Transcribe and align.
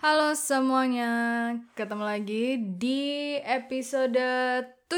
Halo 0.00 0.32
semuanya, 0.32 1.12
ketemu 1.76 2.08
lagi 2.08 2.56
di 2.56 3.36
episode 3.36 4.16
7 4.88 4.96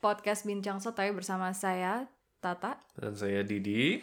podcast 0.00 0.48
Bincang 0.48 0.80
Sotoy 0.80 1.12
bersama 1.12 1.52
saya, 1.52 2.08
Tata. 2.40 2.80
Dan 2.96 3.12
saya 3.12 3.44
Didi. 3.44 4.00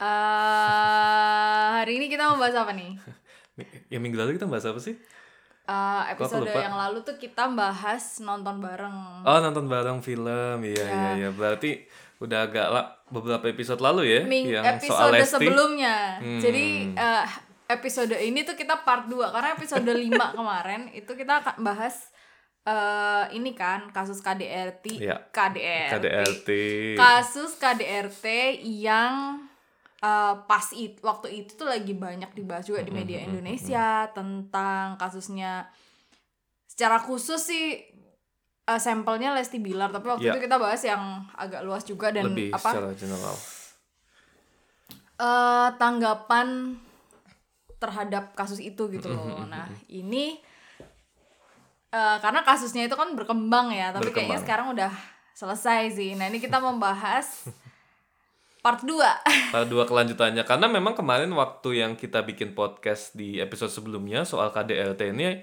Eh, 0.00 1.68
hari 1.84 2.00
ini 2.00 2.08
kita 2.08 2.32
mau 2.32 2.40
bahas 2.40 2.56
apa 2.56 2.72
nih? 2.72 2.96
Ya 3.92 4.00
minggu 4.00 4.16
lalu 4.16 4.40
kita 4.40 4.48
bahas 4.48 4.64
apa 4.64 4.80
sih? 4.80 4.96
Eh, 5.68 6.02
aku 6.16 6.24
episode 6.24 6.48
yang 6.56 6.80
lalu 6.80 7.04
tuh 7.04 7.20
kita 7.20 7.52
bahas 7.52 8.24
nonton 8.24 8.56
bareng. 8.56 9.20
Oh 9.28 9.36
nonton 9.44 9.68
bareng 9.68 10.00
film, 10.00 10.64
iya 10.64 10.84
iya 10.88 11.10
iya. 11.20 11.28
Berarti 11.28 11.84
udah 12.24 12.48
agak 12.48 12.72
lah 12.72 13.04
beberapa 13.12 13.52
episode 13.52 13.84
lalu 13.84 14.16
ya 14.16 14.20
Ming 14.24 14.48
yang 14.48 14.64
soal 14.80 15.12
episode 15.12 15.20
Lesti. 15.20 15.32
sebelumnya. 15.36 15.96
Hmm. 16.24 16.40
Jadi 16.40 16.64
eh, 16.96 17.49
episode 17.70 18.12
ini 18.12 18.42
tuh 18.42 18.52
kita 18.52 18.82
part 18.82 19.06
2 19.06 19.30
karena 19.30 19.54
episode 19.54 19.86
5 19.94 20.10
kemarin 20.34 20.90
itu 20.90 21.10
kita 21.10 21.40
akan 21.40 21.62
bahas 21.62 22.10
eh 22.60 23.24
ini 23.32 23.54
kan 23.54 23.88
kasus 23.88 24.20
KDRT, 24.20 25.00
Iya. 25.00 25.16
KDRT. 25.30 25.92
KDRT. 25.96 26.48
kasus 26.94 27.56
KDRT 27.56 28.26
yang 28.60 29.40
uh, 29.98 30.34
pas 30.44 30.68
it, 30.74 31.00
waktu 31.00 31.40
itu 31.40 31.56
tuh 31.56 31.64
lagi 31.64 31.96
banyak 31.96 32.28
dibahas 32.30 32.64
juga 32.64 32.80
di 32.80 32.92
media 32.92 33.22
Indonesia 33.22 34.04
tentang 34.10 34.96
kasusnya 34.96 35.72
secara 36.66 37.00
khusus 37.00 37.40
sih 37.40 37.80
uh, 38.66 38.76
sampelnya 38.76 39.32
Lesti 39.32 39.56
Bilar 39.56 39.88
tapi 39.88 40.06
waktu 40.10 40.28
Ya. 40.28 40.32
itu 40.32 40.44
kita 40.44 40.56
bahas 40.56 40.80
yang 40.80 41.00
agak 41.34 41.64
luas 41.64 41.82
juga 41.82 42.12
dan 42.12 42.28
Lebih 42.28 42.52
apa 42.52 42.70
secara 42.70 42.92
general. 42.92 43.36
uh, 45.16 45.68
tanggapan 45.76 46.76
terhadap 47.80 48.36
kasus 48.36 48.60
itu 48.60 48.86
gitu 48.92 49.08
loh. 49.08 49.48
Nah, 49.48 49.64
ini 49.88 50.36
uh, 51.90 52.20
karena 52.20 52.44
kasusnya 52.44 52.84
itu 52.86 52.94
kan 52.94 53.16
berkembang 53.16 53.72
ya, 53.72 53.90
tapi 53.90 54.12
kayaknya 54.12 54.38
Berkembang. 54.38 54.44
sekarang 54.44 54.66
udah 54.76 54.92
selesai 55.32 55.96
sih. 55.96 56.10
Nah, 56.14 56.28
ini 56.28 56.38
kita 56.38 56.60
membahas 56.60 57.48
part 58.64 58.84
2. 58.84 58.92
Pada 59.56 59.64
dua 59.64 59.88
kelanjutannya 59.88 60.44
karena 60.44 60.68
memang 60.68 60.92
kemarin 60.92 61.32
waktu 61.32 61.80
yang 61.80 61.96
kita 61.96 62.20
bikin 62.22 62.52
podcast 62.52 63.16
di 63.16 63.40
episode 63.40 63.72
sebelumnya 63.72 64.28
soal 64.28 64.52
KDRT 64.52 65.16
ini 65.16 65.40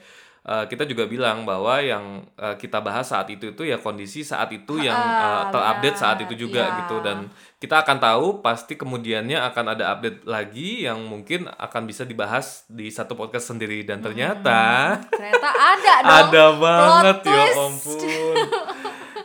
eh, 0.48 0.66
kita 0.66 0.84
juga 0.84 1.04
bilang 1.04 1.44
bahwa 1.44 1.78
yang 1.78 2.06
eh, 2.34 2.56
kita 2.56 2.80
bahas 2.80 3.04
saat 3.06 3.28
itu 3.28 3.52
itu 3.52 3.64
ya 3.64 3.78
kondisi 3.78 4.24
saat 4.24 4.48
itu 4.50 4.80
yang 4.80 4.96
eh, 4.96 5.44
terupdate 5.50 5.96
saat 5.96 6.16
benar. 6.16 6.26
itu 6.26 6.34
juga 6.42 6.64
Iya. 6.64 6.76
gitu 6.80 6.96
dan 7.02 7.18
kita 7.58 7.82
akan 7.82 7.98
tahu 7.98 8.26
pasti 8.40 8.74
kemudiannya 8.74 9.38
akan 9.44 9.66
ada 9.74 9.92
update 9.92 10.24
lagi 10.24 10.84
yang 10.84 11.04
mungkin 11.04 11.46
akan 11.50 11.84
bisa 11.84 12.02
dibahas 12.04 12.64
di 12.68 12.88
satu 12.88 13.14
podcast 13.14 13.52
sendiri 13.52 13.82
dan 13.82 14.00
ternyata 14.00 14.96
Ternyata 15.06 15.50
ada 15.52 15.94
dong. 16.02 16.18
ada 16.24 16.46
banget 16.56 17.18
ya 17.26 17.44
ampun 17.54 17.98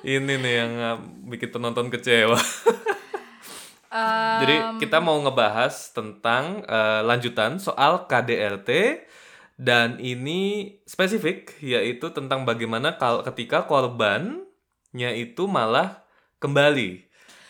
ini 0.02 0.34
nih 0.34 0.54
yang 0.58 0.72
bikin 1.26 1.48
penonton 1.48 1.86
kecewa 1.88 2.34
Um, 3.92 4.40
Jadi 4.40 4.56
kita 4.80 4.98
mau 4.98 5.20
ngebahas 5.20 5.92
tentang 5.92 6.64
eh, 6.64 7.00
lanjutan 7.02 7.60
soal 7.60 8.08
KDRT 8.08 8.70
dan 9.54 9.96
ini 9.98 10.40
spesifik 10.82 11.56
yaitu 11.58 12.08
tentang 12.08 12.42
bagaimana 12.42 12.94
kal 12.94 13.20
ketika 13.22 13.62
korbannya 13.62 15.10
itu 15.14 15.44
malah 15.44 16.02
kembali 16.38 17.04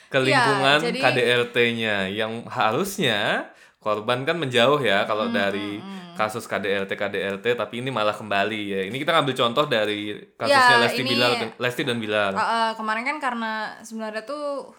ke 0.06 0.18
Iya, 0.18 0.26
lingkungan 0.26 0.78
jadi- 0.84 1.00
KDRT-nya 1.00 1.96
yang 2.08 2.44
harusnya 2.46 3.48
korban 3.78 4.22
kan 4.22 4.36
menjauh 4.36 4.78
ya 4.78 5.02
kalau 5.04 5.26
Hmm, 5.26 5.34
dari 5.34 5.80
kasus 6.12 6.44
KDRT 6.44 6.92
KDRT 6.92 7.56
tapi 7.56 7.80
ini 7.80 7.88
malah 7.88 8.12
kembali 8.12 8.60
ya. 8.68 8.80
Ini 8.84 8.94
kita 8.94 9.10
ngambil 9.10 9.32
contoh 9.34 9.64
dari 9.64 10.12
kasusnya 10.36 10.76
Ya, 10.76 10.82
Lesti 10.84 11.00
ini- 11.00 11.10
Bilar 11.10 11.32
Lesti 11.56 11.82
dan 11.82 11.96
Bilar. 11.96 12.30
Uh, 12.30 12.38
uh, 12.38 12.68
kemarin 12.74 13.02
kan 13.02 13.16
karena 13.18 13.52
sebenarnya 13.80 14.22
tuh 14.22 14.76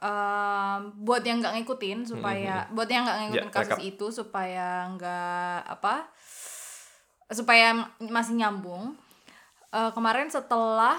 um, 0.00 0.78
buat 0.98 1.20
yang 1.20 1.38
nggak 1.38 1.54
ngikutin 1.54 1.98
supaya 2.06 2.66
buat 2.70 2.88
yang 2.88 3.04
nggak 3.04 3.18
ngikutin 3.22 3.44
Ya, 3.44 3.54
kasus 3.54 3.70
rekap. 3.70 3.84
itu 3.84 4.06
supaya 4.10 4.68
nggak 4.90 5.58
apa 5.70 5.94
supaya 7.34 7.90
masih 7.98 8.38
nyambung 8.38 8.94
Uh, 9.74 9.90
kemarin 9.90 10.30
setelah 10.30 10.94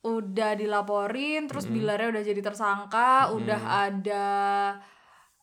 udah 0.00 0.56
dilaporin 0.56 1.44
terus 1.44 1.68
Bilarnya 1.68 2.08
udah 2.08 2.24
jadi 2.24 2.40
tersangka 2.40 3.28
udah 3.36 3.60
ada 3.84 4.26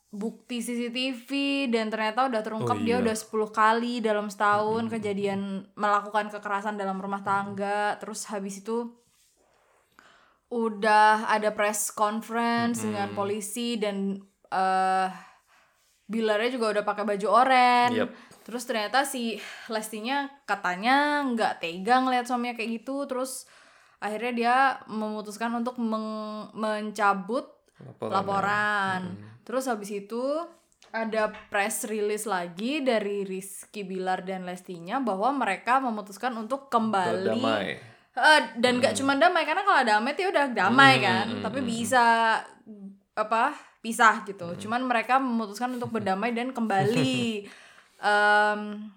bukti 0.10 0.58
CCTV 0.58 1.30
dan 1.70 1.94
ternyata 1.94 2.26
udah 2.26 2.42
terungkap 2.42 2.74
Oh, 2.74 2.82
dia 2.82 2.98
iya. 2.98 3.04
udah 3.06 3.14
10 3.14 3.54
kali 3.54 4.02
dalam 4.02 4.34
setahun 4.34 4.90
kejadian 4.90 5.70
melakukan 5.78 6.34
kekerasan 6.34 6.74
dalam 6.74 6.98
rumah 6.98 7.22
tangga. 7.22 8.02
Terus 8.02 8.26
habis 8.34 8.66
itu 8.66 8.90
udah 10.50 11.30
ada 11.30 11.54
press 11.54 11.94
conference 11.94 12.82
dengan 12.82 13.14
polisi 13.14 13.78
dan 13.78 14.18
eh 14.50 15.10
Bilarnya 16.08 16.56
juga 16.56 16.72
udah 16.72 16.84
pakai 16.88 17.04
baju 17.04 17.28
oranye. 17.28 18.08
Yep. 18.08 18.10
Terus 18.48 18.64
ternyata 18.64 19.04
si 19.04 19.36
Lestinya 19.68 20.32
katanya 20.48 21.20
nggak 21.28 21.60
tega 21.60 22.00
ngeliat 22.00 22.24
suaminya 22.24 22.56
kayak 22.56 22.80
gitu. 22.80 23.04
Terus 23.04 23.44
akhirnya 24.00 24.32
dia 24.32 24.56
memutuskan 24.88 25.52
untuk 25.52 25.76
meng- 25.76 26.56
mencabut 26.56 27.52
Laporan, 27.84 28.16
laporan. 28.16 29.02
Terus 29.44 29.68
habis 29.68 29.92
itu 29.92 30.24
ada 30.96 31.30
press 31.52 31.84
release 31.84 32.24
lagi 32.24 32.80
dari 32.80 33.28
Rizky 33.28 33.84
Bilar 33.84 34.24
dan 34.24 34.48
Lestinya 34.48 35.04
bahwa 35.04 35.36
mereka 35.36 35.84
memutuskan 35.84 36.32
untuk 36.40 36.72
kembali. 36.72 37.38
Berdamai. 37.38 37.68
Eh, 38.18 38.42
dan 38.58 38.82
gak 38.82 38.98
cuma 38.98 39.14
damai 39.14 39.46
karena 39.46 39.62
kalau 39.62 39.84
damai 39.86 40.18
tuh 40.18 40.26
ya 40.26 40.30
udah 40.34 40.46
damai 40.50 40.98
kan, 40.98 41.38
tapi 41.44 41.62
bisa 41.62 42.40
apa 43.14 43.54
pisah 43.84 44.26
gitu. 44.26 44.58
Cuman 44.58 44.82
mereka 44.90 45.22
memutuskan 45.22 45.78
untuk 45.78 45.94
berdamai 45.94 46.34
dan 46.34 46.50
kembali 46.50 47.46
em, 48.00 48.92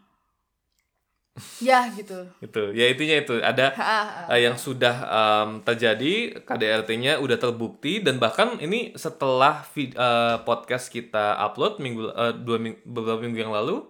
ya 1.62 1.88
gitu. 1.94 2.26
Itu, 2.42 2.74
ya 2.76 2.84
intinya 2.90 3.16
itu. 3.16 3.34
Ada 3.40 3.66
eh, 4.28 4.40
yang 4.44 4.60
sudah 4.60 4.96
em, 5.08 5.48
terjadi 5.64 6.42
KDRT-nya 6.44 7.16
udah 7.20 7.36
terbukti 7.40 8.04
dan 8.04 8.20
bahkan 8.20 8.60
ini 8.60 8.92
setelah 8.94 9.64
vid- 9.72 9.96
eh, 9.96 10.36
podcast 10.44 10.92
kita 10.92 11.38
upload 11.40 11.80
minggu 11.80 12.12
eh, 12.12 12.32
dua 12.36 12.58
ming- 12.60 12.80
beberapa 12.84 13.24
minggu 13.24 13.40
yang 13.40 13.54
lalu 13.54 13.88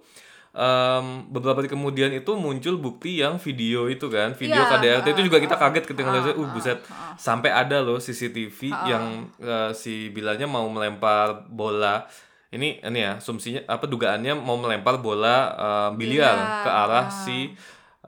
em, 0.55 1.27
beberapa 1.31 1.63
hari 1.63 1.71
kemudian 1.71 2.11
itu 2.11 2.35
muncul 2.35 2.75
bukti 2.79 3.19
yang 3.19 3.39
video 3.39 3.87
itu 3.87 4.07
kan 4.07 4.35
video 4.35 4.63
Iya, 4.63 4.71
KDRT 4.71 5.07
itu 5.11 5.23
ah, 5.23 5.27
juga 5.27 5.39
kita 5.39 5.57
kaget 5.59 5.85
ketika 5.91 6.07
ngeliatnya 6.07 6.35
uh 6.39 6.43
ah, 6.43 6.51
buset 6.55 6.79
ah. 6.87 7.15
sampai 7.19 7.51
ada 7.51 7.79
loh 7.83 7.99
CCTV 7.99 8.59
yang 8.87 9.05
eh, 9.39 9.71
si 9.75 10.11
bilanya 10.11 10.47
mau 10.47 10.67
melempar 10.71 11.47
bola 11.51 12.07
ini 12.51 12.83
ini 12.83 12.99
ya 12.99 13.23
asumsinya 13.23 13.63
apa 13.71 13.87
dugaannya 13.87 14.35
mau 14.35 14.59
melempar 14.59 14.99
bola 14.99 15.55
eh, 15.55 15.91
biliar 15.95 16.35
Biliar, 16.35 16.65
ke 16.67 16.71
arah 16.71 17.07
ah. 17.07 17.11
si 17.11 17.55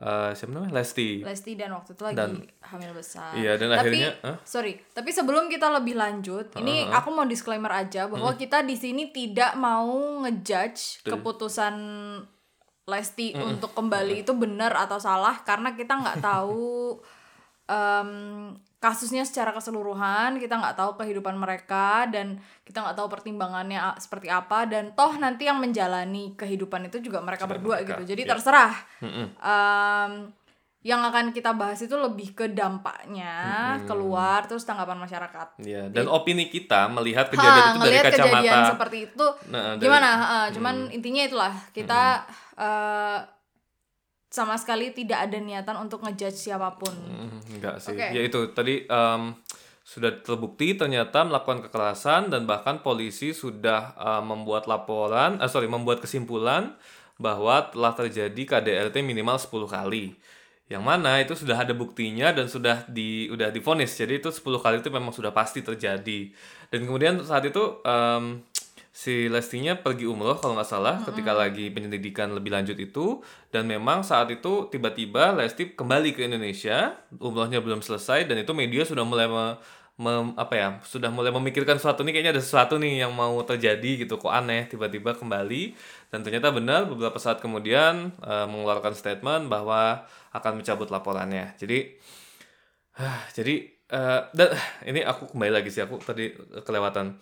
eh, 0.03 0.31
siapa 0.35 0.51
namanya? 0.51 0.83
Lesti. 0.83 1.23
Lesti 1.23 1.53
dan 1.55 1.71
waktu 1.79 1.95
itu 1.95 2.03
lagi 2.03 2.19
Dan- 2.19 2.43
hamil 2.59 2.91
besar. 2.91 3.39
Iya, 3.39 3.55
dan 3.55 3.71
tapi, 3.71 3.79
akhirnya, 3.79 4.11
hah? 4.27 4.37
sorry, 4.43 4.83
tapi 4.91 5.15
sebelum 5.15 5.47
kita 5.47 5.71
lebih 5.71 5.95
lanjut, 5.95 6.51
ini 6.59 6.83
aku 6.91 7.15
mau 7.15 7.23
disclaimer 7.23 7.71
aja 7.71 8.11
bahwa 8.11 8.35
kita 8.35 8.67
di 8.67 8.75
sini 8.75 9.15
tidak 9.15 9.55
mau 9.55 10.27
ngejudge 10.27 11.07
keputusan 11.07 11.75
Lesti 12.83 13.31
untuk 13.39 13.79
kembali 13.79 14.27
itu 14.27 14.35
benar 14.35 14.75
atau 14.75 14.99
salah 14.99 15.39
karena 15.47 15.79
kita 15.79 16.03
nggak 16.03 16.19
tahu 16.19 16.99
em, 17.71 18.11
kasusnya 18.83 19.23
secara 19.23 19.55
keseluruhan, 19.55 20.43
kita 20.43 20.59
nggak 20.59 20.75
tahu 20.75 20.99
kehidupan 20.99 21.39
mereka 21.39 22.11
dan 22.11 22.43
kita 22.67 22.83
nggak 22.83 22.99
tahu 22.99 23.07
pertimbangannya 23.07 23.79
seperti 24.03 24.27
apa 24.27 24.67
dan 24.67 24.91
toh 24.99 25.15
nanti 25.23 25.47
yang 25.47 25.63
menjalani 25.63 26.35
kehidupan 26.35 26.91
itu 26.91 26.99
juga 26.99 27.23
mereka 27.23 27.47
berdua 27.47 27.79
mereka, 27.79 28.03
gitu. 28.03 28.03
Jadi 28.11 28.23
iya. 28.27 28.31
terserah. 28.35 28.75
Em, 29.39 30.13
yang 30.83 30.99
akan 30.99 31.31
kita 31.31 31.55
bahas 31.55 31.79
itu 31.79 31.95
lebih 31.95 32.35
ke 32.35 32.51
dampaknya 32.51 33.79
keluar 33.87 34.51
terus 34.51 34.67
tanggapan 34.67 34.99
masyarakat. 34.99 35.63
Iya, 35.63 35.87
dan 35.95 36.11
opini 36.11 36.51
kita 36.51 36.91
melihat 36.91 37.31
Ha, 37.31 37.33
kejadian 37.39 37.65
itu 37.71 37.79
dari 37.87 37.99
kacamata 38.03 38.19
kejadian 38.19 38.63
seperti 38.67 38.99
itu 39.07 39.27
Nah, 39.47 39.79
dari- 39.79 39.83
gimana? 39.87 40.11
Ha, 40.19 40.39
cuman 40.51 40.91
intinya 40.91 41.23
itulah 41.23 41.55
kita 41.71 42.27
eh, 42.59 43.19
sama 44.33 44.57
sekali 44.57 44.97
tidak 44.97 45.29
ada 45.29 45.37
niatan 45.37 45.77
untuk 45.77 46.01
ngejudge 46.01 46.49
siapa 46.49 46.73
pun. 46.81 46.89
Mm, 46.89 47.61
enggak 47.61 47.77
sih. 47.85 47.93
Oke. 47.93 48.07
Ya 48.17 48.23
itu 48.25 48.41
tadi 48.57 48.89
em, 48.89 49.37
sudah 49.85 50.25
terbukti 50.25 50.73
ternyata 50.73 51.21
melakukan 51.21 51.69
kekerasan 51.69 52.33
dan 52.33 52.49
bahkan 52.49 52.81
polisi 52.81 53.37
sudah 53.37 53.93
eh, 53.93 54.23
membuat 54.25 54.65
laporan, 54.65 55.37
eh, 55.37 55.51
sorry, 55.53 55.69
membuat 55.69 56.01
kesimpulan 56.01 56.73
bahwa 57.21 57.69
telah 57.69 57.93
terjadi 57.93 58.43
KDRT 58.49 59.05
minimal 59.05 59.37
10 59.37 59.69
kali. 59.69 60.17
Yang 60.73 60.83
mana 60.89 61.21
itu 61.21 61.37
sudah 61.37 61.69
ada 61.69 61.77
buktinya 61.77 62.33
dan 62.33 62.49
sudah 62.49 62.89
di 62.89 63.29
udah 63.29 63.53
divonis. 63.53 63.93
Jadi 63.93 64.25
itu 64.25 64.33
10 64.33 64.65
kali 64.65 64.81
itu 64.81 64.89
memang 64.89 65.13
sudah 65.13 65.29
pasti 65.29 65.61
terjadi. 65.61 66.33
Dan 66.73 66.89
kemudian 66.89 67.21
saat 67.21 67.45
itu 67.45 67.85
em, 67.85 68.41
si 68.93 69.33
Lestinya 69.33 69.73
pergi 69.81 70.05
umroh 70.05 70.37
kalau 70.37 70.53
nggak 70.53 70.69
salah 70.69 71.01
mm-hmm. 71.01 71.09
ketika 71.09 71.33
lagi 71.33 71.73
penyelidikan 71.73 72.29
lebih 72.37 72.53
lanjut 72.53 72.77
itu. 72.77 73.25
Dan 73.49 73.65
memang 73.65 74.05
saat 74.05 74.29
itu 74.29 74.69
tiba-tiba 74.69 75.33
Lesti 75.33 75.73
kembali 75.73 76.13
ke 76.13 76.29
Indonesia. 76.29 76.93
Umrohnya 77.17 77.65
belum 77.65 77.81
selesai 77.81 78.29
dan 78.29 78.45
itu 78.45 78.53
media 78.53 78.85
sudah 78.85 79.03
mulai 79.09 79.25
me, 79.27 79.57
mem, 79.97 80.37
apa 80.37 80.55
ya 80.55 80.69
sudah 80.85 81.09
mulai 81.09 81.33
memikirkan 81.33 81.81
sesuatu 81.81 82.05
nih 82.05 82.21
kayaknya 82.21 82.33
ada 82.37 82.45
sesuatu 82.45 82.77
nih 82.77 83.09
yang 83.09 83.17
mau 83.17 83.41
terjadi 83.49 84.05
gitu 84.05 84.21
kok 84.21 84.31
aneh 84.31 84.69
tiba-tiba 84.69 85.17
kembali. 85.17 85.73
Dan 86.13 86.21
ternyata 86.21 86.53
benar 86.53 86.85
beberapa 86.85 87.17
saat 87.17 87.41
kemudian 87.41 88.13
uh, 88.21 88.45
mengeluarkan 88.45 88.93
statement 88.93 89.49
bahwa 89.49 90.05
akan 90.37 90.61
mencabut 90.61 90.93
laporannya. 90.93 91.57
Jadi 91.57 91.97
uh, 93.01 93.21
jadi 93.41 93.73
uh, 93.89 94.29
dan 94.37 94.53
ini 94.93 95.01
aku 95.01 95.33
kembali 95.33 95.53
lagi 95.65 95.73
sih 95.73 95.81
aku 95.81 95.97
tadi 95.97 96.29
kelewatan 96.61 97.17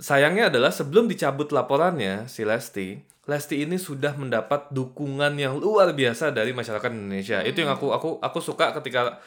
sayangnya 0.00 0.48
adalah 0.48 0.72
sebelum 0.72 1.08
dicabut 1.08 1.52
laporannya 1.52 2.28
si 2.30 2.44
Lesti 2.46 3.12
Lesti 3.22 3.62
ini 3.62 3.78
sudah 3.78 4.18
mendapat 4.18 4.74
dukungan 4.74 5.38
yang 5.38 5.54
luar 5.54 5.94
biasa 5.94 6.34
dari 6.34 6.50
masyarakat 6.50 6.90
Indonesia. 6.90 7.38
Hmm. 7.38 7.46
Itu 7.46 7.62
yang 7.62 7.70
aku 7.70 7.94
aku 7.94 8.18
aku 8.18 8.38
suka 8.42 8.74
ketika 8.82 9.22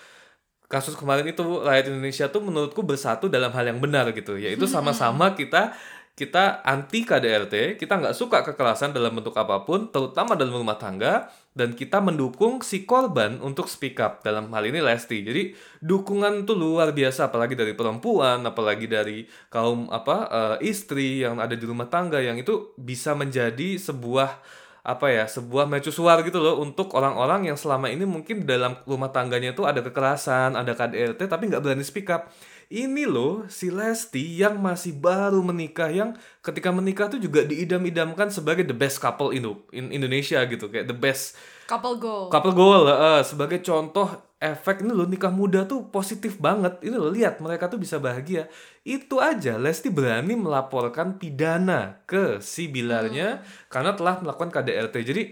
kasus 0.67 0.99
kemarin 0.99 1.23
itu 1.31 1.39
rakyat 1.63 1.87
Indonesia 1.87 2.27
tuh 2.27 2.43
menurutku 2.43 2.83
bersatu 2.83 3.31
dalam 3.31 3.53
hal 3.53 3.69
yang 3.69 3.79
benar 3.79 4.09
gitu 4.11 4.33
yaitu 4.35 4.65
sama-sama 4.65 5.37
kita 5.37 5.77
kita 6.15 6.63
anti 6.63 7.03
KDRT 7.03 7.75
kita 7.75 7.99
nggak 7.99 8.15
suka 8.15 8.39
kekerasan 8.47 8.95
dalam 8.95 9.11
bentuk 9.19 9.35
apa 9.35 9.67
pun 9.67 9.91
terutama 9.91 10.39
dalam 10.39 10.55
rumah 10.55 10.79
tangga 10.79 11.27
dan 11.55 11.71
kita 11.71 12.03
mendukung 12.03 12.59
si 12.59 12.83
korban 12.83 13.39
untuk 13.39 13.71
speak 13.71 13.99
up. 14.03 14.19
Dalam 14.27 14.51
hal 14.51 14.67
ini 14.67 14.83
Lesti. 14.83 15.23
Jadi 15.23 15.55
dukungan 15.79 16.43
tuh 16.43 16.59
luar 16.59 16.91
biasa 16.91 17.31
apalagi 17.31 17.55
dari 17.55 17.71
perempuan 17.71 18.43
apalagi 18.43 18.91
dari 18.91 19.23
kaum 19.47 19.87
apa 19.87 20.17
uh, 20.27 20.57
istri 20.59 21.23
yang 21.23 21.39
ada 21.39 21.55
di 21.55 21.63
rumah 21.63 21.87
tangga 21.87 22.19
yang 22.19 22.35
itu 22.35 22.75
bisa 22.75 23.15
menjadi 23.15 23.79
sebuah 23.79 24.63
apa 24.85 25.09
ya 25.09 25.25
sebuah 25.25 25.65
mercusuar 25.65 26.21
gitu 26.21 26.37
loh 26.37 26.61
untuk 26.61 26.93
orang-orang 26.93 27.49
yang 27.49 27.57
selama 27.57 27.89
ini 27.89 28.05
mungkin 28.05 28.45
dalam 28.45 28.77
rumah 28.85 29.09
tangganya 29.09 29.57
itu 29.57 29.65
ada 29.65 29.81
kekerasan 29.81 30.53
ada 30.53 30.77
KDRT 30.77 31.25
tapi 31.25 31.49
nggak 31.49 31.63
berani 31.65 31.81
speak 31.81 32.05
up 32.13 32.29
ini 32.73 33.05
loh 33.05 33.45
si 33.45 33.69
Lesti 33.69 34.41
yang 34.41 34.57
masih 34.57 34.97
baru 34.97 35.41
menikah 35.45 35.89
yang 35.93 36.17
ketika 36.41 36.73
menikah 36.73 37.05
tuh 37.07 37.21
juga 37.21 37.45
diidam-idamkan 37.45 38.33
sebagai 38.33 38.65
the 38.65 38.73
best 38.73 38.97
couple 38.97 39.29
in, 39.29 39.45
in 39.69 39.93
Indonesia 39.93 40.41
gitu 40.49 40.65
kayak 40.69 40.89
the 40.89 40.97
best 40.97 41.37
couple 41.69 41.97
goal. 42.01 42.29
Couple 42.33 42.53
goal 42.57 42.89
uh, 42.89 43.21
sebagai 43.21 43.61
contoh 43.61 44.37
efek 44.41 44.85
ini 44.85 44.93
loh 44.93 45.09
nikah 45.09 45.33
muda 45.33 45.65
tuh 45.65 45.89
positif 45.89 46.37
banget. 46.41 46.81
Ini 46.81 46.95
loh 46.97 47.13
lihat 47.13 47.41
mereka 47.41 47.69
tuh 47.69 47.77
bisa 47.81 48.01
bahagia. 48.01 48.49
Itu 48.85 49.21
aja 49.21 49.57
Lesti 49.57 49.93
berani 49.93 50.33
melaporkan 50.33 51.17
pidana 51.21 52.05
ke 52.09 52.41
si 52.41 52.69
Bilarnya 52.69 53.41
hmm. 53.41 53.69
karena 53.69 53.91
telah 53.93 54.21
melakukan 54.21 54.49
KDRT 54.53 54.95
jadi 55.05 55.23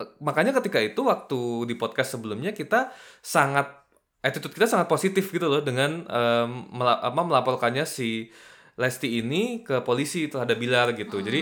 eh, 0.00 0.08
makanya 0.20 0.56
ketika 0.60 0.80
itu 0.80 1.00
waktu 1.04 1.68
di 1.68 1.74
podcast 1.76 2.16
sebelumnya 2.16 2.56
kita 2.56 2.92
sangat 3.20 3.81
attitude 4.22 4.54
kita 4.54 4.70
sangat 4.70 4.86
positif 4.86 5.28
gitu 5.34 5.50
loh 5.50 5.60
dengan 5.60 6.06
um, 6.06 6.70
melaporkannya 7.10 7.82
si 7.82 8.30
Lesti 8.78 9.20
ini 9.20 9.60
ke 9.60 9.84
polisi 9.84 10.30
terhadap 10.30 10.56
Bilar 10.56 10.94
gitu 10.96 11.20
hmm. 11.20 11.26
jadi 11.26 11.40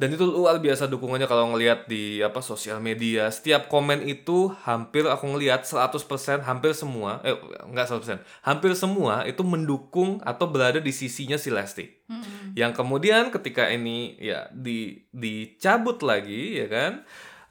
dan 0.00 0.16
itu 0.16 0.24
luar 0.24 0.56
biasa 0.64 0.88
dukungannya 0.88 1.28
kalau 1.28 1.52
ngelihat 1.52 1.84
di 1.84 2.24
apa 2.24 2.40
sosial 2.40 2.80
media 2.80 3.28
setiap 3.28 3.68
komen 3.68 4.00
itu 4.08 4.48
hampir 4.64 5.04
aku 5.04 5.36
ngelihat 5.36 5.68
100% 5.68 6.40
hampir 6.40 6.72
semua 6.72 7.20
eh 7.20 7.36
enggak 7.68 8.00
100% 8.00 8.16
hampir 8.40 8.72
semua 8.72 9.28
itu 9.28 9.44
mendukung 9.44 10.16
atau 10.24 10.48
berada 10.48 10.80
di 10.80 10.88
sisinya 10.88 11.36
si 11.36 11.52
Lesti 11.52 11.84
hmm. 12.08 12.56
yang 12.56 12.72
kemudian 12.72 13.28
ketika 13.28 13.68
ini 13.68 14.16
ya 14.16 14.48
di 14.56 15.04
dicabut 15.12 16.00
lagi 16.00 16.64
ya 16.64 16.66
kan 16.72 16.92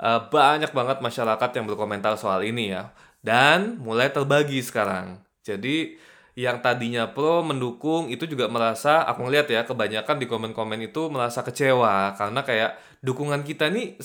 uh, 0.01 0.25
banyak 0.33 0.73
banget 0.73 1.05
masyarakat 1.05 1.49
yang 1.53 1.69
berkomentar 1.69 2.17
soal 2.17 2.41
ini 2.41 2.73
ya 2.73 2.89
dan 3.19 3.79
mulai 3.83 4.11
terbagi 4.11 4.63
sekarang. 4.63 5.19
Jadi 5.43 5.99
yang 6.39 6.63
tadinya 6.63 7.11
pro 7.11 7.43
mendukung 7.43 8.07
itu 8.07 8.23
juga 8.23 8.47
merasa 8.47 9.03
aku 9.03 9.27
ngeliat 9.27 9.47
ya 9.51 9.61
kebanyakan 9.67 10.23
di 10.23 10.25
komen-komen 10.29 10.79
itu 10.87 11.11
merasa 11.11 11.43
kecewa. 11.43 12.15
Karena 12.15 12.41
kayak 12.47 12.79
dukungan 13.03 13.43
kita 13.43 13.67
nih 13.67 13.99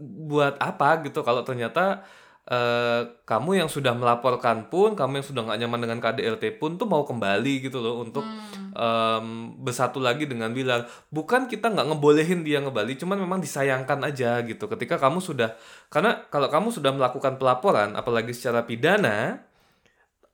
buat 0.00 0.60
apa 0.60 1.00
gitu. 1.08 1.24
Kalau 1.24 1.40
ternyata 1.40 2.04
uh, 2.48 3.02
kamu 3.28 3.60
yang 3.60 3.68
sudah 3.68 3.92
melaporkan 3.92 4.72
pun 4.72 4.96
kamu 4.96 5.20
yang 5.20 5.26
sudah 5.26 5.42
nggak 5.44 5.58
nyaman 5.66 5.80
dengan 5.84 5.98
KDRT 6.00 6.56
pun 6.56 6.80
tuh 6.80 6.88
mau 6.88 7.04
kembali 7.04 7.68
gitu 7.68 7.82
loh 7.82 8.00
untuk 8.00 8.24
hmm. 8.24 8.72
um, 8.72 9.26
bersatu 9.60 10.00
lagi 10.00 10.24
dengan 10.24 10.56
Bilal. 10.56 10.88
Bukan 11.12 11.50
kita 11.50 11.68
nggak 11.68 11.92
ngebolehin 11.92 12.40
dia 12.46 12.64
kembali 12.64 12.96
cuman 12.96 13.18
memang 13.20 13.38
disayangkan 13.42 14.00
aja 14.06 14.40
gitu. 14.46 14.64
Ketika 14.70 14.96
kamu 14.96 15.20
sudah 15.20 15.58
karena 15.92 16.24
kalau 16.32 16.48
kamu 16.48 16.72
sudah 16.72 16.94
melakukan 16.94 17.36
pelaporan 17.36 17.92
apalagi 17.98 18.32
secara 18.32 18.64
pidana 18.64 19.50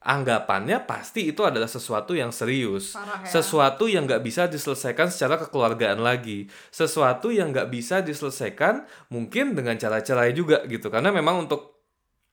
anggapannya 0.07 0.87
pasti 0.87 1.35
itu 1.35 1.43
adalah 1.43 1.67
sesuatu 1.67 2.15
yang 2.15 2.31
serius, 2.31 2.95
Parah, 2.95 3.27
ya? 3.27 3.27
sesuatu 3.27 3.91
yang 3.91 4.07
nggak 4.07 4.23
bisa 4.23 4.47
diselesaikan 4.47 5.11
secara 5.11 5.35
kekeluargaan 5.43 5.99
lagi, 5.99 6.47
sesuatu 6.71 7.35
yang 7.35 7.51
nggak 7.51 7.67
bisa 7.75 8.07
diselesaikan 8.07 8.87
mungkin 9.11 9.59
dengan 9.59 9.75
cara 9.75 9.99
cerai 9.99 10.31
juga 10.31 10.63
gitu, 10.71 10.95
karena 10.95 11.11
memang 11.11 11.51
untuk 11.51 11.76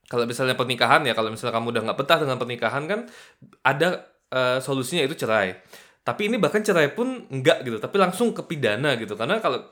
kalau 0.06 0.24
misalnya 0.28 0.56
pernikahan 0.58 1.04
ya, 1.04 1.12
kalau 1.12 1.32
misalnya 1.32 1.54
kamu 1.56 1.72
udah 1.74 1.82
nggak 1.90 1.98
betah 1.98 2.18
dengan 2.20 2.36
pernikahan 2.36 2.82
kan 2.84 3.00
ada 3.64 4.08
uh, 4.32 4.58
solusinya 4.60 5.04
itu 5.04 5.16
cerai, 5.16 5.56
tapi 6.04 6.28
ini 6.28 6.36
bahkan 6.36 6.60
cerai 6.60 6.92
pun 6.92 7.28
enggak 7.30 7.64
gitu, 7.64 7.80
tapi 7.80 7.96
langsung 7.96 8.36
ke 8.36 8.42
pidana 8.44 8.96
gitu, 9.00 9.16
karena 9.16 9.40
kalau 9.40 9.62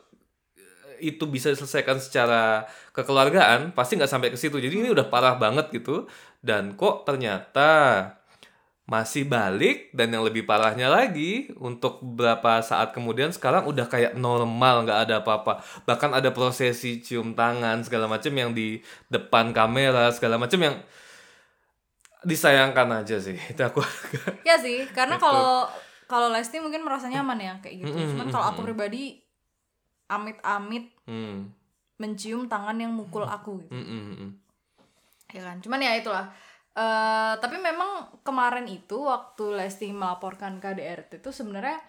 itu 1.02 1.26
bisa 1.26 1.50
diselesaikan 1.50 1.98
secara 1.98 2.62
kekeluargaan 2.94 3.74
pasti 3.74 3.98
nggak 3.98 4.06
sampai 4.06 4.30
ke 4.30 4.38
situ. 4.38 4.62
Jadi 4.62 4.86
ini 4.86 4.88
udah 4.94 5.10
parah 5.10 5.34
banget 5.34 5.74
gitu. 5.74 6.06
Dan 6.38 6.78
kok 6.78 7.02
ternyata 7.02 8.06
masih 8.82 9.24
balik 9.30 9.94
dan 9.94 10.10
yang 10.10 10.26
lebih 10.26 10.42
parahnya 10.42 10.90
lagi 10.90 11.54
untuk 11.62 12.02
beberapa 12.02 12.58
saat 12.60 12.90
kemudian 12.90 13.30
sekarang 13.30 13.70
udah 13.70 13.86
kayak 13.86 14.18
normal 14.18 14.82
nggak 14.82 15.00
ada 15.08 15.14
apa-apa. 15.22 15.62
Bahkan 15.86 16.10
ada 16.18 16.34
prosesi 16.34 16.98
cium 16.98 17.38
tangan 17.38 17.86
segala 17.86 18.10
macam 18.10 18.34
yang 18.34 18.50
di 18.50 18.82
depan 19.06 19.54
kamera 19.54 20.10
segala 20.10 20.34
macam 20.36 20.58
yang 20.58 20.76
disayangkan 22.26 23.06
aja 23.06 23.22
sih. 23.22 23.38
Itu 23.54 23.62
aku 23.62 23.86
ya 24.42 24.58
sih 24.58 24.82
karena 24.90 25.14
kalau 25.16 25.70
kalau 26.10 26.28
Lesti 26.34 26.58
mungkin 26.58 26.82
merasa 26.82 27.06
nyaman 27.06 27.38
ya 27.38 27.54
kayak 27.62 27.86
gitu. 27.86 28.18
Cuman 28.18 28.34
kalau 28.34 28.50
aku 28.50 28.66
pribadi 28.66 29.22
amit-amit 30.10 30.92
mm. 31.08 31.38
mencium 32.02 32.50
tangan 32.50 32.76
yang 32.76 32.92
mukul 32.92 33.24
aku 33.24 33.62
gitu. 33.62 33.78
Ya 35.32 35.40
kan? 35.48 35.62
Cuman 35.64 35.80
ya 35.80 35.96
itulah 35.96 36.28
uh, 36.76 37.34
tapi 37.38 37.56
memang 37.60 38.08
kemarin 38.24 38.66
itu 38.68 39.04
waktu 39.04 39.56
Lesti 39.56 39.92
melaporkan 39.92 40.60
KDRT 40.60 41.20
itu 41.20 41.30
sebenarnya 41.32 41.80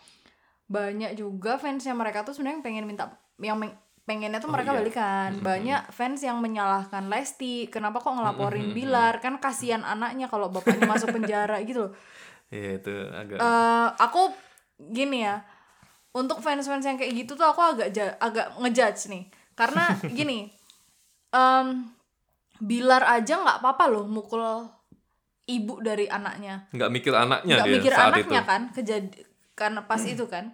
banyak 0.68 1.20
juga 1.20 1.60
fansnya 1.60 1.94
mereka 1.94 2.24
tuh 2.24 2.34
sebenarnya 2.36 2.64
pengen 2.64 2.88
minta 2.88 3.12
yang 3.40 3.60
pengennya 4.04 4.44
tuh 4.44 4.52
oh, 4.52 4.54
mereka 4.56 4.76
iya. 4.76 4.80
balikan 4.80 5.30
mm-hmm. 5.40 5.48
banyak 5.48 5.82
fans 5.96 6.20
yang 6.24 6.38
menyalahkan 6.44 7.08
Lesti 7.08 7.72
kenapa 7.72 8.04
kok 8.04 8.16
ngelaporin 8.16 8.72
mm-hmm. 8.72 8.78
Bilar 8.78 9.14
kan 9.24 9.40
kasihan 9.40 9.84
anaknya 9.84 10.28
kalau 10.28 10.52
bapaknya 10.52 10.88
masuk 10.88 11.16
penjara 11.16 11.60
gitu 11.64 11.90
loh 11.90 11.94
Iya 12.54 12.78
itu 12.78 12.96
agak 13.10 13.38
uh, 13.42 13.90
aku 13.98 14.30
gini 14.78 15.26
ya 15.26 15.42
untuk 16.14 16.44
fans-fans 16.44 16.86
yang 16.86 17.00
kayak 17.00 17.26
gitu 17.26 17.34
tuh 17.34 17.48
aku 17.50 17.62
agak 17.64 18.20
agak 18.22 18.54
ngejudge 18.62 19.10
nih 19.10 19.24
karena 19.58 19.98
gini 20.18 20.52
um, 21.34 21.90
Bilar 22.64 23.04
aja 23.04 23.44
nggak 23.44 23.60
apa-apa 23.60 23.92
loh 23.92 24.08
mukul 24.08 24.40
ibu 25.48 25.84
dari 25.84 26.08
anaknya. 26.08 26.72
Nggak 26.72 26.90
mikir 26.92 27.14
anaknya 27.14 27.56
nggak 27.60 27.74
mikir 27.76 27.92
saat 27.92 28.12
anaknya 28.16 28.42
itu. 28.42 28.50
kan 28.50 28.62
kejadi 28.72 29.10
karena 29.54 29.80
pas 29.84 30.00
hmm. 30.00 30.14
itu 30.16 30.26
kan. 30.32 30.46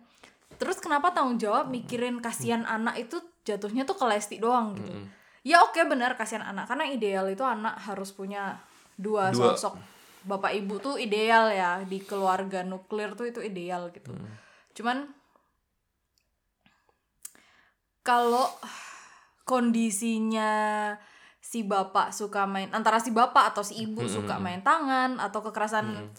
Terus 0.60 0.82
kenapa 0.82 1.14
tanggung 1.14 1.38
jawab 1.38 1.70
mikirin 1.70 2.20
kasihan 2.20 2.66
hmm. 2.66 2.76
anak 2.82 2.96
itu 3.00 3.22
jatuhnya 3.46 3.86
tuh 3.86 3.96
ke 3.96 4.06
Lesti 4.10 4.42
doang 4.42 4.74
gitu. 4.76 4.92
Hmm. 4.92 5.08
Ya 5.46 5.62
oke 5.64 5.78
okay, 5.78 5.86
benar 5.88 6.18
kasihan 6.18 6.44
anak 6.44 6.68
karena 6.68 6.90
ideal 6.90 7.30
itu 7.30 7.46
anak 7.46 7.80
harus 7.80 8.12
punya 8.12 8.60
dua, 9.00 9.32
dua. 9.32 9.56
sosok 9.56 9.80
bapak 10.28 10.52
ibu 10.52 10.84
tuh 10.84 11.00
ideal 11.00 11.48
ya 11.48 11.80
di 11.88 12.04
keluarga 12.04 12.66
nuklir 12.66 13.16
tuh 13.16 13.30
itu 13.30 13.40
ideal 13.40 13.94
gitu. 13.94 14.12
Hmm. 14.12 14.36
Cuman 14.76 14.98
kalau 18.04 18.50
kondisinya 19.50 20.52
si 21.50 21.66
bapak 21.66 22.14
suka 22.14 22.46
main 22.46 22.70
antara 22.70 23.02
si 23.02 23.10
bapak 23.10 23.50
atau 23.50 23.66
si 23.66 23.82
ibu 23.82 24.06
hmm, 24.06 24.14
suka 24.22 24.38
hmm, 24.38 24.44
main 24.46 24.62
tangan 24.62 25.18
atau 25.18 25.42
kekerasan 25.42 25.98
hmm. 25.98 26.10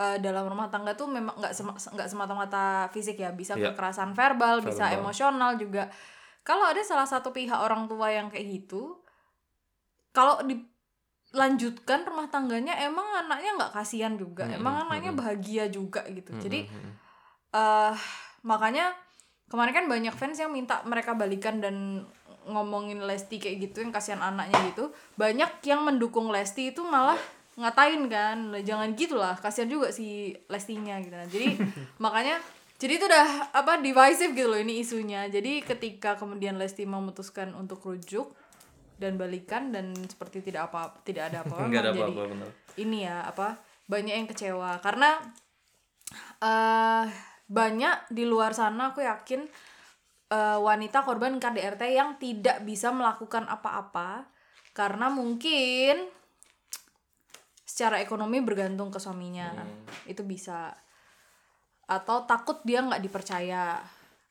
uh, 0.00 0.16
dalam 0.16 0.48
rumah 0.48 0.72
tangga 0.72 0.96
tuh 0.96 1.04
memang 1.12 1.36
nggak 1.36 1.52
sem 1.52 1.68
nggak 1.68 2.08
semata-mata 2.08 2.88
fisik 2.88 3.20
ya 3.20 3.28
bisa 3.28 3.52
yeah. 3.60 3.68
kekerasan 3.68 4.16
verbal, 4.16 4.64
verbal. 4.64 4.72
bisa 4.72 4.88
emosional 4.96 5.60
juga. 5.60 5.92
Kalau 6.40 6.64
ada 6.64 6.80
salah 6.80 7.04
satu 7.04 7.36
pihak 7.36 7.60
orang 7.60 7.84
tua 7.84 8.08
yang 8.08 8.32
kayak 8.32 8.48
gitu 8.48 9.04
kalau 10.16 10.40
dilanjutkan 10.40 12.08
rumah 12.08 12.32
tangganya 12.32 12.72
emang 12.80 13.28
anaknya 13.28 13.60
nggak 13.60 13.72
kasihan 13.76 14.16
juga 14.16 14.48
hmm, 14.48 14.56
emang 14.56 14.88
anaknya 14.88 15.12
bahagia 15.12 15.68
juga 15.68 16.00
gitu. 16.08 16.32
Jadi 16.40 16.64
uh, 17.52 17.92
makanya 18.40 18.96
kemarin 19.52 19.76
kan 19.76 19.84
banyak 19.84 20.16
fans 20.16 20.40
yang 20.40 20.48
minta 20.48 20.80
mereka 20.88 21.12
balikan 21.12 21.60
dan 21.60 22.08
ngomongin 22.48 23.04
Lesti 23.04 23.36
kayak 23.36 23.70
gitu 23.70 23.84
yang 23.84 23.92
kasihan 23.92 24.20
anaknya 24.24 24.56
gitu 24.72 24.90
banyak 25.20 25.62
yang 25.64 25.84
mendukung 25.84 26.32
Lesti 26.32 26.72
itu 26.72 26.80
malah 26.82 27.18
ngatain 27.58 28.06
kan 28.06 28.54
jangan 28.62 28.94
gitulah 28.94 29.34
kasihan 29.36 29.68
juga 29.68 29.92
si 29.92 30.32
Lestinya 30.48 30.96
gitu 31.02 31.14
nah, 31.14 31.28
jadi 31.28 31.58
makanya 32.04 32.40
jadi 32.78 32.92
itu 32.94 33.04
udah 33.10 33.50
apa 33.50 33.82
divisive 33.82 34.38
gitu 34.38 34.46
loh 34.46 34.60
ini 34.62 34.86
isunya. 34.86 35.26
Jadi 35.26 35.66
ketika 35.66 36.14
kemudian 36.14 36.54
Lesti 36.62 36.86
memutuskan 36.86 37.50
untuk 37.58 37.82
rujuk 37.82 38.30
dan 39.02 39.18
balikan 39.18 39.74
dan 39.74 39.90
seperti 40.06 40.46
tidak 40.46 40.70
apa 40.70 40.94
tidak 41.02 41.34
ada 41.34 41.42
apa-apa 41.42 41.66
ada 41.74 41.90
jadi 41.90 42.02
apa-apa, 42.06 42.22
benar. 42.34 42.50
ini 42.78 42.98
ya 43.02 43.26
apa 43.26 43.58
banyak 43.90 44.14
yang 44.14 44.28
kecewa. 44.30 44.78
Karena 44.78 45.18
eh 46.38 47.06
banyak 47.50 48.14
di 48.14 48.24
luar 48.28 48.54
sana 48.54 48.94
aku 48.94 49.02
yakin 49.02 49.42
eh, 50.28 50.58
wanita 50.58 51.04
korban 51.04 51.40
KDRT 51.40 51.82
yang 51.92 52.16
tidak 52.20 52.64
bisa 52.64 52.92
melakukan 52.92 53.48
apa-apa 53.48 54.28
karena 54.76 55.10
mungkin 55.10 56.06
secara 57.68 58.02
ekonomi 58.02 58.42
bergantung 58.42 58.90
ke 58.90 58.98
suaminya. 58.98 59.54
Itu 60.08 60.26
bisa. 60.26 60.72
Atau 61.86 62.26
takut 62.26 62.58
dia 62.66 62.82
nggak 62.82 63.02
dipercaya. 63.04 63.78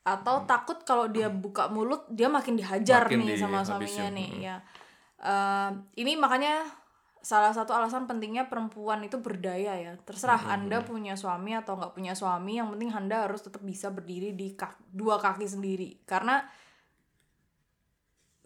Atau 0.07 0.43
takut 0.47 0.83
kalau 0.87 1.07
dia 1.11 1.27
buka 1.27 1.67
mulut 1.67 2.07
dia 2.07 2.31
makin 2.31 2.55
dihajar 2.55 3.07
Makin 3.07 3.27
nih 3.27 3.37
sama 3.39 3.63
dihabisin, 3.63 3.67
suaminya 3.67 4.07
nih 4.15 4.29
mm. 4.31 4.41
ya. 4.43 4.57
Eh, 5.17 5.69
ini 6.03 6.19
makanya 6.19 6.67
salah 7.27 7.51
satu 7.51 7.75
alasan 7.75 8.07
pentingnya 8.07 8.47
perempuan 8.47 9.03
itu 9.03 9.19
berdaya 9.19 9.75
ya. 9.75 9.99
Terserah 9.99 10.47
anda 10.47 10.79
punya 10.79 11.19
suami 11.19 11.51
atau 11.59 11.75
nggak 11.75 11.91
punya 11.91 12.15
suami 12.15 12.55
yang 12.55 12.71
penting 12.71 12.95
anda 12.95 13.27
harus 13.27 13.43
tetap 13.43 13.59
bisa 13.67 13.91
berdiri 13.91 14.31
di 14.31 14.55
kak- 14.55 14.79
dua 14.87 15.19
kaki 15.19 15.43
sendiri. 15.43 15.99
Karena 16.07 16.39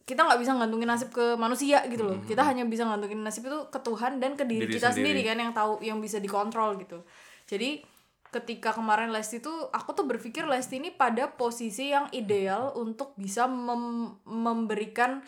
kita 0.02 0.26
nggak 0.26 0.42
bisa 0.42 0.58
ngantungin 0.58 0.90
nasib 0.90 1.14
ke 1.14 1.38
manusia 1.38 1.86
gitu 1.86 2.10
loh. 2.10 2.18
Kita 2.26 2.42
hanya 2.42 2.66
bisa 2.66 2.90
ngantungin 2.90 3.22
nasib 3.22 3.46
itu 3.46 3.70
ke 3.70 3.80
Tuhan 3.86 4.18
dan 4.18 4.34
ke 4.34 4.50
diri, 4.50 4.66
Diri 4.66 4.74
kita 4.82 4.90
sendiri. 4.90 5.22
sendiri 5.22 5.30
kan 5.30 5.38
yang 5.38 5.54
tahu 5.54 5.74
yang 5.86 6.02
bisa 6.02 6.18
dikontrol 6.18 6.82
gitu. 6.82 7.06
Jadi 7.46 7.86
ketika 8.34 8.74
kemarin 8.74 9.14
Lesti 9.14 9.44
tuh 9.44 9.70
aku 9.70 9.94
tuh 9.94 10.10
berpikir 10.10 10.50
Lesti 10.50 10.82
ini 10.82 10.90
pada 10.90 11.30
posisi 11.30 11.94
yang 11.94 12.10
ideal 12.18 12.74
untuk 12.74 13.14
bisa 13.14 13.46
mem- 13.46 14.18
memberikan 14.26 15.22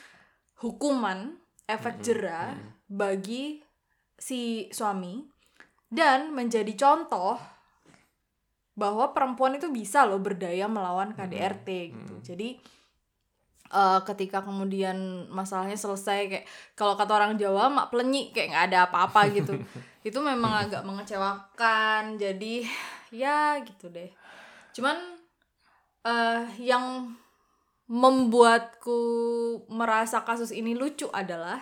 hukuman 0.58 1.43
efek 1.67 2.03
jerah 2.03 2.55
bagi 2.88 3.63
si 4.20 4.67
suami 4.70 5.24
dan 5.88 6.34
menjadi 6.34 6.74
contoh 6.75 7.38
bahwa 8.74 9.13
perempuan 9.13 9.53
itu 9.58 9.70
bisa 9.70 10.03
loh 10.03 10.17
berdaya 10.17 10.65
melawan 10.65 11.13
KDRT 11.13 11.67
gitu. 11.93 12.13
Jadi 12.34 12.58
eh, 13.70 14.00
ketika 14.01 14.41
kemudian 14.41 15.29
masalahnya 15.29 15.77
selesai 15.77 16.20
kayak 16.29 16.46
kalau 16.74 16.98
kata 16.98 17.13
orang 17.13 17.34
Jawa 17.38 17.70
mak 17.70 17.93
plenyi 17.93 18.34
kayak 18.34 18.50
nggak 18.50 18.65
ada 18.74 18.79
apa-apa 18.89 19.29
gitu. 19.29 19.53
itu 20.08 20.20
memang 20.20 20.67
agak 20.67 20.82
mengecewakan. 20.82 22.17
Jadi 22.17 22.65
ya 23.13 23.62
gitu 23.62 23.93
deh. 23.93 24.10
Cuman 24.74 24.98
eh 26.03 26.43
yang 26.60 27.13
membuatku 27.86 29.00
merasa 29.68 30.22
kasus 30.22 30.50
ini 30.50 30.74
lucu 30.74 31.08
adalah 31.10 31.60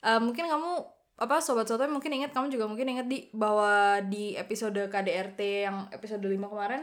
eh, 0.00 0.18
mungkin 0.18 0.46
kamu 0.46 0.70
apa 1.14 1.38
sobat-sobat 1.38 1.86
mungkin 1.86 2.10
ingat 2.12 2.34
kamu 2.34 2.50
juga 2.50 2.66
mungkin 2.66 2.90
ingat 2.90 3.06
di 3.06 3.30
bahwa 3.30 4.02
di 4.02 4.34
episode 4.34 4.90
KDRT 4.90 5.40
yang 5.62 5.86
episode 5.88 6.20
5 6.20 6.34
kemarin 6.44 6.82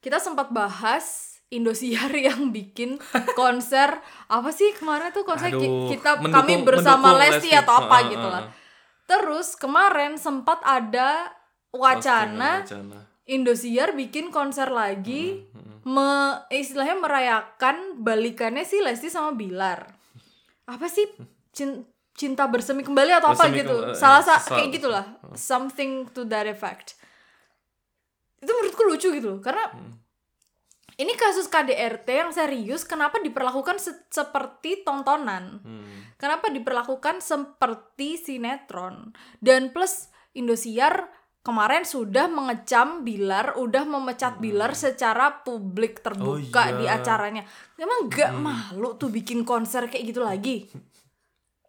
kita 0.00 0.18
sempat 0.18 0.50
bahas 0.50 1.34
Indosiar 1.46 2.10
yang 2.26 2.50
bikin 2.50 2.98
konser 3.32 4.02
apa 4.26 4.50
sih 4.50 4.74
kemarin 4.74 5.14
tuh 5.14 5.22
konser 5.22 5.54
Aduh, 5.54 5.86
kita 5.86 6.18
kami 6.18 6.26
mendukung- 6.58 6.66
bersama 6.66 7.14
mendukung 7.14 7.22
Lesti 7.22 7.48
Lesti. 7.48 7.60
atau 7.62 7.74
apa 7.78 7.96
Heeh, 7.96 8.10
gitu 8.10 8.26
lah. 8.26 8.42
Terus 9.06 9.54
kemarin 9.54 10.18
sempat 10.18 10.58
ada 10.66 11.30
wacana 11.70 12.66
Wacana. 12.66 13.05
Indosiar 13.26 13.92
bikin 13.92 14.30
konser 14.30 14.70
lagi 14.70 15.42
me, 15.82 16.10
istilahnya 16.48 16.94
merayakan 16.94 17.98
balikannya 17.98 18.62
si 18.62 18.78
Lesti 18.78 19.06
sama 19.06 19.34
Bilar. 19.34 19.86
Apa 20.64 20.86
sih 20.86 21.10
cin- 21.50 21.86
cinta 22.14 22.46
bersemi 22.46 22.80
kembali 22.80 23.10
atau 23.12 23.30
apa 23.30 23.44
Bersemi 23.44 23.60
gitu. 23.60 23.74
kembali, 23.76 23.92
eh, 23.92 23.98
Salah 23.98 24.22
sa 24.22 24.38
kayak 24.38 24.70
gitulah. 24.72 25.04
Something 25.34 26.06
to 26.10 26.22
that 26.24 26.46
effect. 26.46 26.94
Itu 28.38 28.50
menurutku 28.52 28.82
lucu 28.84 29.08
gitu 29.10 29.26
loh. 29.26 29.40
Karena 29.42 29.74
ini 30.96 31.12
kasus 31.12 31.46
KDRT 31.46 32.08
yang 32.08 32.30
serius 32.32 32.82
kenapa 32.82 33.18
diperlakukan 33.18 33.76
se- 33.76 34.06
seperti 34.08 34.80
tontonan? 34.80 35.60
Hmm. 35.60 36.14
Kenapa 36.16 36.48
diperlakukan 36.48 37.20
seperti 37.20 38.16
sinetron? 38.16 39.12
Dan 39.36 39.70
plus 39.70 40.08
Indosiar 40.32 41.08
kemarin 41.46 41.86
sudah 41.86 42.26
mengecam 42.26 43.00
Bilar, 43.00 43.54
udah 43.54 43.86
memecat 43.86 44.36
Bilar 44.36 44.74
secara 44.74 45.30
publik 45.40 46.02
terbuka 46.02 46.34
Hmm. 46.66 46.68
Oh, 46.68 46.74
iya. 46.74 46.76
di 46.76 46.84
acaranya. 46.90 47.42
Emang 47.76 48.10
gak 48.10 48.34
malu 48.34 48.98
tuh 48.98 49.06
bikin 49.08 49.46
konser 49.46 49.86
kayak 49.86 50.10
gitu 50.10 50.20
lagi? 50.20 50.66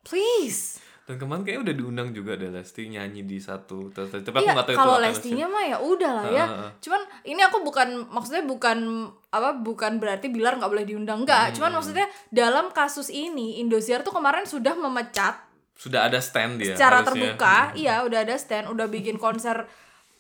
Please. 0.02 0.82
Dan 1.08 1.16
kemarin 1.16 1.48
kayaknya 1.48 1.64
udah 1.64 1.76
diundang 1.78 2.10
juga 2.12 2.36
deh 2.36 2.52
Lesti 2.52 2.92
nyanyi 2.92 3.24
di 3.24 3.40
satu. 3.40 3.88
Tapi 3.96 4.20
aku 4.20 4.44
Iya, 4.44 4.52
nggak 4.52 4.68
tahu 4.68 4.76
kalau 4.76 5.00
Lestinya 5.00 5.48
mah 5.48 5.64
ya 5.64 5.78
udah 5.80 6.12
lah 6.12 6.26
ya. 6.28 6.46
Cuman 6.84 7.00
ini 7.24 7.40
aku 7.40 7.64
bukan 7.64 8.12
maksudnya 8.12 8.44
bukan 8.44 9.08
apa 9.32 9.56
bukan 9.56 10.04
berarti 10.04 10.28
Bilar 10.28 10.60
nggak 10.60 10.68
boleh 10.68 10.84
diundang 10.84 11.24
enggak. 11.24 11.56
Cuman 11.56 11.72
Hmm. 11.72 11.80
maksudnya 11.80 12.04
dalam 12.28 12.76
kasus 12.76 13.08
ini 13.08 13.64
Indosiar 13.64 14.04
tuh 14.04 14.12
kemarin 14.12 14.44
sudah 14.44 14.76
memecat 14.76 15.47
Sudah 15.78 16.10
ada 16.10 16.18
stand 16.18 16.58
dia. 16.58 16.74
secara 16.74 17.06
harusnya. 17.06 17.38
terbuka 17.38 17.58
iya 17.78 18.02
udah 18.02 18.26
ada 18.26 18.36
stand 18.36 18.66
udah 18.74 18.90
bikin 18.90 19.22
konser 19.22 19.70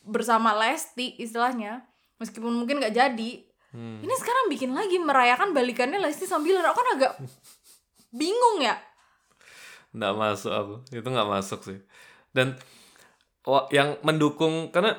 bersama 0.06 0.54
Lesti 0.54 1.18
istilahnya. 1.18 1.84
Meskipun 2.22 2.54
mungkin 2.54 2.80
nggak 2.80 2.96
jadi. 2.96 3.32
Hmm. 3.68 4.00
ini 4.00 4.16
sekarang 4.16 4.48
bikin 4.48 4.72
lagi 4.72 4.96
merayakan 4.96 5.52
balikannya 5.52 6.00
Lesti 6.00 6.24
sama 6.24 6.48
Bilar 6.48 6.72
aku 6.72 6.80
kan 6.80 6.90
agak 6.96 7.14
bingung 8.16 8.64
ya? 8.64 8.80
Nggak 9.92 10.14
masuk 10.16 10.54
aku. 10.54 10.76
Itu 10.96 11.08
nggak 11.10 11.30
masuk 11.30 11.60
sih. 11.68 11.80
Dan 12.32 12.56
yang 13.72 14.00
mendukung 14.04 14.72
karena 14.76 14.96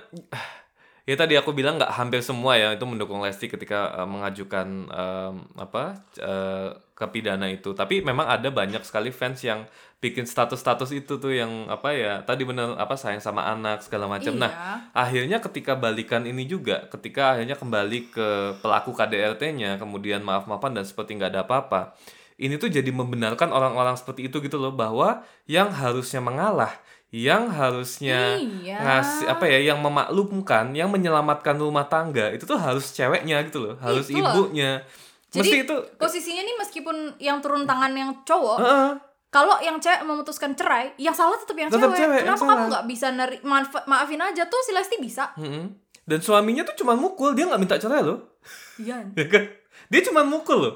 ya 1.09 1.17
tadi 1.17 1.37
aku 1.37 1.57
bilang 1.57 1.81
nggak 1.81 1.97
hampir 1.97 2.21
semua 2.21 2.61
ya 2.61 2.77
itu 2.77 2.85
mendukung 2.85 3.25
Lesti 3.25 3.49
ketika 3.49 4.05
eh, 4.05 4.09
mengajukan 4.09 4.69
em, 4.93 5.35
apa 5.57 6.05
eh, 6.21 6.69
ke 6.93 7.05
pidana 7.09 7.49
itu. 7.49 7.73
Tapi 7.73 8.05
memang 8.05 8.29
ada 8.29 8.53
banyak 8.53 8.85
sekali 8.85 9.09
fans 9.09 9.41
yang 9.45 9.65
bikin 9.99 10.25
status-status 10.25 10.95
itu 10.95 11.19
tuh 11.19 11.33
yang 11.33 11.67
apa 11.67 11.91
ya 11.91 12.23
tadi 12.23 12.43
bener 12.43 12.75
apa 12.75 12.95
sayang 12.95 13.19
sama 13.19 13.43
anak 13.45 13.83
segala 13.83 14.07
macam 14.07 14.31
nah 14.33 14.47
Iya. 14.49 14.95
akhirnya 14.95 15.39
ketika 15.41 15.75
balikan 15.75 16.23
ini 16.23 16.45
juga 16.45 16.87
ketika 16.89 17.35
akhirnya 17.35 17.55
kembali 17.55 17.99
ke 18.09 18.29
pelaku 18.59 18.95
KDRT-nya 18.95 19.75
kemudian 19.77 20.23
maaf-maafan 20.23 20.73
dan 20.73 20.85
seperti 20.85 21.15
nggak 21.15 21.31
ada 21.33 21.43
apa-apa 21.43 21.99
ini 22.39 22.55
tuh 22.55 22.71
jadi 22.71 22.87
membenarkan 22.89 23.51
orang-orang 23.51 23.95
seperti 23.95 24.27
itu 24.27 24.39
gitu 24.39 24.55
loh 24.55 24.71
bahwa 24.71 25.27
yang 25.45 25.67
harusnya 25.69 26.21
mengalah 26.21 26.71
yang 27.11 27.51
harusnya 27.51 28.39
Iya. 28.39 28.79
ngasih 28.79 29.27
apa 29.27 29.45
ya 29.49 29.59
yang 29.67 29.81
memaklumkan 29.81 30.71
yang 30.73 30.87
menyelamatkan 30.89 31.57
rumah 31.57 31.83
tangga 31.85 32.31
itu 32.31 32.45
tuh 32.45 32.55
harus 32.57 32.93
ceweknya 32.93 33.43
gitu 33.43 33.59
loh 33.61 33.75
harus 33.79 34.07
Itu 34.07 34.21
loh. 34.21 34.31
ibunya 34.47 34.87
jadi 35.29 35.43
mesti 35.43 35.57
itu 35.65 35.77
posisinya 35.97 36.41
nih 36.41 36.57
meskipun 36.57 36.97
yang 37.19 37.41
turun 37.41 37.65
tangan 37.65 37.91
yang 37.91 38.15
cowok 38.23 38.59
Heeh. 38.61 38.91
Kalau 39.29 39.61
yang 39.61 39.77
cewek 39.77 40.01
memutuskan 40.03 40.57
cerai 40.57 40.97
yang 40.97 41.13
salah 41.13 41.37
tetap 41.37 41.53
yang 41.53 41.69
Tetap 41.69 41.93
cewek, 41.93 42.25
kenapa 42.25 42.45
kamu 42.45 42.65
nggak 42.73 42.87
bisa 42.89 43.07
neri 43.13 43.37
maaf- 43.45 43.85
maafin 43.85 44.21
aja 44.21 44.49
tuh 44.49 44.61
si 44.65 44.73
Lesti 44.73 44.97
bisa? 44.97 45.37
Mm-mm. 45.37 45.69
dan 46.09 46.25
suaminya 46.25 46.65
tuh 46.65 46.73
cuma 46.73 46.97
mukul 46.97 47.37
dia 47.37 47.45
nggak 47.45 47.61
minta 47.61 47.77
cerai 47.77 48.01
loh. 48.01 48.41
Iya. 48.81 49.05
Ya 49.21 49.29
kan? 49.29 49.45
Dia 49.93 50.01
cuma 50.09 50.25
mukul 50.25 50.57
loh. 50.57 50.75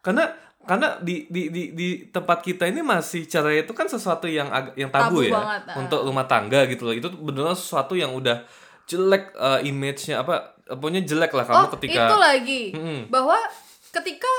Karena 0.00 0.32
karena 0.64 0.96
di 1.00 1.28
di 1.28 1.52
di 1.52 1.76
di 1.76 1.88
tempat 2.08 2.40
kita 2.40 2.64
ini 2.64 2.80
masih 2.80 3.28
cerai 3.28 3.68
itu 3.68 3.72
kan 3.76 3.84
sesuatu 3.84 4.24
yang 4.24 4.48
yang 4.80 4.88
tabu, 4.88 5.20
Tabu 5.20 5.28
ya. 5.28 5.36
banget, 5.36 5.62
ah. 5.68 5.76
untuk 5.84 6.00
rumah 6.00 6.24
tangga 6.24 6.64
gitu 6.64 6.88
loh. 6.88 6.96
Itu 6.96 7.12
beneran 7.12 7.52
sesuatu 7.52 7.92
yang 7.92 8.16
udah 8.16 8.48
jelek 8.88 9.36
eh, 9.36 9.60
image-nya 9.68 10.24
apa 10.24 10.56
pokoknya 10.64 11.04
jelek 11.04 11.36
lah 11.36 11.44
kamu 11.44 11.58
oh 11.60 11.70
ketika 11.76 12.02
itu 12.08 12.16
lagi. 12.16 12.62
Mm-mm. 12.72 13.00
bahwa 13.12 13.36
ketika 13.92 14.32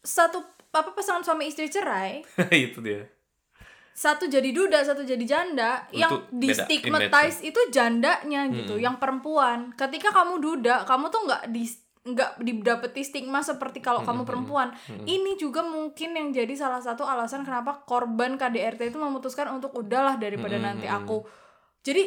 satu 0.00 0.40
apa 0.72 0.90
pasangan 0.94 1.22
suami 1.22 1.50
istri 1.50 1.68
cerai. 1.68 2.24
Itu 2.70 2.82
dia. 2.82 3.06
Satu 3.96 4.28
jadi 4.28 4.52
duda 4.52 4.84
satu 4.84 5.08
jadi 5.08 5.24
janda. 5.24 5.88
Itu 5.88 6.04
yang 6.04 6.12
di 6.28 6.52
stigmatize 6.52 7.40
itu 7.40 7.56
jandanya 7.72 8.44
gitu 8.52 8.76
yang 8.76 9.00
perempuan. 9.00 9.72
Ketika 9.72 10.12
kamu 10.12 10.36
duda 10.36 10.84
kamu 10.84 11.08
tuh 11.08 11.24
nggak 11.24 11.48
di 11.48 11.64
nggak 12.06 12.30
didapeti 12.38 13.02
stigma 13.02 13.40
seperti 13.40 13.80
kalau 13.80 14.04
kamu 14.04 14.28
perempuan. 14.28 14.70
Ini 14.86 15.40
juga 15.40 15.64
mungkin 15.64 16.12
yang 16.12 16.28
jadi 16.28 16.52
salah 16.54 16.84
satu 16.84 17.08
alasan 17.08 17.42
kenapa 17.42 17.88
korban 17.88 18.36
KDRT 18.36 18.92
itu 18.92 18.98
memutuskan 19.00 19.48
untuk 19.50 19.72
udahlah 19.74 20.20
daripada 20.20 20.60
nanti 20.60 20.84
aku 20.84 21.24
jadi 21.80 22.06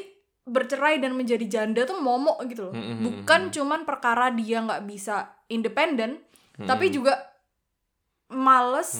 bercerai 0.50 0.98
dan 1.01 1.13
menjadi 1.13 1.46
janda 1.46 1.89
tuh 1.89 2.00
momok 2.00 2.46
gitu 2.48 2.70
loh. 2.70 2.74
Bukan 2.78 3.50
cuman 3.50 3.84
perkara 3.84 4.30
dia 4.30 4.63
nggak 4.63 4.86
bisa 4.86 5.42
independen, 5.50 6.22
tapi 6.70 6.94
juga 6.94 7.18
males 8.30 8.96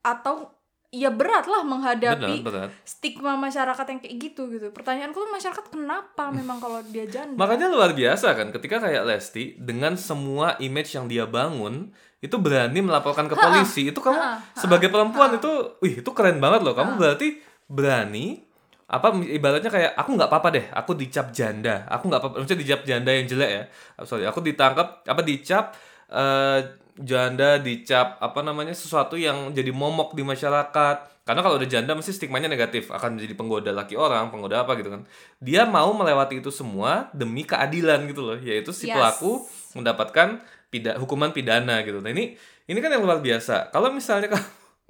atau 0.00 0.48
ya 0.90 1.06
berat 1.14 1.46
lah 1.46 1.62
menghadapi 1.62 2.42
Benar, 2.42 2.66
benar. 2.66 2.68
stigma 2.82 3.38
masyarakat 3.38 3.86
yang 3.86 4.00
kayak 4.02 4.16
gitu 4.18 4.50
gitu. 4.50 4.74
Pertanyaanku 4.74 5.22
tuh 5.22 5.30
masyarakat 5.30 5.64
kenapa 5.70 6.34
memang 6.34 6.58
kalau 6.58 6.82
dia 6.90 7.06
janda? 7.06 7.38
Makanya 7.38 7.70
luar 7.70 7.94
biasa 7.94 8.34
kan 8.34 8.50
ketika 8.50 8.82
kayak 8.82 9.06
Lesti 9.06 9.54
dengan 9.54 9.94
semua 9.94 10.58
image 10.58 10.98
yang 10.98 11.06
dia 11.06 11.30
bangun 11.30 11.94
itu 12.20 12.36
berani 12.36 12.82
melaporkan 12.82 13.30
ke 13.30 13.38
polisi. 13.38 13.94
Itu 13.94 14.02
kamu 14.02 14.18
ha, 14.18 14.42
sebagai 14.52 14.90
perempuan 14.90 15.38
itu 15.38 15.78
wih 15.78 16.02
itu 16.02 16.10
keren 16.10 16.42
banget 16.42 16.66
loh. 16.66 16.74
Kamu 16.74 16.98
berarti 16.98 17.38
berani 17.70 18.42
apa 18.90 19.14
ibaratnya 19.22 19.70
kayak 19.70 19.92
aku 19.94 20.18
nggak 20.18 20.26
apa-apa 20.26 20.48
deh, 20.50 20.66
aku 20.74 20.98
dicap 20.98 21.30
janda. 21.30 21.86
Aku 21.86 22.10
nggak 22.10 22.18
apa-apa 22.18 22.42
maksudnya 22.42 22.60
dicap 22.66 22.82
janda 22.82 23.14
yang 23.14 23.30
jelek 23.30 23.50
ya. 23.54 23.64
Sorry, 24.02 24.26
aku 24.26 24.42
ditangkap 24.42 25.06
apa 25.06 25.22
dicap 25.22 25.78
eh, 26.10 26.60
janda 27.00 27.56
dicap 27.56 28.20
apa 28.20 28.40
namanya 28.44 28.76
sesuatu 28.76 29.16
yang 29.16 29.54
jadi 29.56 29.72
momok 29.72 30.12
di 30.12 30.20
masyarakat. 30.26 31.22
Karena 31.24 31.40
kalau 31.46 31.62
udah 31.62 31.68
janda 31.70 31.94
mesti 31.94 32.10
stigmanya 32.10 32.50
negatif, 32.50 32.90
akan 32.90 33.14
menjadi 33.14 33.38
penggoda 33.38 33.70
laki 33.70 33.94
orang, 33.94 34.34
penggoda 34.34 34.66
apa 34.66 34.74
gitu 34.74 34.90
kan. 34.90 35.06
Dia 35.38 35.62
mau 35.62 35.94
melewati 35.94 36.42
itu 36.42 36.50
semua 36.50 37.06
demi 37.14 37.46
keadilan 37.46 38.02
gitu 38.10 38.34
loh, 38.34 38.38
yaitu 38.40 38.74
si 38.74 38.90
Yes. 38.90 38.98
pelaku 38.98 39.46
mendapatkan 39.78 40.42
pida 40.68 40.98
hukuman 40.98 41.30
pidana 41.30 41.86
gitu. 41.86 42.02
Nah 42.02 42.10
ini 42.10 42.34
ini 42.66 42.78
kan 42.82 42.90
yang 42.90 43.06
luar 43.06 43.22
biasa. 43.22 43.70
Kalau 43.70 43.94
misalnya 43.94 44.26
kamu 44.34 44.48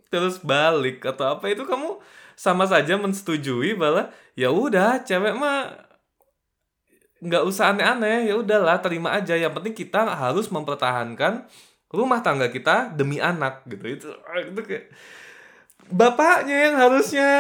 terus 0.09 0.41
balik 0.41 1.05
atau 1.05 1.37
apa 1.39 1.45
itu 1.53 1.63
kamu 1.69 2.01
sama 2.35 2.65
saja 2.65 2.97
mensetujui 2.97 3.77
bahwa 3.77 4.09
ya 4.33 4.49
udah 4.49 5.05
cewek 5.05 5.37
mah 5.37 5.90
nggak 7.21 7.43
usah 7.43 7.71
aneh-aneh 7.71 8.27
ya 8.27 8.35
udahlah 8.35 8.81
terima 8.81 9.13
aja 9.13 9.33
yang 9.33 9.53
penting 9.53 9.73
kita 9.73 10.09
harus 10.09 10.49
mempertahankan 10.49 11.45
rumah 11.87 12.21
tangga 12.21 12.49
kita 12.49 12.91
demi 12.91 13.21
anak 13.21 13.65
gitu 13.67 13.85
itu 13.85 14.09
itu 14.41 14.61
kayak 14.63 14.89
bapaknya 15.87 16.57
yang 16.67 16.77
harusnya 16.77 17.31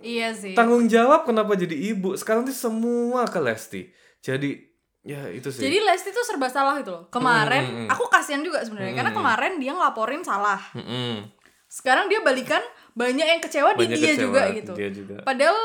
Iya 0.00 0.34
sih. 0.34 0.54
tanggung 0.54 0.86
jawab 0.86 1.22
kenapa 1.22 1.54
jadi 1.54 1.94
ibu 1.94 2.16
sekarang 2.16 2.42
tuh 2.42 2.50
semua 2.52 3.22
ke 3.24 3.38
Lesti 3.38 3.86
jadi 4.18 4.58
ya 5.02 5.28
itu 5.28 5.46
sih 5.46 5.62
Jadi 5.62 5.78
Lesti 5.78 6.10
tuh 6.10 6.22
serba 6.22 6.46
salah 6.46 6.78
gitu 6.78 6.90
loh. 6.90 7.04
Kemarin 7.06 7.62
Hmm, 7.62 7.76
hmm, 7.76 7.88
aku 7.90 8.06
kasihan 8.06 8.38
juga 8.38 8.62
sebenarnya 8.62 8.94
karena 8.94 9.10
kemarin 9.12 9.58
dia 9.58 9.74
ngelaporin 9.74 10.22
salah. 10.22 10.62
Mm-mm. 10.72 11.26
Sekarang 11.66 12.06
dia 12.06 12.22
balikan 12.22 12.62
banyak 12.94 13.26
yang 13.26 13.40
kecewa 13.40 13.74
di 13.74 13.82
Banyak 13.82 13.98
dia 13.98 14.14
kecewa 14.14 14.22
juga 14.22 14.40
di 14.44 14.54
gitu. 14.62 14.72
dia 14.78 14.90
juga. 14.90 15.16
Padahal 15.22 15.58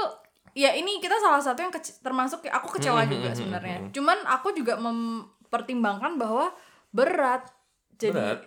ya 0.58 0.74
ini 0.74 0.98
kita 0.98 1.22
salah 1.22 1.38
satu 1.38 1.62
yang 1.62 1.70
kece- 1.70 2.02
termasuk 2.02 2.42
aku 2.50 2.82
kecewa 2.82 3.06
juga 3.06 3.30
sebenarnya. 3.38 3.94
Cuman 3.94 4.26
aku 4.26 4.58
juga 4.58 4.74
mempertimbangkan 4.82 6.18
bahwa 6.18 6.50
berat 6.90 7.46
jadi 8.02 8.18
Berat. 8.18 8.42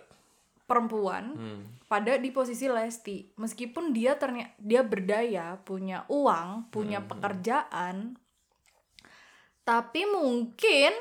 perempuan 0.67 1.23
pada 1.87 2.19
di 2.19 2.27
posisi 2.35 2.67
Lesti. 2.67 3.31
Meskipun 3.39 3.95
dia 3.95 4.19
ternyata 4.19 4.51
dia 4.59 4.83
berdaya, 4.83 5.55
punya 5.63 6.03
uang, 6.11 6.67
punya 6.67 6.99
pekerjaan, 7.07 8.19
tapi 9.63 10.03
mungkin 10.03 10.91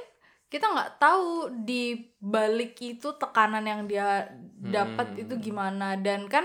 kita 0.51 0.67
nggak 0.67 0.99
tahu 0.99 1.63
di 1.63 2.11
balik 2.19 2.75
itu 2.83 3.15
tekanan 3.15 3.63
yang 3.63 3.87
dia 3.87 4.27
dapat 4.59 5.15
itu 5.15 5.39
gimana 5.39 5.95
dan 5.95 6.27
kan 6.27 6.43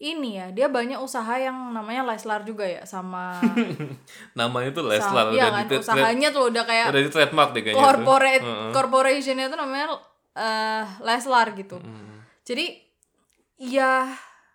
ini 0.00 0.40
ya 0.40 0.46
dia 0.48 0.66
banyak 0.72 0.96
usaha 0.96 1.36
yang 1.36 1.76
namanya 1.76 2.08
Leslar 2.08 2.40
juga 2.48 2.64
ya 2.64 2.88
sama 2.88 3.36
namanya 4.38 4.72
tuh 4.72 4.88
sama 4.88 4.96
Leslar 4.96 5.26
iya 5.36 5.44
udah 5.44 5.50
kan 5.52 5.66
di 5.68 5.76
usahanya 5.76 6.28
tuh 6.32 6.44
udah 6.48 6.64
kayak 6.64 6.86
udah 6.88 7.02
di 7.04 7.10
trademark 7.12 7.50
deh 7.52 7.62
kayaknya 7.62 7.84
corporate 7.84 8.44
Heeh. 8.44 8.70
corporationnya 8.72 9.46
tuh 9.52 9.58
namanya 9.60 9.86
eh, 10.34 10.84
Leslar 11.04 11.52
gitu. 11.52 11.76
Jadi 12.48 12.80
ya 13.60 14.08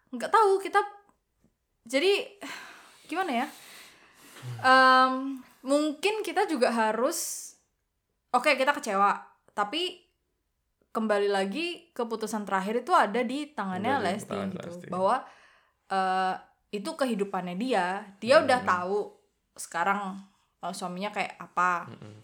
nggak 0.10 0.34
tahu 0.34 0.58
kita 0.58 0.82
jadi 1.86 2.26
gimana 3.06 3.46
ya 3.46 3.48
Em, 4.62 5.42
mungkin 5.66 6.22
kita 6.22 6.46
juga 6.46 6.70
harus 6.70 7.52
oke 8.34 8.54
kita 8.58 8.74
kecewa 8.74 9.18
tapi 9.58 10.05
kembali 10.96 11.28
lagi 11.28 11.92
keputusan 11.92 12.48
terakhir 12.48 12.82
itu 12.82 12.96
ada 12.96 13.20
di 13.20 13.52
tangannya 13.52 14.00
Lesti 14.00 14.32
tangan 14.32 14.50
gitu. 14.50 14.68
Lesti. 14.72 14.88
bahwa 14.88 15.16
eh, 15.86 16.34
itu 16.72 16.90
kehidupannya 16.90 17.56
dia. 17.56 18.02
Dia 18.18 18.40
udah 18.40 18.60
Hmm. 18.64 18.70
tahu 18.72 19.00
sekarang 19.54 20.24
eh, 20.64 20.72
suaminya 20.72 21.12
kayak 21.12 21.36
apa. 21.36 21.92
Hmm. 21.92 22.16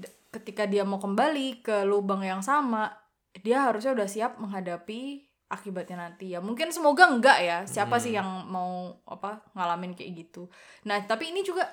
D- 0.00 0.08
ketika 0.32 0.64
dia 0.64 0.80
mau 0.80 0.96
kembali 0.96 1.60
ke 1.60 1.84
lubang 1.84 2.20
yang 2.20 2.40
sama 2.40 2.88
dia 3.36 3.68
harusnya 3.68 3.92
udah 3.92 4.08
siap 4.08 4.32
menghadapi 4.40 5.20
akibatnya 5.46 6.08
nanti. 6.08 6.32
Ya 6.32 6.40
mungkin 6.40 6.72
semoga 6.72 7.04
enggak 7.04 7.38
ya. 7.40 7.58
Siapa 7.64 8.00
sih 8.00 8.14
yang 8.14 8.48
mau 8.48 8.96
apa 9.04 9.44
ngalamin 9.52 9.92
kayak 9.92 10.10
gitu. 10.16 10.48
Nah 10.84 10.96
tapi 11.04 11.30
ini 11.30 11.42
juga 11.42 11.66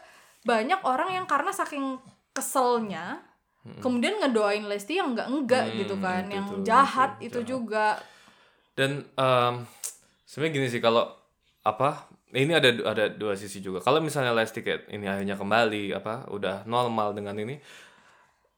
banyak 0.43 0.84
orang 0.84 1.13
yang 1.13 1.23
karena 1.23 1.49
saking 1.49 1.95
keselnya 2.36 3.23
kemudian 3.80 4.19
ngedoain 4.19 4.67
Lesti 4.67 4.99
yang 4.99 5.15
enggak 5.15 5.28
enggak 5.32 5.65
Hmm, 5.71 5.78
gitu 5.80 5.95
kan 6.04 6.23
itu 6.28 6.36
yang 6.36 6.47
tuh, 6.47 6.63
jahat 6.67 7.12
itu 7.23 7.39
itu 7.39 7.39
juga. 7.56 7.95
Dan 8.76 9.08
em, 9.15 9.54
sebenarnya 10.28 10.54
gini 10.60 10.67
sih 10.67 10.82
kalau 10.84 11.08
apa 11.63 12.12
ini 12.34 12.52
ada 12.52 12.69
ada 12.91 13.06
dua 13.08 13.38
sisi 13.39 13.63
juga. 13.63 13.80
Kalau 13.80 14.04
misalnya 14.04 14.36
Lesti 14.36 14.60
kayak 14.65 14.91
ini 14.91 15.08
akhirnya 15.08 15.39
kembali 15.39 15.95
apa 15.95 16.28
udah 16.34 16.67
normal 16.67 17.15
dengan 17.15 17.39
ini 17.39 17.56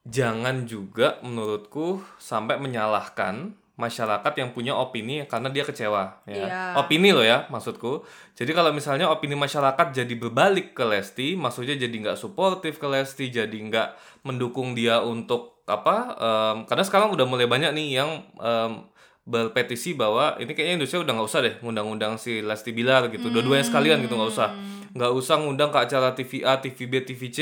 jangan 0.06 0.66
juga 0.70 1.18
menurutku 1.22 1.98
sampai 2.18 2.62
menyalahkan 2.62 3.54
masyarakat 3.76 4.32
yang 4.40 4.56
punya 4.56 4.72
opini 4.72 5.28
karena 5.28 5.52
dia 5.52 5.60
kecewa 5.60 6.24
ya. 6.24 6.48
Iya. 6.48 6.60
opini 6.80 7.12
loh 7.12 7.20
ya 7.20 7.44
maksudku. 7.52 8.08
Jadi 8.32 8.56
kalau 8.56 8.72
misalnya 8.72 9.12
opini 9.12 9.36
masyarakat 9.36 9.92
jadi 9.92 10.14
berbalik 10.16 10.72
ke 10.72 10.84
Lesti 10.84 11.36
maksudnya 11.36 11.76
jadi 11.76 11.92
nggak 11.92 12.16
suportif 12.16 12.80
ke 12.80 12.88
Lesti 12.88 13.28
jadi 13.28 13.52
nggak 13.52 13.88
mendukung 14.24 14.72
dia 14.72 15.04
untuk 15.04 15.60
apa 15.68 16.16
em, 16.16 16.56
karena 16.64 16.84
sekarang 16.88 17.12
udah 17.12 17.28
mulai 17.28 17.44
banyak 17.44 17.76
nih 17.76 18.00
yang 18.00 18.24
em, 18.40 18.88
berpetisi 19.28 19.92
bahwa 19.92 20.38
ini 20.40 20.54
kayaknya 20.56 20.80
Indonesia 20.80 21.02
udah 21.02 21.12
nggak 21.18 21.28
usah 21.28 21.40
deh 21.44 21.54
ngundang-undang 21.60 22.14
si 22.16 22.40
Lesti 22.40 22.72
Bilar 22.72 23.12
gitu. 23.12 23.28
Dua-duanya 23.28 23.66
sekalian 23.66 24.00
gitu 24.00 24.16
nggak 24.16 24.32
usah. 24.32 24.56
Nggak 24.96 25.12
usah 25.12 25.36
ngundang 25.42 25.68
ke 25.68 25.78
acara 25.84 26.16
TV 26.16 26.40
A, 26.48 26.56
TV 26.62 26.88
B, 26.88 27.04
TV 27.04 27.22
C 27.28 27.38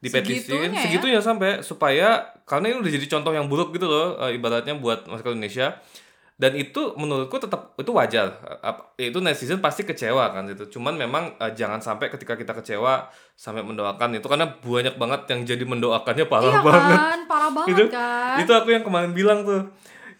dipetisiin 0.00 0.40
Segitunya 0.42 0.68
ya? 0.72 0.82
segitunya 0.82 1.20
sampai 1.20 1.50
supaya 1.60 2.08
karena 2.42 2.72
ini 2.72 2.80
udah 2.80 2.88
jadi 2.90 3.06
contoh 3.06 3.32
yang 3.32 3.46
buruk 3.46 3.70
gitu 3.70 3.84
loh 3.84 4.16
eh, 4.18 4.34
ibaratnya 4.34 4.74
buat 4.74 5.04
masyarakat 5.04 5.32
Indonesia. 5.32 5.76
Dan 6.34 6.56
itu 6.56 6.96
menurutku 6.96 7.36
tetap 7.36 7.76
itu 7.76 7.92
wajar. 7.92 8.32
Itu 8.96 9.20
netizen 9.20 9.60
pasti 9.60 9.84
kecewa 9.84 10.32
kan 10.32 10.48
itu 10.48 10.72
cuman 10.72 10.96
memang 10.96 11.36
eh, 11.36 11.52
jangan 11.52 11.78
sampai 11.78 12.08
ketika 12.08 12.32
kita 12.32 12.56
kecewa 12.56 13.12
sampai 13.36 13.60
mendoakan 13.60 14.16
itu 14.16 14.24
karena 14.24 14.48
banyak 14.48 14.96
banget 14.96 15.20
yang 15.28 15.40
jadi 15.44 15.64
mendoakannya 15.68 16.24
parah 16.24 16.48
iya 16.50 16.64
banget. 16.64 16.96
kan? 16.96 17.18
Parah 17.28 17.50
banget 17.60 17.68
itu 17.70 17.84
kan? 17.92 18.40
itu 18.40 18.52
aku 18.56 18.68
yang 18.72 18.80
kemarin 18.80 19.12
bilang 19.12 19.44
tuh. 19.44 19.68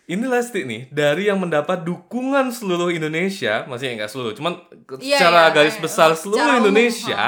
Ini 0.05 0.27
Lesti 0.27 0.67
nih 0.67 0.91
dari 0.91 1.31
yang 1.31 1.39
mendapat 1.39 1.87
dukungan 1.87 2.51
seluruh 2.51 2.91
Indonesia 2.91 3.63
maksudnya 3.65 4.03
nggak 4.03 4.11
seluruh 4.11 4.35
cuman 4.35 4.59
Iya, 4.99 5.23
secara 5.23 5.41
iya, 5.47 5.55
garis 5.55 5.79
iya. 5.79 5.83
besar 5.87 6.11
Secara 6.11 6.21
seluruh 6.21 6.43
umum, 6.43 6.59
Indonesia 6.67 7.23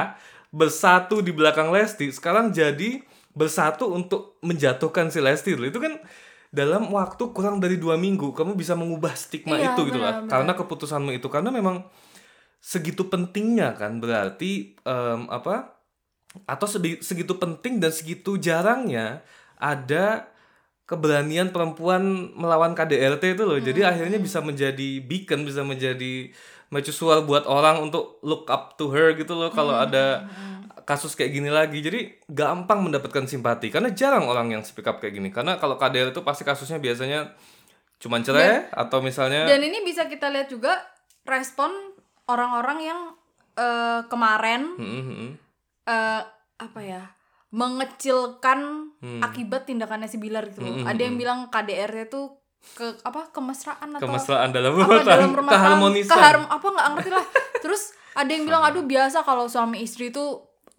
bersatu 0.52 1.24
di 1.24 1.32
belakang 1.32 1.72
Lesti 1.72 2.12
sekarang 2.12 2.52
jadi 2.52 3.00
bersatu 3.32 3.88
untuk 3.88 4.36
menjatuhkan 4.44 5.08
si 5.08 5.18
Lesti 5.24 5.56
itu 5.56 5.80
kan 5.80 5.96
dalam 6.52 6.92
waktu 6.92 7.32
kurang 7.32 7.64
dari 7.64 7.80
dua 7.80 7.96
minggu 7.96 8.36
kamu 8.36 8.52
bisa 8.52 8.76
mengubah 8.76 9.16
stigma 9.16 9.56
Iya, 9.56 9.72
itu 9.72 9.88
gitu 9.88 9.96
lah 9.96 10.28
karena 10.28 10.52
keputusanmu 10.52 11.16
itu 11.16 11.32
karena 11.32 11.48
memang 11.48 11.88
segitu 12.60 13.08
pentingnya 13.08 13.72
kan 13.72 13.96
berarti 13.98 14.76
em, 14.84 15.20
apa 15.32 15.80
atau 16.44 16.68
segitu 17.00 17.40
penting 17.40 17.80
dan 17.80 17.88
segitu 17.88 18.36
jarangnya 18.36 19.24
ada 19.56 20.28
keberanian 20.88 21.48
perempuan 21.54 22.34
melawan 22.36 22.76
KDRT 22.76 23.38
itu 23.38 23.44
loh. 23.48 23.56
Jadi 23.56 23.80
akhirnya 23.80 24.20
bisa 24.20 24.44
menjadi 24.44 25.00
beacon, 25.00 25.48
bisa 25.48 25.64
menjadi 25.64 26.28
mercusuar 26.72 27.20
buat 27.22 27.44
orang 27.44 27.84
untuk 27.84 28.16
look 28.24 28.48
up 28.48 28.74
to 28.74 28.88
her 28.88 29.12
gitu 29.12 29.36
loh 29.36 29.52
kalau 29.52 29.76
ada 29.76 30.24
kasus 30.82 31.12
kayak 31.12 31.36
gini 31.36 31.52
lagi. 31.52 31.78
Jadi 31.78 32.24
gampang 32.26 32.82
mendapatkan 32.82 33.28
simpati 33.28 33.68
karena 33.68 33.92
jarang 33.92 34.24
orang 34.24 34.50
yang 34.50 34.64
speak 34.64 34.88
up 34.88 34.98
kayak 34.98 35.14
gini. 35.14 35.28
Karena 35.28 35.60
kalau 35.60 35.76
KDRT 35.76 36.16
itu 36.16 36.22
pasti 36.24 36.42
kasusnya 36.42 36.80
biasanya 36.80 37.36
cuman 38.00 38.24
cerai 38.24 38.66
atau 38.72 38.98
misalnya 38.98 39.46
Dan 39.46 39.62
ini 39.62 39.84
bisa 39.86 40.10
kita 40.10 40.26
lihat 40.26 40.50
juga 40.50 40.74
respon 41.22 41.70
orang-orang 42.26 42.78
yang 42.82 43.00
eh, 43.52 44.00
kemarin 44.08 44.74
Mm, 44.74 44.88
mm, 44.88 45.04
mm. 45.12 45.30
eh, 45.86 46.22
apa 46.58 46.80
ya 46.80 47.02
mengecilkan 47.52 48.88
Hmm. 49.02 49.18
akibat 49.20 49.66
tindakannya 49.66 50.06
si 50.06 50.16
Bilar 50.16 50.46
gitu. 50.48 50.62
loh. 50.62 50.86
Ada 50.86 51.00
yang 51.02 51.18
bilang 51.18 51.50
KDR 51.50 51.90
itu 52.06 52.30
ke 52.62 52.86
apa 53.02 53.28
kemesraan 53.30 53.88
atau 53.92 54.06
kemesraan 54.06 54.48
dalam 54.50 54.72
apa 54.72 54.80
rumah 54.80 55.02
dalam 55.02 55.18
tangga, 55.28 55.38
rumah 55.38 55.52
tangga 55.52 55.66
keharmonisan. 55.68 56.14
keharm 56.14 56.44
apa 56.46 56.66
nggak 56.66 56.86
ngerti 56.94 57.10
lah. 57.10 57.26
Terus 57.58 57.82
ada 58.12 58.30
yang 58.30 58.44
bilang 58.44 58.62
aduh 58.62 58.84
biasa 58.84 59.18
kalau 59.22 59.44
suami 59.46 59.82
istri 59.82 60.08
itu 60.08 60.24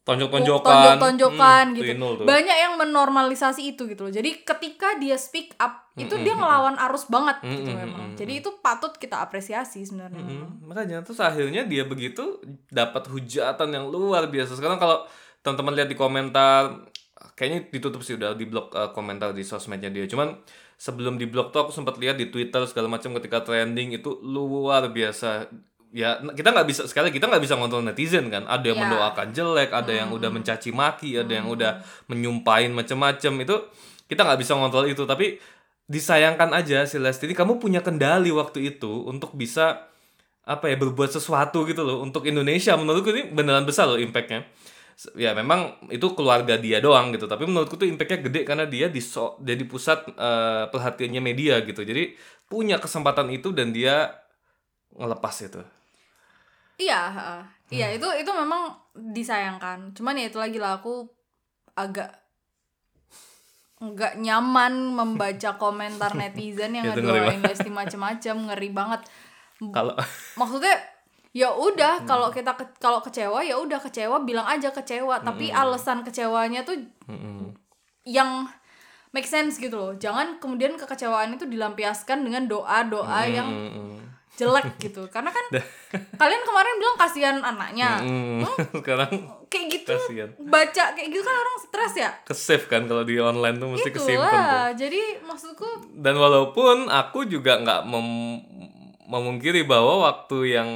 tonjok-tonjokan 0.03 0.99
tonjok-tonjokan 0.99 1.65
Hmm, 1.71 1.77
gitu. 1.79 1.95
tuh. 1.95 2.25
Banyak 2.27 2.57
yang 2.59 2.73
menormalisasi 2.75 3.71
itu 3.71 3.87
gitu 3.87 4.03
loh. 4.03 4.11
Jadi 4.11 4.43
ketika 4.43 4.99
dia 4.99 5.15
speak 5.15 5.55
up, 5.55 5.87
itu 5.95 6.11
dia 6.19 6.35
ngelawan 6.35 6.75
arus 6.89 7.07
banget 7.07 7.39
gitu 7.39 7.71
memang. 7.71 8.11
Jadi 8.13 8.43
itu 8.43 8.49
patut 8.59 8.91
kita 8.95 9.23
apresiasi 9.23 9.87
sebenarnya. 9.87 10.19
Hmm, 10.19 10.59
makanya 10.67 11.07
terus 11.07 11.23
akhirnya 11.23 11.63
dia 11.63 11.87
begitu 11.87 12.43
dapat 12.67 13.07
hujatan 13.07 13.69
yang 13.71 13.87
luar 13.87 14.27
biasa 14.27 14.59
sekarang 14.59 14.75
kalau 14.75 15.07
teman-teman 15.39 15.75
lihat 15.79 15.87
di 15.87 15.95
komentar 15.95 16.83
kayaknya 17.35 17.71
ditutup 17.71 18.03
sih 18.03 18.19
udah 18.19 18.35
di 18.35 18.43
blok 18.43 18.75
eh, 18.75 18.91
komentar 18.91 19.31
di 19.31 19.41
sosmednya 19.41 19.87
dia 19.87 20.03
cuman 20.05 20.35
sebelum 20.83 21.15
di 21.15 21.23
blok 21.23 21.55
tuh 21.55 21.63
aku 21.63 21.71
sempat 21.71 21.95
lihat 21.95 22.19
di 22.19 22.27
twitter 22.27 22.59
segala 22.67 22.91
macam 22.91 23.15
ketika 23.15 23.39
trending 23.39 23.95
itu 23.95 24.19
luar 24.19 24.91
biasa. 24.91 25.47
Ya 25.95 26.19
kita 26.19 26.51
nggak 26.51 26.67
bisa 26.67 26.81
sekali 26.89 27.07
kita 27.07 27.31
nggak 27.31 27.39
bisa 27.39 27.55
ngontrol 27.55 27.87
netizen 27.87 28.27
kan. 28.27 28.43
Ada 28.43 28.75
yang 28.75 28.79
Ya. 28.79 28.83
mendoakan 28.83 29.27
jelek 29.31 29.71
ada 29.71 29.93
yang 29.95 30.11
udah 30.11 30.27
mencaci 30.27 30.75
maki 30.75 31.15
ada 31.15 31.39
yang 31.39 31.47
udah 31.47 31.79
menyumpahin 32.11 32.75
macem-macem. 32.75 33.31
Itu 33.47 33.71
kita 34.11 34.27
nggak 34.27 34.43
bisa 34.43 34.59
ngontrol 34.59 34.91
itu 34.91 35.07
tapi 35.07 35.39
disayangkan 35.87 36.51
aja 36.51 36.83
si 36.83 36.99
Lesti 36.99 37.31
ini. 37.31 37.35
Kamu 37.37 37.63
punya 37.63 37.79
kendali 37.79 38.35
waktu 38.35 38.75
itu 38.75 39.07
untuk 39.07 39.31
bisa 39.39 39.87
apa 40.43 40.67
ya 40.67 40.75
berbuat 40.75 41.15
sesuatu 41.15 41.63
gitu 41.63 41.87
loh. 41.87 42.03
Untuk 42.03 42.27
Indonesia 42.27 42.75
menurutku 42.75 43.15
ini 43.15 43.31
beneran 43.31 43.63
besar 43.63 43.87
loh 43.87 43.95
impactnya 43.95 44.43
ya 45.15 45.33
memang 45.33 45.89
itu 45.89 46.05
keluarga 46.13 46.55
dia 46.55 46.77
doang 46.77 47.09
gitu 47.11 47.25
tapi 47.25 47.43
menurutku 47.43 47.75
tuh 47.75 47.89
impactnya 47.89 48.21
gede 48.23 48.41
karena 48.45 48.65
dia 48.65 48.87
di 48.87 49.01
so- 49.01 49.35
jadi 49.41 49.63
pusat 49.65 50.05
eh, 50.09 50.63
perhatiannya 50.69 51.21
media 51.21 51.59
gitu 51.61 51.81
jadi 51.81 52.13
punya 52.45 52.77
kesempatan 52.77 53.33
itu 53.33 53.49
dan 53.49 53.73
dia 53.73 54.13
ngelepas 54.93 55.35
itu 55.41 55.61
Iya, 56.73 57.01
heeh. 57.13 57.41
iya 57.71 57.87
Hmm. 57.89 57.97
itu 58.01 58.07
itu 58.25 58.31
memang 58.33 58.73
disayangkan. 58.93 59.93
Cuman 59.93 60.17
ya 60.17 60.25
itu 60.25 60.41
lagi 60.41 60.57
lah 60.57 60.81
aku 60.81 61.05
agak 61.77 62.09
nggak 63.77 64.17
nyaman 64.17 64.73
membaca 64.89 65.53
komentar 65.61 66.15
netizen 66.15 66.73
yang 66.73 66.89
ngedoain 66.89 67.45
Lesti 67.45 67.69
macem-macem 67.69 68.35
ngeri 68.49 68.69
banget. 68.73 69.01
kalau 69.69 69.93
Maksudnya 70.35 70.75
ya 71.33 71.49
udah 71.49 72.05
kalau 72.05 72.29
kita 72.29 72.53
ke- 72.53 72.77
kalau 72.77 72.97
kecewa 72.99 73.41
ya 73.41 73.57
udah 73.57 73.77
kecewa 73.77 74.21
bilang 74.21 74.45
aja 74.45 74.69
kecewa 74.69 75.17
tapi 75.19 75.49
alasan 75.51 76.01
kecewanya 76.01 76.61
tuh 76.61 76.77
Mm-mm. 77.05 77.57
yang 78.03 78.45
make 79.09 79.25
sense 79.25 79.57
gitu 79.57 79.73
loh. 79.73 79.91
Jangan 79.95 80.37
kemudian 80.37 80.73
kekecewaan 80.73 81.33
itu 81.33 81.45
dilampiaskan 81.45 82.21
dengan 82.21 82.45
doa-doa 82.45 83.25
yang 83.25 83.45
Mm-mm. 83.45 83.97
jelek 84.33 84.77
gitu. 84.79 85.05
Karena 85.07 85.29
kan 85.29 85.45
kalian 86.21 86.43
kemarin 86.43 86.75
bilang 86.77 86.97
kasihan 86.97 87.37
anaknya. 87.39 87.89
Mm. 87.99 88.41
sekarang 88.77 89.11
Kayak 89.47 89.65
gitu 89.71 89.93
Kasihan. 89.93 90.29
baca 90.39 90.83
kayak 90.91 91.09
gitu 91.09 91.21
kan 91.21 91.35
orang 91.35 91.57
stres 91.59 91.93
ya. 91.95 92.09
ke 92.19 92.33
save 92.33 92.65
kan 92.65 92.85
kalau 92.85 93.01
di 93.01 93.17
online 93.17 93.57
tuh 93.57 93.69
mesti 93.69 93.89
kesimpan 93.89 94.33
tuh. 94.33 94.69
Jadi 94.79 95.01
maksudku 95.23 95.69
dan 95.95 96.13
walaupun 96.15 96.89
aku 96.89 97.25
juga 97.25 97.57
nggak 97.59 97.85
mem- 97.85 98.41
memungkiri 99.03 99.61
bahwa 99.63 100.01
waktu 100.03 100.37
yang 100.51 100.69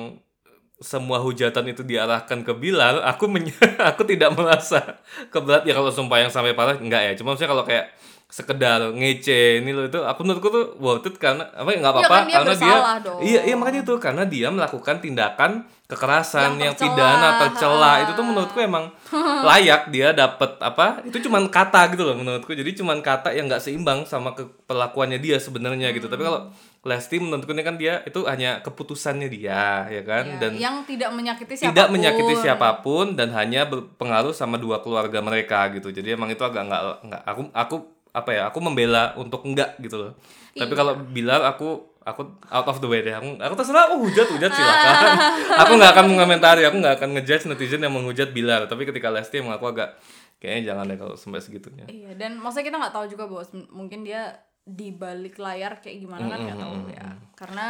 semua 0.77 1.17
hujatan 1.17 1.65
itu 1.67 1.81
diarahkan 1.81 2.41
ke 2.41 2.53
Bilal, 2.53 3.01
aku 3.01 3.25
men- 3.25 3.49
aku 3.89 4.03
tidak 4.03 4.29
merasa 4.31 5.01
keberat 5.27 5.63
ya 5.63 5.73
kalau 5.73 5.89
sumpah 5.89 6.19
yang 6.19 6.29
sampai 6.29 6.53
parah 6.53 6.75
enggak 6.75 7.01
ya. 7.01 7.11
Cuma 7.13 7.33
maksudnya 7.33 7.49
kalau 7.49 7.63
kayak 7.63 7.89
sekedar 8.27 8.91
ngece 8.91 9.63
ini 9.63 9.71
loh 9.71 9.87
itu 9.87 9.97
aku 9.97 10.19
menurutku 10.21 10.51
tuh 10.51 10.75
worth 10.77 11.07
it 11.07 11.15
karena 11.15 11.47
apa 11.47 11.71
ya 11.71 11.79
nggak 11.79 11.93
Ya 11.93 11.99
apa-apa. 12.03 12.11
kan 12.11 12.23
dia 12.27 12.35
karena 12.35 12.53
dia 12.53 12.75
dong. 12.99 13.19
iya 13.23 13.39
iya 13.41 13.55
makanya 13.55 13.81
itu 13.81 13.93
karena 13.97 14.23
dia 14.27 14.47
melakukan 14.51 14.95
tindakan 14.99 15.51
kekerasan 15.87 16.59
Yang 16.59 16.59
yang, 16.59 16.73
tercela, 16.75 16.91
pidana 16.91 17.29
tercela. 17.39 17.91
Itu 18.03 18.11
tuh 18.13 18.25
menurutku 18.27 18.59
emang 18.59 18.91
layak 19.47 19.87
dia 19.87 20.11
dapat 20.11 20.59
apa 20.59 21.07
itu 21.07 21.23
cuman 21.23 21.47
kata 21.47 21.87
gitu 21.89 22.03
loh 22.03 22.19
menurutku. 22.19 22.51
Jadi 22.51 22.75
cuman 22.75 22.99
kata 22.99 23.31
yang 23.31 23.47
nggak 23.47 23.63
seimbang 23.63 24.03
sama 24.03 24.35
ke 24.35 24.43
perlakuannya 24.67 25.17
dia 25.17 25.39
sebenarnya 25.39 25.89
gitu. 25.89 26.05
Tapi 26.05 26.19
kalau 26.21 26.51
Lesti 26.85 27.17
ini 27.17 27.63
kan 27.65 27.75
dia 27.75 27.99
itu 28.03 28.23
hanya 28.23 28.61
keputusannya 28.61 29.27
dia 29.27 29.87
ya 29.87 30.01
kan? 30.05 30.23
Ya, 30.23 30.37
dan 30.39 30.51
yang 30.55 30.75
tidak 30.83 31.09
menyakiti 31.11 31.53
siapa 31.57 31.67
pun. 31.67 31.73
tidak 31.73 31.87
menyakiti 31.91 32.33
siapa 32.37 32.69
pun 32.79 33.05
dan 33.13 33.29
hanya 33.33 33.65
berpengaruh 33.65 34.31
sama 34.31 34.55
dua 34.55 34.79
keluarga 34.79 35.19
mereka 35.19 35.67
gitu. 35.73 35.89
Jadi 35.89 36.13
emang 36.13 36.29
itu 36.29 36.41
agak 36.41 36.63
nggak 36.63 36.81
nggak 37.03 37.21
aku 37.25 37.41
aku 37.51 37.75
apa 38.13 38.29
ya 38.31 38.41
aku 38.49 38.59
membela 38.63 39.13
untuk 39.15 39.43
enggak 39.43 39.75
gitu 39.77 39.97
loh. 39.99 40.11
Tapi 40.53 40.73
Iya. 40.73 40.79
kalau 40.79 40.93
Bilal 40.97 41.43
aku 41.45 41.69
aku 42.01 42.23
out 42.47 42.67
of 42.71 42.79
the 42.79 42.87
way 42.87 43.03
deh. 43.03 43.11
Aku, 43.11 43.35
aku 43.35 43.53
terserah 43.53 43.91
oh 43.91 43.99
hujat 43.99 44.25
hujat 44.25 44.47
silakan. 44.47 44.95
Aku 45.67 45.75
nggak 45.75 45.91
akan 45.91 46.05
mengomentari 46.07 46.63
aku 46.63 46.79
nggak 46.79 47.03
akan 47.03 47.09
ngejudge 47.19 47.51
netizen 47.51 47.83
yang 47.83 47.91
menghujat 47.91 48.31
Bilal. 48.31 48.63
Tapi 48.65 48.87
ketika 48.87 49.11
Lesti 49.11 49.43
emang 49.43 49.59
aku 49.59 49.67
agak 49.67 49.99
kayaknya 50.39 50.71
jangan 50.71 50.87
deh 50.87 50.97
kalau 50.97 51.15
sampai 51.19 51.43
segitunya. 51.43 51.83
Iya, 51.85 52.15
dan 52.15 52.39
maksudnya 52.39 52.71
kita 52.71 52.77
nggak 52.79 52.93
tahu 52.95 53.05
juga 53.11 53.23
bahwa 53.27 53.43
sem- 53.43 53.67
mungkin 53.69 54.07
dia 54.07 54.39
di 54.67 54.91
balik 54.91 55.39
layar 55.39 55.79
kayak 55.79 56.03
gimana 56.03 56.27
kan 56.27 56.39
nggak 56.43 56.59
tahu 56.59 56.75
ya. 56.91 57.07
Karena 57.39 57.69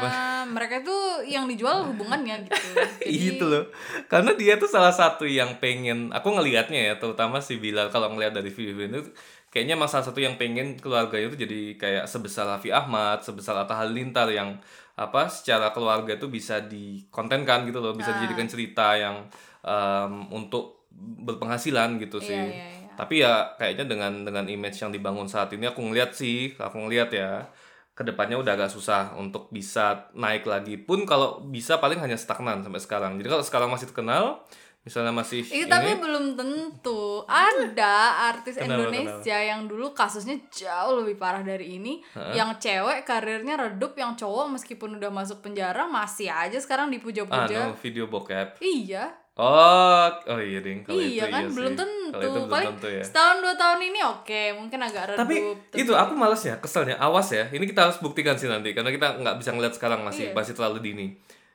mereka 0.56 0.80
itu 0.80 0.96
yang 1.28 1.44
dijual 1.44 1.84
hubungannya 1.92 2.48
gitu. 2.48 2.80
Jadi, 3.04 3.36
itu 3.36 3.44
loh 3.44 3.68
karena 4.08 4.32
dia 4.32 4.56
tuh 4.56 4.70
salah 4.70 4.94
satu 4.94 5.28
yang 5.28 5.60
pengen 5.60 6.08
aku 6.16 6.32
ngelihatnya 6.32 6.80
ya 6.80 6.94
terutama 6.96 7.44
si 7.44 7.60
Bilal 7.60 7.92
kalau 7.92 8.08
ngelihat 8.16 8.32
dari 8.32 8.48
video 8.48 8.72
itu 8.80 9.12
kayaknya 9.52 9.76
emang 9.76 9.90
salah 9.90 10.06
satu 10.08 10.22
yang 10.22 10.40
pengen 10.40 10.78
keluarganya 10.80 11.28
itu 11.28 11.44
jadi 11.44 11.60
kayak 11.76 12.04
sebesar 12.08 12.46
Raffi 12.48 12.70
Ahmad 12.72 13.20
sebesar 13.20 13.58
Atta 13.58 13.76
Halilintar 13.76 14.30
yang 14.30 14.56
apa 14.94 15.26
secara 15.28 15.74
keluarga 15.74 16.14
itu 16.16 16.30
bisa 16.30 16.60
dikontenkan 16.62 17.66
gitu 17.66 17.82
loh 17.82 17.92
bisa 17.96 18.14
dijadikan 18.14 18.46
cerita 18.46 18.94
yang 18.94 19.26
em, 19.64 20.12
untuk 20.30 20.86
berpenghasilan 21.24 21.98
gitu 21.98 22.20
sih 22.20 22.36
Iya, 22.36 22.52
iya, 22.52 22.68
iya. 22.78 22.79
Tapi 23.00 23.24
ya 23.24 23.56
kayaknya 23.56 23.88
dengan 23.88 24.12
dengan 24.28 24.44
image 24.44 24.84
yang 24.84 24.92
dibangun 24.92 25.24
saat 25.24 25.48
ini 25.56 25.64
aku 25.64 25.80
ngeliat 25.80 26.12
sih 26.12 26.52
aku 26.60 26.84
ngeliat 26.84 27.08
ya 27.08 27.48
ke 27.96 28.04
depannya 28.04 28.36
udah 28.40 28.56
agak 28.56 28.72
susah 28.72 29.12
untuk 29.20 29.52
bisa 29.52 30.08
naik 30.16 30.48
lagi. 30.48 30.80
Pun 30.80 31.04
kalau 31.04 31.44
bisa 31.44 31.76
paling 31.76 32.00
hanya 32.00 32.16
stagnan 32.16 32.64
sampai 32.64 32.80
sekarang. 32.80 33.20
Jadi 33.20 33.28
kalau 33.28 33.44
sekarang 33.44 33.68
masih 33.68 33.92
terkenal 33.92 34.40
misalnya 34.80 35.12
masih 35.12 35.44
Iya, 35.44 35.68
ini. 35.68 35.68
tapi 35.68 35.92
belum 36.00 36.32
tentu. 36.32 37.28
Ada 37.28 38.32
artis 38.32 38.56
Kenapa, 38.56 38.88
Indonesia 38.88 39.36
yang 39.36 39.68
dulu 39.68 39.92
kasusnya 39.92 40.40
jauh 40.48 41.04
lebih 41.04 41.20
parah 41.20 41.44
dari 41.44 41.76
ini, 41.76 42.00
yang 42.32 42.56
cewek 42.56 43.04
karirnya 43.04 43.60
redup, 43.60 43.92
yang 44.00 44.16
cowok 44.16 44.56
meskipun 44.56 44.96
udah 44.96 45.12
masuk 45.12 45.44
penjara 45.44 45.84
masih 45.84 46.32
aja 46.32 46.56
sekarang 46.56 46.88
ah 46.88 46.92
dipuja-puja. 46.96 47.68
no 47.68 47.76
video 47.76 48.08
bokep. 48.08 48.56
Iya. 48.64 49.19
Oh 49.32 50.06
oh 50.26 50.38
iya 50.38 50.58
ding 50.58 50.82
kalau 50.82 50.98
iya 50.98 51.24
itu 51.24 51.26
kan 51.28 51.40
iya 51.40 51.48
belum 51.48 51.68
sih. 51.68 51.78
tentu. 51.78 51.98
itu 52.12 52.26
belum 52.28 52.46
Paling 52.46 52.68
tentu 52.72 52.88
ya 52.88 53.02
setahun 53.02 53.36
dua 53.38 53.54
tahun 53.54 53.80
ini 53.84 54.00
oke, 54.02 54.42
mungkin 54.54 54.78
agak 54.80 55.02
redup. 55.08 55.18
tapi 55.18 55.34
terus 55.68 55.80
itu 55.80 55.92
aku 55.92 56.12
males 56.14 56.42
ya 56.42 56.54
keselnya 56.56 56.96
awas 56.96 57.28
ya 57.28 57.46
ini 57.48 57.64
kita 57.64 57.80
harus 57.82 57.98
buktikan 57.98 58.34
sih 58.34 58.46
nanti 58.46 58.70
karena 58.70 58.88
kita 58.88 59.16
nggak 59.16 59.36
bisa 59.36 59.50
ngeliat 59.50 59.72
sekarang 59.72 60.00
masih 60.00 60.28
Iya. 60.28 60.34
masih 60.34 60.52
terlalu 60.52 60.78
dini 60.82 61.06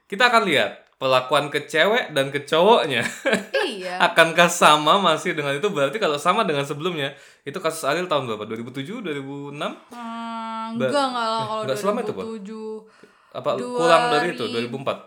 kita 0.06 0.28
akan 0.28 0.46
lihat 0.46 0.72
perlakuan 0.96 1.50
ke 1.50 1.60
cewek 1.62 2.10
dan 2.10 2.30
ke 2.30 2.42
cowoknya 2.42 3.04
Iya. 3.62 4.00
akankah 4.08 4.48
sama 4.48 4.96
masih 4.98 5.34
dengan 5.34 5.52
itu 5.54 5.68
berarti 5.68 5.98
kalau 5.98 6.16
sama 6.16 6.42
dengan 6.42 6.64
sebelumnya 6.64 7.12
itu 7.42 7.58
kasus 7.58 7.84
Ariel 7.84 8.06
tahun 8.06 8.26
berapa 8.26 8.48
2007 8.48 9.04
2006 9.04 9.60
Hmm, 9.92 10.74
enggak 10.74 10.90
enggak 10.90 11.08
lah 11.12 11.44
kalau 11.46 11.62
enggak 11.62 11.78
selama 11.78 12.00
itu, 12.00 12.12
Pak? 12.12 12.26
2007. 12.26 13.36
apa 13.36 13.50
Dua 13.54 13.78
kurang 13.78 14.04
dari 14.10 14.28
itu 14.32 14.44
ri- 14.48 14.66
2004 14.66 14.88
Ah, 14.88 14.98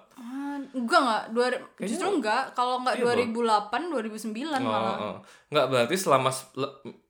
enggak 0.71 1.01
enggak, 1.01 1.23
dua, 1.31 1.47
justru 1.79 2.09
enggak. 2.11 2.43
Kalau 2.53 2.79
enggak 2.79 2.95
Iya, 2.97 3.05
Bro. 3.05 3.69
2008, 3.71 3.91
2009 3.91 4.35
oh, 4.47 4.61
malah. 4.61 4.97
oh. 4.99 5.17
nggak 5.49 5.67
berarti 5.67 5.95
selama 5.95 6.29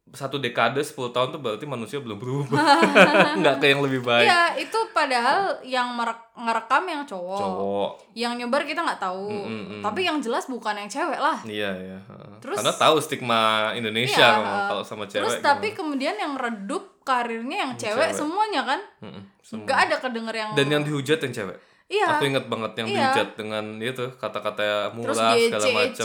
satu 0.08 0.36
dekade 0.36 0.80
10 0.80 0.96
tahun 1.10 1.28
tuh 1.30 1.38
berarti 1.38 1.64
manusia 1.64 2.00
belum 2.00 2.16
berubah 2.16 2.56
nggak 3.36 3.56
ke 3.58 3.66
yang 3.66 3.84
lebih 3.84 4.00
baik 4.00 4.24
Iya, 4.24 4.56
itu 4.56 4.78
padahal 4.90 5.60
yang 5.60 6.00
ngerekam 6.34 6.80
yang 6.82 7.02
cowok. 7.04 7.36
cowok 7.38 7.90
Yang 8.14 8.32
nyebar 8.38 8.64
kita 8.64 8.80
nggak 8.80 8.96
tahu. 8.98 9.28
Tapi 9.84 10.00
yang 10.02 10.16
jelas 10.18 10.46
bukan 10.46 10.74
yang 10.74 10.88
cewek 10.88 11.18
lah. 11.18 11.36
iya 11.44 11.76
iya. 11.76 11.98
Terus- 12.40 12.56
karena 12.56 12.72
tahu 12.72 12.96
stigma 12.98 13.40
Indonesia 13.72 14.16
Iya, 14.16 14.32
kalau- 14.34 14.64
kalau 14.70 14.82
sama 14.82 15.04
cewek 15.04 15.28
Terus 15.28 15.36
tapi 15.38 15.68
kemudian 15.72 16.16
yang 16.16 16.34
redup 16.34 17.04
karirnya 17.04 17.68
yang 17.68 17.72
cewek, 17.74 18.08
cewek. 18.08 18.16
semuanya 18.16 18.64
kan? 18.64 18.80
Mm-mm, 19.00 19.22
semua. 19.40 19.60
Enggak 19.60 19.78
ada 19.82 19.96
kedenger 19.98 20.34
yang 20.38 20.50
dan 20.54 20.66
yang 20.70 20.82
dihujat 20.82 21.20
yang 21.20 21.34
cewek 21.34 21.56
Iya. 21.88 22.06
aku 22.14 22.24
inget 22.26 22.44
banget 22.46 22.72
yang 22.76 22.86
Iya. 22.86 22.96
dihujat 23.02 23.28
dengan 23.34 23.64
itu 23.78 24.04
kata-kata 24.14 24.62
terus 24.92 24.94
murah 24.94 25.32
GC, 25.32 25.42
segala 25.48 25.66
macam 25.72 26.04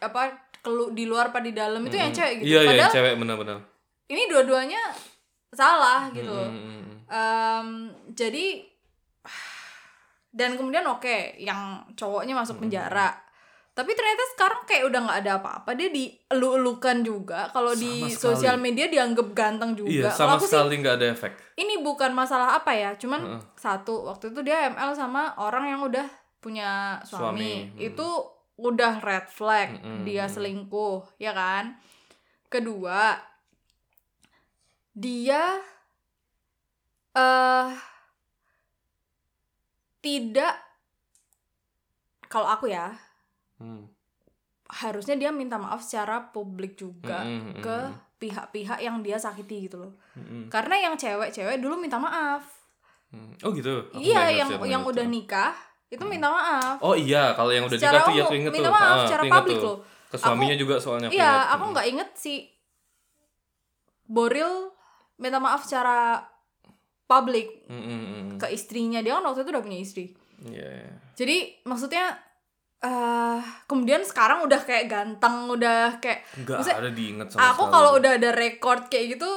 apa 0.00 0.22
kelu 0.58 0.84
di 0.90 1.04
luar 1.04 1.30
apa 1.30 1.38
di 1.38 1.52
dalam 1.52 1.80
itu 1.80 1.94
yang 1.94 2.10
cewek 2.10 2.34
gitu. 2.38 2.46
iya 2.46 2.58
iya 2.58 2.66
Padahal 2.66 2.80
yang 2.80 2.94
cewek 2.94 3.14
benar-benar 3.16 3.58
ini 4.04 4.22
dua-duanya 4.26 4.82
salah 5.50 6.10
gitu. 6.10 6.34
Mm-mm. 6.34 7.06
Em, 7.06 7.68
jadi 8.10 8.66
dan 10.30 10.58
kemudian 10.58 10.82
oke 10.84 11.38
yang 11.38 11.78
cowoknya 11.94 12.34
masuk 12.34 12.58
Hmm. 12.58 12.66
penjara 12.66 13.14
tapi 13.74 13.90
ternyata 13.90 14.22
sekarang 14.38 14.62
kayak 14.70 14.84
udah 14.86 15.00
nggak 15.02 15.18
ada 15.26 15.32
apa-apa. 15.42 15.74
Dia 15.74 15.90
dielu-elukan 15.90 17.02
juga. 17.02 17.50
Kalau 17.50 17.74
di 17.74 18.06
sosial 18.14 18.54
media 18.54 18.86
dianggap 18.86 19.34
ganteng 19.34 19.74
juga. 19.74 19.90
Iya 19.90 20.10
sama 20.14 20.38
aku 20.38 20.46
sekali 20.46 20.78
nggak 20.78 20.96
ada 21.02 21.06
efek. 21.10 21.32
ini 21.58 21.82
bukan 21.82 22.14
masalah 22.14 22.54
apa 22.54 22.70
ya. 22.70 22.94
Cuman 22.94 23.42
satu 23.58 24.06
waktu 24.06 24.30
itu 24.30 24.46
dia 24.46 24.70
ML 24.70 24.94
sama 24.94 25.34
orang 25.42 25.74
yang 25.74 25.82
udah 25.82 26.06
punya 26.38 27.02
suami, 27.02 27.18
Suami, 27.18 27.52
hmm. 27.74 27.88
itu 27.90 28.08
udah 28.62 29.02
red 29.02 29.26
flag. 29.26 29.82
Dia 30.06 30.30
selingkuh 30.30 31.18
ya 31.18 31.34
kan? 31.34 31.74
Kedua 32.46 33.18
dia 34.94 35.58
eh 37.18 37.68
tidak 39.98 40.54
kalau 42.30 42.46
aku 42.46 42.70
ya 42.70 42.94
Hmm. 43.64 43.88
harusnya 44.66 45.16
dia 45.16 45.30
minta 45.30 45.56
maaf 45.56 45.80
secara 45.80 46.28
publik 46.28 46.74
juga 46.74 47.20
Mm-mm, 47.20 47.58
ke 47.58 47.76
pihak-pihak 48.18 48.76
yang 48.78 49.00
dia 49.00 49.16
sakiti 49.16 49.64
gitu 49.64 49.80
loh 49.80 49.92
Mm-mm. 50.14 50.48
karena 50.48 50.76
yang 50.82 50.94
cewek-cewek 50.94 51.56
dulu 51.58 51.78
minta 51.78 51.96
maaf 51.96 52.44
Hmm. 53.08 53.30
Oh 53.40 53.54
gitu. 53.54 53.70
Aku 53.88 54.02
iya 54.02 54.26
yang 54.34 54.50
yang 54.64 54.82
udah 54.82 55.06
nikah 55.06 55.54
itu 55.86 56.02
minta 56.02 56.26
maaf 56.26 56.82
Oh 56.82 56.98
iya, 56.98 57.30
kalau 57.32 57.48
yang 57.48 57.62
udah 57.62 57.78
Secara 57.78 57.94
nikah 57.94 58.04
tuh 58.04 58.12
ya 58.12 58.22
aku 58.24 58.34
inget 58.34 58.50
minta 58.50 58.66
tuh. 58.66 58.74
maaf 58.74 58.90
Ah, 58.90 59.02
secara 59.06 59.22
publik 59.30 59.58
loh. 59.62 59.78
Ke 60.04 60.16
suaminya 60.18 60.50
Aku- 60.50 60.60
juga 60.60 60.74
soalnya 60.76 61.08
iya 61.08 61.22
inget. 61.32 61.52
aku 61.54 61.64
nggak 61.70 61.86
inget 61.88 62.08
si 62.12 62.34
Boril 64.04 64.50
minta 65.16 65.38
maaf 65.38 65.62
secara 65.62 66.26
publik 67.04 67.64
Hmm, 67.64 67.78
hmm, 67.78 67.86
hmm, 67.86 68.02
hmm. 68.10 68.36
ke 68.36 68.46
istrinya 68.50 68.98
dia 68.98 69.14
kan 69.14 69.24
waktu 69.24 69.40
itu 69.40 69.50
udah 69.52 69.62
punya 69.62 69.78
istri 69.78 70.04
iya. 70.42 70.82
jadi 71.14 71.36
maksudnya 71.62 72.18
eh 72.84 73.38
kemudian 73.64 74.02
sekarang 74.04 74.44
udah 74.44 74.60
kayak 74.68 74.86
ganteng 74.92 75.48
udah 75.48 75.96
kayak 76.04 76.20
Nggak 76.36 76.68
ada 76.68 76.90
diinget 76.92 77.28
sama 77.32 77.48
aku 77.50 77.62
kalau 77.72 77.90
udah 77.96 78.12
ada 78.20 78.30
record 78.36 78.92
kayak 78.92 79.16
gitu 79.16 79.30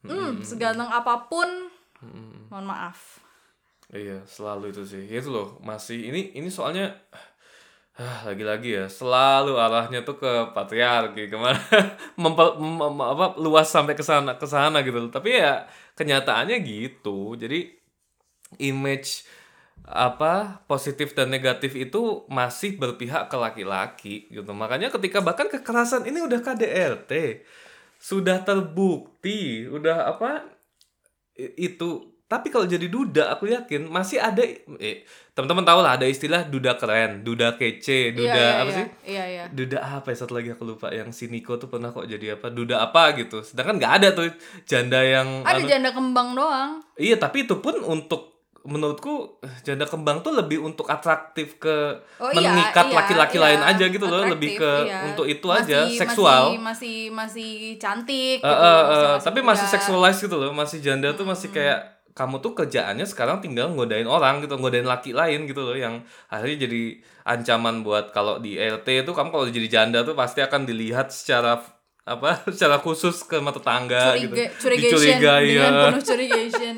Hmm, 0.00 0.12
hmm, 0.16 0.40
seganteng 0.40 0.88
apa 0.88 1.28
pun 1.28 1.48
hmm, 2.00 2.08
hmm. 2.08 2.42
mohon 2.48 2.66
maaf 2.68 3.20
Iya, 3.90 4.22
selalu 4.22 4.70
itu 4.70 4.82
sih. 4.86 5.02
Itu 5.10 5.34
loh, 5.34 5.48
masih 5.66 5.98
ini 6.14 6.30
ini 6.38 6.46
soalnya 6.46 6.94
ah, 8.00 8.18
lagi-lagi 8.28 8.68
ya, 8.78 8.84
selalu 8.88 9.52
arahnya 9.60 10.00
tuh 10.08 10.16
ke 10.22 10.30
patriarki 10.56 11.28
ke 11.28 11.36
mana 11.36 11.58
memper, 12.22 12.56
mem- 12.62 12.78
mem- 12.96 13.08
apa 13.12 13.36
luas 13.44 13.68
sampai 13.68 13.94
ke 13.98 14.04
sana 14.06 14.38
ke 14.40 14.46
sana 14.48 14.80
gitu 14.86 14.98
loh. 15.02 15.10
Tapi 15.12 15.28
ya 15.36 15.66
kenyataannya 15.98 16.56
gitu. 16.64 17.34
Jadi 17.36 17.58
image 18.60 19.24
apa 19.86 20.62
positif 20.70 21.16
dan 21.16 21.32
negatif 21.32 21.74
itu 21.74 22.24
masih 22.30 22.78
berpihak 22.78 23.26
ke 23.26 23.36
laki-laki 23.36 24.14
gitu. 24.30 24.50
Makanya 24.54 24.92
ketika 24.92 25.18
bahkan 25.24 25.50
kekerasan 25.50 26.06
ini 26.06 26.22
udah 26.22 26.40
KDRT 26.42 27.42
sudah 28.00 28.40
terbukti, 28.40 29.68
udah 29.68 30.08
apa 30.08 30.48
itu. 31.36 32.08
Tapi 32.30 32.46
kalau 32.46 32.62
jadi 32.62 32.86
duda 32.86 33.34
aku 33.34 33.50
yakin 33.50 33.90
masih 33.90 34.22
ada 34.22 34.46
eh, 34.78 35.02
teman-teman 35.34 35.66
tahu 35.66 35.82
lah 35.82 35.98
ada 35.98 36.06
istilah 36.06 36.46
duda 36.46 36.78
keren 36.78 37.26
duda 37.26 37.58
kece 37.58 38.14
duda 38.14 38.30
iya, 38.30 38.38
iya, 38.38 38.62
apa 38.62 38.70
iya, 38.70 38.78
sih? 38.78 38.86
Iya 39.02 39.24
iya. 39.26 39.44
Duda 39.50 39.78
apa 39.98 40.14
ya 40.14 40.16
satu 40.22 40.38
lagi 40.38 40.54
aku 40.54 40.62
lupa 40.62 40.94
yang 40.94 41.10
si 41.10 41.26
Niko 41.26 41.58
tuh 41.58 41.66
pernah 41.66 41.90
kok 41.90 42.06
jadi 42.06 42.38
apa 42.38 42.54
duda 42.54 42.86
apa 42.86 43.18
gitu. 43.18 43.42
Sedangkan 43.42 43.82
nggak 43.82 43.94
ada 43.98 44.08
tuh 44.14 44.30
janda 44.62 45.02
yang 45.02 45.42
ada 45.42 45.58
anu- 45.58 45.66
janda 45.66 45.90
kembang 45.90 46.38
doang. 46.38 46.78
Iya 46.94 47.18
tapi 47.18 47.50
itu 47.50 47.58
pun 47.58 47.82
untuk 47.82 48.39
menurutku 48.62 49.40
janda 49.60 49.82
kembang 49.82 50.20
tuh 50.20 50.32
lebih 50.32 50.60
untuk 50.60 50.84
atraktif 50.86 51.56
ke 51.56 51.96
Oh 52.16 52.28
iya, 52.28 52.44
mengikat 52.46 52.86
iya, 52.86 52.94
laki-laki 52.94 53.36
iya, 53.36 53.44
lain 53.46 53.60
aja 53.66 53.84
gitu 53.86 54.04
loh 54.04 54.22
lebih 54.26 54.56
ke 54.56 54.70
iya. 54.84 55.06
untuk 55.06 55.24
itu 55.24 55.42
Masih- 55.42 55.64
aja 55.66 55.78
seksual 55.88 56.42
masih 56.52 56.60
masih 56.60 56.96
masih 57.10 57.50
cantik 57.76 58.38
Eh, 58.38 58.44
gitu, 58.44 58.52
masih- 58.52 58.92
eh, 58.92 59.08
masih 59.10 59.24
tapi 59.24 59.40
masih 59.40 59.64
muda. 59.64 59.74
seksualize 59.74 60.20
gitu 60.20 60.36
loh 60.36 60.52
masih 60.52 60.78
janda 60.78 61.08
tuh 61.10 61.24
masih 61.24 61.48
kayak 61.48 61.80
kamu 62.10 62.36
tuh 62.38 62.52
kerjaannya 62.54 63.06
sekarang 63.06 63.38
tinggal 63.38 63.70
ngodain 63.70 64.04
orang 64.04 64.40
gitu 64.40 64.54
ngodain 64.54 64.84
laki 64.84 65.10
lain 65.10 65.46
gitu 65.46 65.62
loh 65.62 65.72
yang 65.72 66.00
akhirnya 66.26 66.66
jadi 66.66 66.82
ancaman 67.24 67.80
buat 67.80 68.10
kalau 68.10 68.36
di 68.36 68.54
LT 68.54 68.84
itu 69.00 69.10
kamu 69.10 69.28
kalau 69.30 69.46
jadi 69.46 69.68
janda 69.70 70.02
tuh 70.02 70.12
pasti 70.12 70.40
akan 70.40 70.64
dilihat 70.64 71.08
secara 71.08 71.56
apa 72.10 72.42
secara 72.54 72.82
khusus 72.82 73.22
ke 73.22 73.38
mata 73.38 73.62
tangga 73.62 74.18
gitu. 74.18 74.34
Curiga, 74.34 74.46
curigation 74.58 74.98
dicurigai 74.98 75.46
dengan 75.46 75.70
ya 75.70 75.82
penuh 75.86 76.02
curigation 76.10 76.74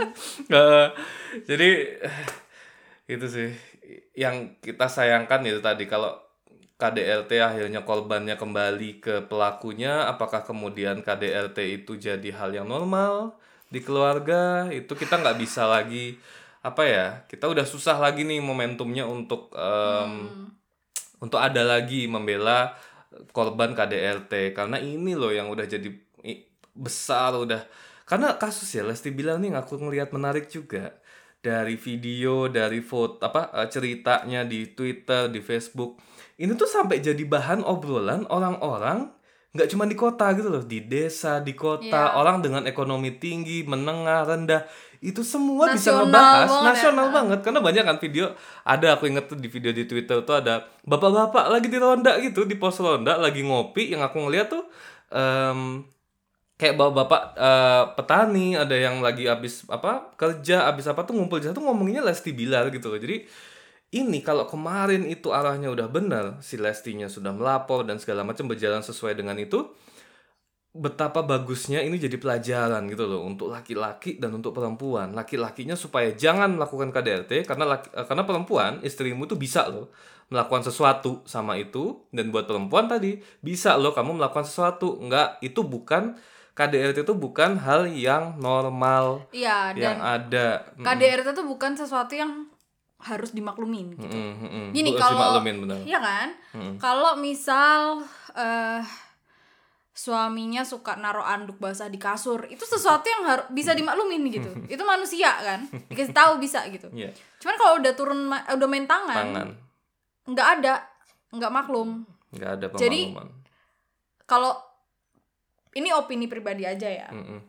Eh, 0.53 0.87
jadi 1.49 1.71
itu 3.17 3.27
sih. 3.27 3.51
Yang 4.13 4.61
kita 4.61 4.93
sayangkan 4.93 5.41
itu 5.49 5.65
tadi 5.65 5.89
kalau 5.89 6.13
KDRT 6.77 7.41
akhirnya 7.41 7.81
korbannya 7.87 8.37
kembali 8.37 9.01
ke 9.01 9.15
pelakunya 9.25 10.05
apakah 10.11 10.45
kemudian 10.45 11.01
KDRT 11.01 11.83
itu 11.83 11.97
jadi 11.97 12.29
hal 12.37 12.53
yang 12.53 12.69
normal 12.69 13.41
di 13.73 13.81
keluarga? 13.81 14.69
Itu 14.69 14.93
kita 14.93 15.17
nggak 15.17 15.39
bisa 15.41 15.65
lagi 15.65 16.21
apa 16.63 16.83
ya 16.87 17.07
kita 17.27 17.51
udah 17.51 17.67
susah 17.67 17.99
lagi 17.99 18.23
nih 18.23 18.39
momentumnya 18.39 19.03
untuk 19.03 19.51
em, 19.51 20.31
untuk 21.19 21.43
ada 21.43 21.63
lagi 21.67 22.07
membela 22.07 22.79
korban 23.33 23.77
KDRT 23.77 24.57
karena 24.57 24.81
ini 24.81 25.13
loh 25.13 25.31
yang 25.33 25.49
udah 25.53 25.67
jadi 25.69 25.89
besar 26.75 27.37
udah. 27.37 27.63
Karena 28.09 28.37
kasus 28.37 28.69
ya 28.73 28.83
Lesti 28.83 29.13
bilang 29.13 29.41
nih 29.41 29.55
aku 29.57 29.79
ngelihat 29.79 30.11
menarik 30.13 30.49
juga. 30.49 30.99
Dari 31.43 31.75
video 31.75 32.47
dari 32.47 32.79
foto 32.79 33.19
apa 33.19 33.51
eh, 33.51 33.67
ceritanya 33.67 34.47
di 34.47 34.71
Twitter 34.73 35.27
di 35.27 35.43
Facebook. 35.43 35.99
Ini 36.39 36.55
tuh 36.55 36.71
sampai 36.71 37.03
jadi 37.03 37.19
bahan 37.27 37.67
obrolan 37.67 38.31
orang-orang 38.31 39.11
nggak 39.53 39.69
cuma 39.69 39.85
di 39.85 39.99
kota 39.99 40.31
gitu 40.39 40.49
loh. 40.49 40.63
Di 40.63 40.87
desa 40.87 41.43
di 41.43 41.53
kota. 41.53 42.15
Iya. 42.15 42.19
orang 42.19 42.47
dengan 42.47 42.63
ekonomi 42.65 43.19
tinggi 43.19 43.67
menengah 43.67 44.23
rendah 44.23 44.63
itu 45.03 45.27
semua 45.27 45.67
bisa 45.67 45.91
Nasional 45.91 46.07
ngebahas. 46.07 46.47
banget 46.47 46.63
ya. 46.63 46.69
nasional 46.71 47.07
banget. 47.11 47.39
Karena 47.43 47.59
banyak 47.59 47.83
kan 47.83 47.97
video 47.99 48.27
ada 48.63 48.87
aku 48.95 49.11
inget 49.11 49.27
tuh 49.27 49.35
di 49.35 49.51
video 49.51 49.75
di 49.75 49.85
Twitter 49.85 50.23
tuh 50.23 50.39
ada 50.39 50.63
bapak-bapak 50.87 51.51
lagi 51.51 51.67
di 51.67 51.79
ronda 51.83 52.15
gitu 52.23 52.47
di 52.47 52.55
pos 52.55 52.79
ronda 52.79 53.19
lagi 53.19 53.43
ngopi 53.43 53.91
yang 53.91 54.07
aku 54.07 54.23
ngeliat 54.23 54.47
tuh 54.47 54.63
em, 55.11 55.83
kayak 56.55 56.79
bapak-bapak 56.79 57.23
eh, 57.35 57.85
petani 57.99 58.55
ada 58.55 58.79
yang 58.79 59.03
lagi 59.03 59.27
habis 59.27 59.67
apa 59.67 60.15
kerja 60.15 60.71
habis 60.71 60.87
apa 60.87 61.03
tuh 61.03 61.19
ngumpul 61.19 61.43
di 61.43 61.51
satu 61.51 61.59
ngomonginnya 61.59 62.07
Lesti 62.07 62.31
Bilar 62.31 62.71
gitu 62.71 62.87
loh. 62.87 63.03
Jadi 63.03 63.27
ini 63.93 64.23
kalau 64.23 64.47
kemarin 64.47 65.05
itu 65.05 65.35
arahnya 65.35 65.69
udah 65.69 65.91
benar 65.91 66.25
si 66.41 66.57
Lestinya 66.57 67.11
sudah 67.11 67.35
melapor 67.35 67.83
dan 67.83 67.99
segala 67.99 68.23
macam 68.23 68.47
berjalan 68.47 68.81
sesuai 68.81 69.19
dengan 69.19 69.35
itu 69.37 69.67
betapa 70.73 71.21
bagusnya 71.21 71.85
ini 71.85 72.01
jadi 72.01 72.17
pelajaran 72.17 72.89
gitu 72.89 73.05
loh 73.05 73.29
untuk 73.29 73.53
laki-laki 73.53 74.17
dan 74.17 74.33
untuk 74.33 74.57
perempuan 74.57 75.13
laki-lakinya 75.13 75.77
supaya 75.77 76.17
jangan 76.17 76.57
melakukan 76.57 76.89
KDRT 76.89 77.45
karena 77.45 77.77
laki, 77.77 77.93
eh, 77.93 78.07
karena 78.09 78.25
perempuan 78.25 78.81
istrimu 78.81 79.29
tuh 79.29 79.37
bisa 79.37 79.69
loh 79.69 79.93
melakukan 80.33 80.65
sesuatu 80.65 81.21
sama 81.29 81.61
itu 81.61 82.09
dan 82.09 82.33
buat 82.33 82.49
perempuan 82.49 82.89
tadi 82.89 83.21
bisa 83.45 83.77
loh 83.77 83.93
kamu 83.93 84.17
melakukan 84.17 84.49
sesuatu 84.49 84.97
nggak 84.97 85.45
itu 85.45 85.61
bukan 85.61 86.17
KDRT 86.57 87.05
itu 87.05 87.15
bukan 87.21 87.61
hal 87.61 87.93
yang 87.93 88.41
normal 88.41 89.29
iya 89.29 89.77
yang 89.77 90.01
dan 90.01 90.25
ada 90.25 90.73
KDRT 90.81 91.37
itu 91.37 91.45
bukan 91.45 91.77
sesuatu 91.77 92.17
yang 92.17 92.49
harus 92.97 93.37
dimaklumin 93.37 93.93
mm, 93.99 94.09
mm, 94.09 94.09
mm, 94.09 94.49
mm. 94.49 94.69
Gini, 94.71 94.95
kalau-. 94.95 95.43
Iya 95.83 95.99
kan? 95.99 96.29
Mm. 96.55 96.75
Kalau 96.79 97.19
misal 97.19 98.07
eh 98.39 98.79
suaminya 99.93 100.65
suka 100.65 100.97
naruh 100.97 101.23
anduk 101.23 101.57
basah 101.57 101.87
di 101.87 101.97
kasur, 101.97 102.49
itu 102.49 102.65
sesuatu 102.65 103.05
yang 103.05 103.23
harus 103.25 103.47
bisa 103.51 103.73
dimaklumin 103.73 104.25
gitu. 104.27 104.49
itu 104.75 104.83
manusia 104.83 105.29
kan? 105.35 105.69
Dikasih 105.87 106.13
tahu 106.13 106.37
bisa 106.37 106.65
gitu. 106.69 106.89
Iya, 106.91 107.13
Cuman 107.39 107.57
kalau 107.57 107.75
udah 107.77 107.93
turun 107.93 108.21
ma- 108.25 108.47
udah 108.47 108.67
main 108.67 108.85
tangan, 108.85 109.13
tangan 109.15 109.49
nggak 110.25 110.49
ada, 110.59 110.75
nggak 111.31 111.53
maklum. 111.53 112.05
nggak 112.33 112.51
ada 112.57 112.67
Jadi- 112.73 113.13
pemahaman 113.13 113.29
Kalau 114.23 114.57
ini 115.73 115.93
opini 115.93 116.25
pribadi 116.25 116.65
aja 116.65 116.89
ya. 116.89 117.09
Mm, 117.09 117.25
mm. 117.27 117.41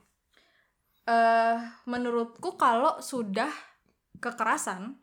eh 1.05 1.57
menurutku 1.85 2.55
kalau 2.55 2.99
sudah 2.99 3.51
kekerasan 4.17 4.95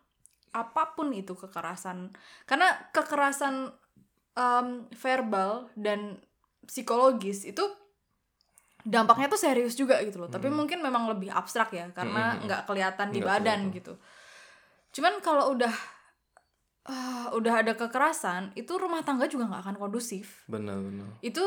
apa 0.50 0.92
pun 0.92 1.12
itu 1.12 1.32
kekerasan 1.32 2.10
karena 2.42 2.68
kekerasan 2.90 3.68
em, 4.32 4.66
verbal 4.90 5.68
dan 5.72 6.16
psikologis 6.64 7.44
itu 7.44 7.62
dampaknya 8.80 9.28
tuh 9.28 9.36
serius 9.36 9.76
juga 9.76 10.00
gitu 10.00 10.16
loh 10.16 10.28
tapi 10.28 10.48
mungkin 10.48 10.80
memang 10.80 11.04
lebih 11.06 11.28
abstrak 11.28 11.68
ya 11.70 11.92
karena 11.92 12.32
Hmm. 12.32 12.48
nggak 12.48 12.62
kelihatan 12.64 13.08
di 13.10 13.20
badan 13.20 13.60
kelihatan. 13.68 13.76
gitu 13.76 13.92
cuman 14.90 15.20
kalau 15.20 15.52
udah 15.52 15.74
ah, 16.88 17.28
udah 17.36 17.60
ada 17.60 17.76
kekerasan 17.76 18.56
itu 18.56 18.72
rumah 18.74 19.04
tangga 19.04 19.28
juga 19.28 19.46
nggak 19.46 19.62
akan 19.68 19.76
kondusif 19.76 20.48
benar 20.48 20.80
benar 20.80 21.06
itu 21.20 21.44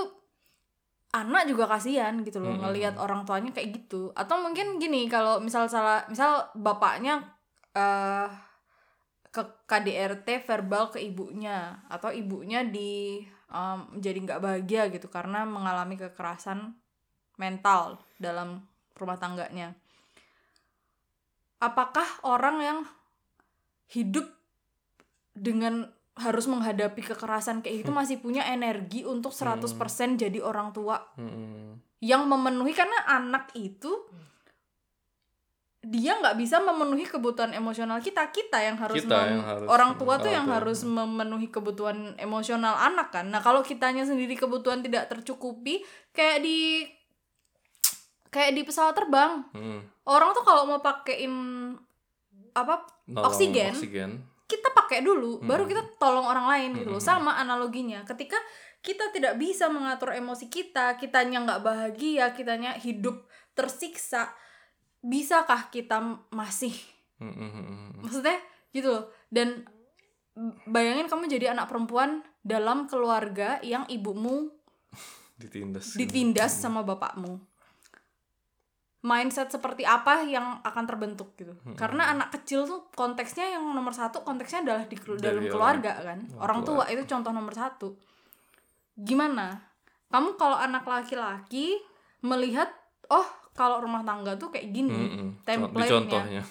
anak 1.14 1.46
juga 1.46 1.70
kasihan 1.70 2.22
gitu 2.22 2.38
loh 2.38 2.54
Mm-mm. 2.54 2.64
ngelihat 2.66 2.96
orang 2.98 3.26
tuanya 3.26 3.50
kayak 3.50 3.82
gitu 3.82 4.14
atau 4.14 4.42
mungkin 4.42 4.78
gini 4.78 5.06
kalau 5.06 5.38
misal 5.38 5.66
salah 5.66 6.06
misal 6.06 6.50
bapaknya 6.54 7.22
eh 7.74 8.30
ke 9.34 9.42
KDRT 9.66 10.46
verbal 10.46 10.94
ke 10.94 11.02
ibunya 11.02 11.82
atau 11.90 12.14
ibunya 12.14 12.62
di 12.62 13.26
em, 13.54 13.80
jadi 14.02 14.18
nggak 14.18 14.42
bahagia 14.42 14.90
gitu 14.90 15.08
karena 15.08 15.46
mengalami 15.46 15.96
kekerasan 15.96 16.74
mental 17.38 18.02
dalam 18.18 18.66
rumah 18.98 19.18
tangganya. 19.22 19.78
Apakah 21.62 22.06
orang 22.28 22.58
yang 22.60 22.80
hidup 23.94 24.28
dengan 25.34 25.88
harus 26.14 26.46
menghadapi 26.46 27.02
kekerasan 27.02 27.66
kayak 27.66 27.86
gitu 27.86 27.92
masih 27.96 28.22
punya 28.22 28.46
energi 28.46 29.02
untuk 29.02 29.34
100% 29.34 29.66
jadi 30.20 30.40
orang 30.44 30.70
tua 30.76 31.02
Mm-mm. 31.18 31.80
yang 32.04 32.28
memenuhi? 32.28 32.76
Karena 32.76 33.08
anak 33.08 33.56
itu 33.58 33.90
dia 35.84 36.16
nggak 36.16 36.40
bisa 36.40 36.58
memenuhi 36.58 37.04
kebutuhan 37.04 37.52
emosional 37.52 38.00
kita 38.00 38.24
kita 38.30 38.56
yang 38.58 38.76
harus, 38.76 38.98
Kita 38.98 39.20
mem- 39.20 39.30
yang 39.30 39.44
harus- 39.44 39.68
orang 39.68 39.92
tua 39.94 40.16
tuh 40.16 40.32
yang 40.32 40.48
tua. 40.48 40.56
harus 40.58 40.80
memenuhi 40.82 41.48
kebutuhan 41.48 41.98
emosional 42.18 42.72
anak 42.74 43.12
kan 43.12 43.28
nah 43.28 43.38
kalau 43.38 43.60
kitanya 43.62 44.02
sendiri 44.02 44.34
kebutuhan 44.34 44.80
tidak 44.80 45.08
tercukupi 45.08 45.84
kayak 46.10 46.40
di 46.40 46.88
kayak 48.30 48.52
di 48.54 48.62
pesawat 48.64 48.96
terbang 48.96 49.44
Mm. 49.52 49.80
orang 50.06 50.32
tuh 50.32 50.42
kalau 50.42 50.66
mau 50.66 50.80
pakein 50.80 51.34
apa 52.52 52.82
Nolong 53.06 53.28
Oksigen. 53.28 53.74
oksigen. 53.74 54.12
kita 54.46 54.70
pakai 54.72 55.02
dulu 55.02 55.42
baru 55.42 55.66
Hmm. 55.66 55.72
kita 55.72 55.84
tolong 55.98 56.24
orang 56.24 56.46
lain 56.48 56.70
gitu 56.78 56.94
Hmm. 56.94 57.04
sama 57.04 57.36
analoginya 57.36 58.06
ketika 58.06 58.38
kita 58.80 59.10
tidak 59.10 59.36
bisa 59.36 59.68
mengatur 59.68 60.12
emosi 60.12 60.48
kita 60.48 60.96
kitanya 60.96 61.42
nggak 61.42 61.62
bahagia 61.62 62.32
kitanya 62.32 62.72
hidup 62.76 63.26
tersiksa 63.54 64.30
bisakah 65.04 65.68
kita 65.68 66.00
masih? 66.32 66.72
Maksudnya 68.00 68.40
gitu 68.72 68.88
loh. 68.90 69.06
Dan 69.28 69.68
bayangin 70.66 71.06
kamu 71.06 71.30
jadi 71.30 71.54
anak 71.54 71.70
perempuan 71.70 72.24
dalam 72.42 72.88
keluarga 72.88 73.62
yang 73.62 73.86
ibumu 73.86 74.50
ditindas. 75.42 75.94
ditindas 75.94 76.52
sama 76.56 76.82
bapakmu. 76.82 77.38
Mindset 79.04 79.52
seperti 79.52 79.84
apa 79.84 80.24
yang 80.24 80.64
akan 80.64 80.84
terbentuk 80.88 81.36
gitu. 81.36 81.52
Hmm. 81.60 81.76
karena 81.76 82.08
anak 82.08 82.32
kecil 82.32 82.64
tuh 82.64 82.88
konteksnya 82.96 83.52
yang 83.52 83.68
nomor 83.68 83.92
satu 83.92 84.24
konteksnya 84.24 84.64
adalah 84.64 84.88
di 84.88 84.96
kelu- 84.96 85.20
dalam 85.20 85.44
Dari 85.44 85.52
keluarga 85.52 85.92
kan? 86.00 86.20
orang 86.40 86.64
tua 86.64 86.88
itu 86.88 87.04
contoh 87.04 87.36
nomor 87.36 87.52
satu. 87.52 88.00
Gimana? 88.96 89.60
Kamu 90.08 90.40
kalau 90.40 90.56
anak 90.56 90.88
laki-laki 90.88 91.76
melihat 92.24 92.72
oh 93.12 93.28
kalau 93.54 93.78
rumah 93.80 94.02
tangga 94.02 94.34
tuh 94.34 94.50
kayak 94.50 94.70
gini 94.70 94.90
Mm-mm. 94.90 95.30
di 95.36 95.46
template-nya 95.46 95.88
contohnya 95.88 96.42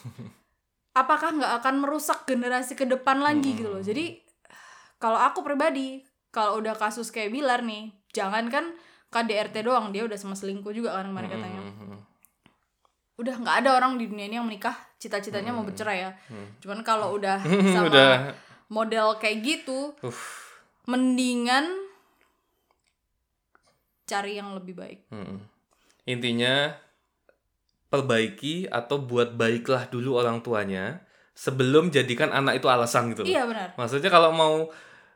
apakah 0.95 1.31
nggak 1.33 1.53
akan 1.59 1.75
merusak 1.79 2.25
generasi 2.25 2.73
ke 2.73 2.85
depan 2.85 3.19
lagi 3.19 3.49
Hmm. 3.49 3.59
gitu 3.59 3.69
loh 3.71 3.81
jadi 3.81 4.21
kalau 4.97 5.19
aku 5.19 5.41
pribadi 5.41 6.01
kalau 6.29 6.57
udah 6.57 6.73
kasus 6.73 7.09
kayak 7.09 7.31
Bilar 7.31 7.61
nih 7.61 7.91
jangan 8.11 8.47
kan 8.47 8.71
KDRT 9.09 9.63
doang 9.63 9.91
dia 9.91 10.03
udah 10.03 10.15
sama 10.15 10.33
selingkuh 10.33 10.71
juga 10.71 10.93
kan 10.93 11.07
kemarin 11.07 11.29
katanya 11.29 11.61
Mm-mm. 11.61 11.97
udah 13.15 13.35
nggak 13.37 13.57
ada 13.61 13.71
orang 13.75 13.97
di 13.97 14.07
dunia 14.07 14.27
ini 14.27 14.37
yang 14.37 14.47
menikah 14.47 14.73
cita-citanya 14.97 15.51
mau 15.51 15.63
bercerai 15.63 15.99
ya 15.99 16.11
Hmm. 16.27 16.49
cuman 16.59 16.81
kalau 16.81 17.13
udah 17.17 17.41
sama 17.43 17.89
udah 17.89 18.11
model 18.69 19.17
kayak 19.17 19.43
gitu 19.43 19.93
Uff. 20.01 20.49
mendingan 20.85 21.67
cari 24.05 24.37
yang 24.37 24.53
lebih 24.53 24.75
baik 24.75 25.01
Mm-mm. 25.09 25.41
intinya 26.05 26.73
perbaiki 27.93 28.73
atau 28.73 28.97
buat 28.97 29.37
baiklah 29.37 29.93
dulu 29.93 30.17
orang 30.17 30.41
tuanya 30.41 31.05
sebelum 31.37 31.93
jadikan 31.93 32.33
anak 32.33 32.65
itu 32.65 32.67
alasan 32.73 33.13
gitu 33.13 33.25
loh. 33.25 33.29
iya 33.29 33.43
benar 33.45 33.77
Maksudnya 33.77 34.09
kalau 34.09 34.33
mau 34.33 34.73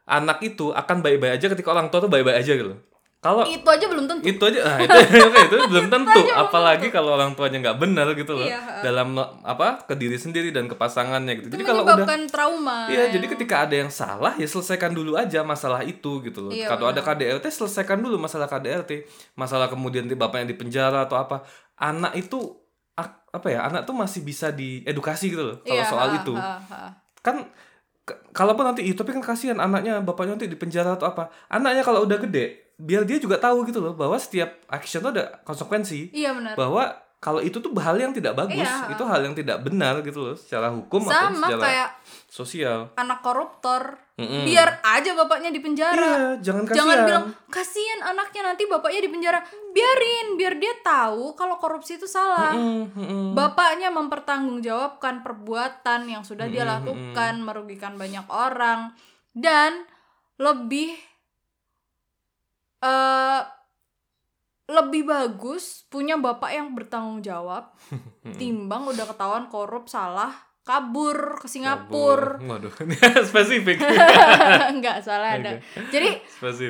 anak 0.07 0.39
itu 0.45 0.71
akan 0.71 1.01
baik-baik 1.01 1.41
aja 1.41 1.47
ketika 1.51 1.73
orang 1.73 1.89
tua 1.89 2.05
tuh 2.05 2.13
baik-baik 2.13 2.45
aja 2.45 2.53
gitu. 2.53 2.77
Kalau 3.17 3.43
itu 3.43 3.65
aja 3.67 3.87
belum 3.91 4.07
tentu 4.07 4.23
itu 4.23 4.43
aja 4.45 4.61
nah, 4.63 4.79
itu, 4.79 4.99
itu 5.51 5.57
belum 5.67 5.91
tentu 5.91 6.21
belum 6.21 6.37
apalagi 6.47 6.95
kalau 6.95 7.19
orang 7.19 7.35
tuanya 7.35 7.59
nggak 7.59 7.79
benar 7.83 8.07
gitu 8.15 8.39
loh 8.39 8.47
Iya, 8.47 8.87
dalam 8.87 9.19
apa 9.43 9.83
ke 9.83 9.99
diri 9.99 10.15
sendiri 10.15 10.55
dan 10.55 10.71
ke 10.71 10.79
pasangannya 10.79 11.43
gitu. 11.43 11.47
itu 11.51 11.55
Jadi 11.59 11.65
kalau 11.67 11.83
udah 11.83 12.07
trauma 12.31 12.87
Iya, 12.87 13.11
jadi 13.19 13.27
ketika 13.27 13.67
ada 13.67 13.75
yang 13.75 13.91
salah 13.91 14.39
ya 14.39 14.47
selesaikan 14.47 14.95
dulu 14.95 15.19
aja 15.19 15.43
masalah 15.43 15.83
itu 15.83 16.23
gitu 16.23 16.39
loh. 16.39 16.53
Iya, 16.55 16.71
Kalau 16.71 16.93
ada. 16.93 17.03
KDRT 17.03 17.51
selesaikan 17.51 17.99
dulu 17.99 18.21
masalah 18.21 18.47
KDRT. 18.47 19.09
Masalah 19.35 19.67
kemudian 19.67 20.07
nanti 20.07 20.15
bapaknya 20.15 20.55
di 20.55 20.57
penjara 20.61 21.09
atau 21.09 21.19
apa. 21.19 21.43
Anak 21.83 22.15
itu 22.15 22.66
apa 23.37 23.49
ya? 23.53 23.61
Anak 23.69 23.85
tuh 23.85 23.93
masih 23.93 24.25
bisa 24.25 24.49
diedukasi 24.51 25.31
gitu 25.31 25.43
loh 25.45 25.57
kalau 25.61 25.77
Iya, 25.77 25.87
soal 25.87 26.09
ha, 26.11 26.17
itu. 26.17 26.35
ha, 26.35 26.57
ha. 26.61 26.81
Kan 27.21 27.47
kalaupun 28.33 28.65
nanti 28.65 28.87
itu 28.87 28.97
tapi 28.97 29.13
kan 29.13 29.23
kasihan 29.23 29.59
anaknya 29.59 29.99
bapaknya 30.01 30.39
nanti 30.39 30.49
di 30.49 30.57
penjara 30.57 30.95
atau 30.97 31.11
apa. 31.11 31.29
Anaknya 31.51 31.83
kalau 31.83 32.07
udah 32.07 32.19
gede 32.23 32.67
biar 32.77 33.09
dia 33.09 33.17
juga 33.17 33.41
tahu 33.41 33.65
gitu 33.65 33.81
loh 33.81 33.97
bahwa 33.97 34.21
setiap 34.21 34.53
action 34.69 35.01
tuh 35.01 35.09
ada 35.17 35.41
konsekuensi 35.49 36.13
iya 36.13 36.37
benar 36.37 36.61
bahwa 36.61 36.93
kalau 37.27 37.43
itu 37.43 37.59
tuh 37.59 37.75
hal 37.75 37.99
yang 37.99 38.15
tidak 38.15 38.33
bagus, 38.35 38.63
Iya. 38.63 38.87
itu 38.89 39.03
hal 39.03 39.19
yang 39.21 39.35
tidak 39.35 39.59
benar 39.61 39.99
gitu 40.01 40.23
loh 40.23 40.37
secara 40.37 40.71
hukum 40.71 41.03
atau 41.03 41.11
sama 41.11 41.43
secara 41.45 41.59
kayak 41.61 41.89
sosial. 42.29 42.79
anak 42.95 43.19
koruptor 43.19 43.99
Mm-mm. 44.15 44.47
biar 44.47 44.79
aja 44.81 45.11
bapaknya 45.13 45.51
di 45.51 45.59
penjara 45.59 45.99
Iya, 45.99 46.23
jangan 46.41 46.63
kasihan. 46.65 46.79
jangan 46.79 46.99
bilang 47.03 47.25
kasihan 47.49 48.01
anaknya 48.07 48.43
nanti 48.45 48.63
bapaknya 48.65 49.01
di 49.01 49.11
penjara 49.11 49.41
biarin 49.69 50.27
biar 50.35 50.55
dia 50.55 50.73
tahu 50.81 51.35
kalau 51.35 51.59
korupsi 51.59 51.97
itu 51.97 52.07
salah 52.07 52.55
Mm, 52.55 52.95
mm-mm. 52.95 53.25
bapaknya 53.33 53.91
mempertanggungjawabkan 53.91 55.21
perbuatan 55.21 56.07
yang 56.07 56.23
sudah 56.23 56.47
dia 56.47 56.63
Mm-mm, 56.63 56.73
lakukan 56.79 57.35
merugikan 57.41 57.95
banyak 57.95 58.25
orang 58.27 58.95
dan 59.33 59.83
lebih 60.37 60.95
eh 62.79 63.41
lebih 64.67 65.07
bagus 65.07 65.87
punya 65.87 66.19
bapak 66.19 66.51
yang 66.51 66.75
bertanggung 66.75 67.23
jawab 67.23 67.71
timbang 68.41 68.91
udah 68.91 69.07
ketahuan 69.07 69.47
korup 69.47 69.87
salah 69.87 70.47
kabur 70.67 71.39
ke 71.39 71.47
Singapura 71.47 72.43
Kabur. 72.43 72.43
Waduh, 72.43 72.75
spesifik. 73.31 73.79
nggak 74.83 74.99
salah 74.99 75.39
ada 75.39 75.63
jadi 75.95 76.19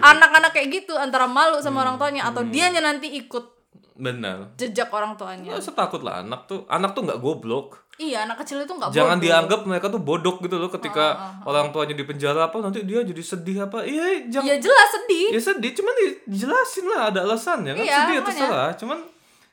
anak-anak 0.05 0.53
kayak 0.53 0.69
gitu 0.69 0.93
antara 1.01 1.25
malu 1.25 1.65
sama 1.65 1.81
orang 1.81 1.97
tuanya 1.97 2.29
atau 2.29 2.45
hmm. 2.45 2.53
dianya 2.53 2.85
nanti 2.85 3.17
ikut 3.17 3.57
Benar. 3.97 4.53
jejak 4.61 4.93
orang 4.93 5.17
tuanya 5.17 5.57
Nggak 5.57 5.65
usah 5.65 5.73
takut 5.73 6.05
lah 6.05 6.21
anak 6.21 6.45
tuh. 6.45 6.69
Anak 6.69 6.93
tuh 6.93 7.09
nggak 7.09 7.17
goblok. 7.17 7.86
Iya 7.99 8.23
anak 8.23 8.41
kecil 8.41 8.59
itu 8.59 8.69
nggak 8.69 8.91
Jangan 8.91 9.17
bodoh. 9.17 9.25
dianggap 9.25 9.61
mereka 9.63 9.87
tuh 9.89 10.01
bodok 10.01 10.37
gitu 10.41 10.57
loh 10.57 10.69
ketika 10.69 11.07
Ah, 11.09 11.33
ah, 11.35 11.49
orang 11.49 11.71
tuanya 11.71 11.93
di 11.93 12.03
penjara 12.03 12.45
apa 12.45 12.57
nanti 12.59 12.83
dia 12.83 13.01
jadi 13.01 13.19
sedih 13.19 13.65
apa. 13.65 13.83
Iya, 13.83 14.29
jangan 14.29 14.47
ya 14.47 14.57
jelas 14.59 14.89
sedih 14.91 15.27
ya 15.31 15.41
sedih 15.43 15.73
cuman 15.73 15.95
dijelasin 16.27 16.85
lah 16.87 17.01
ada 17.09 17.21
alasannya 17.23 17.73
kan 17.73 17.83
Iya, 17.83 17.97
sedih 17.99 18.17
terserah 18.23 18.71
cuman 18.75 18.99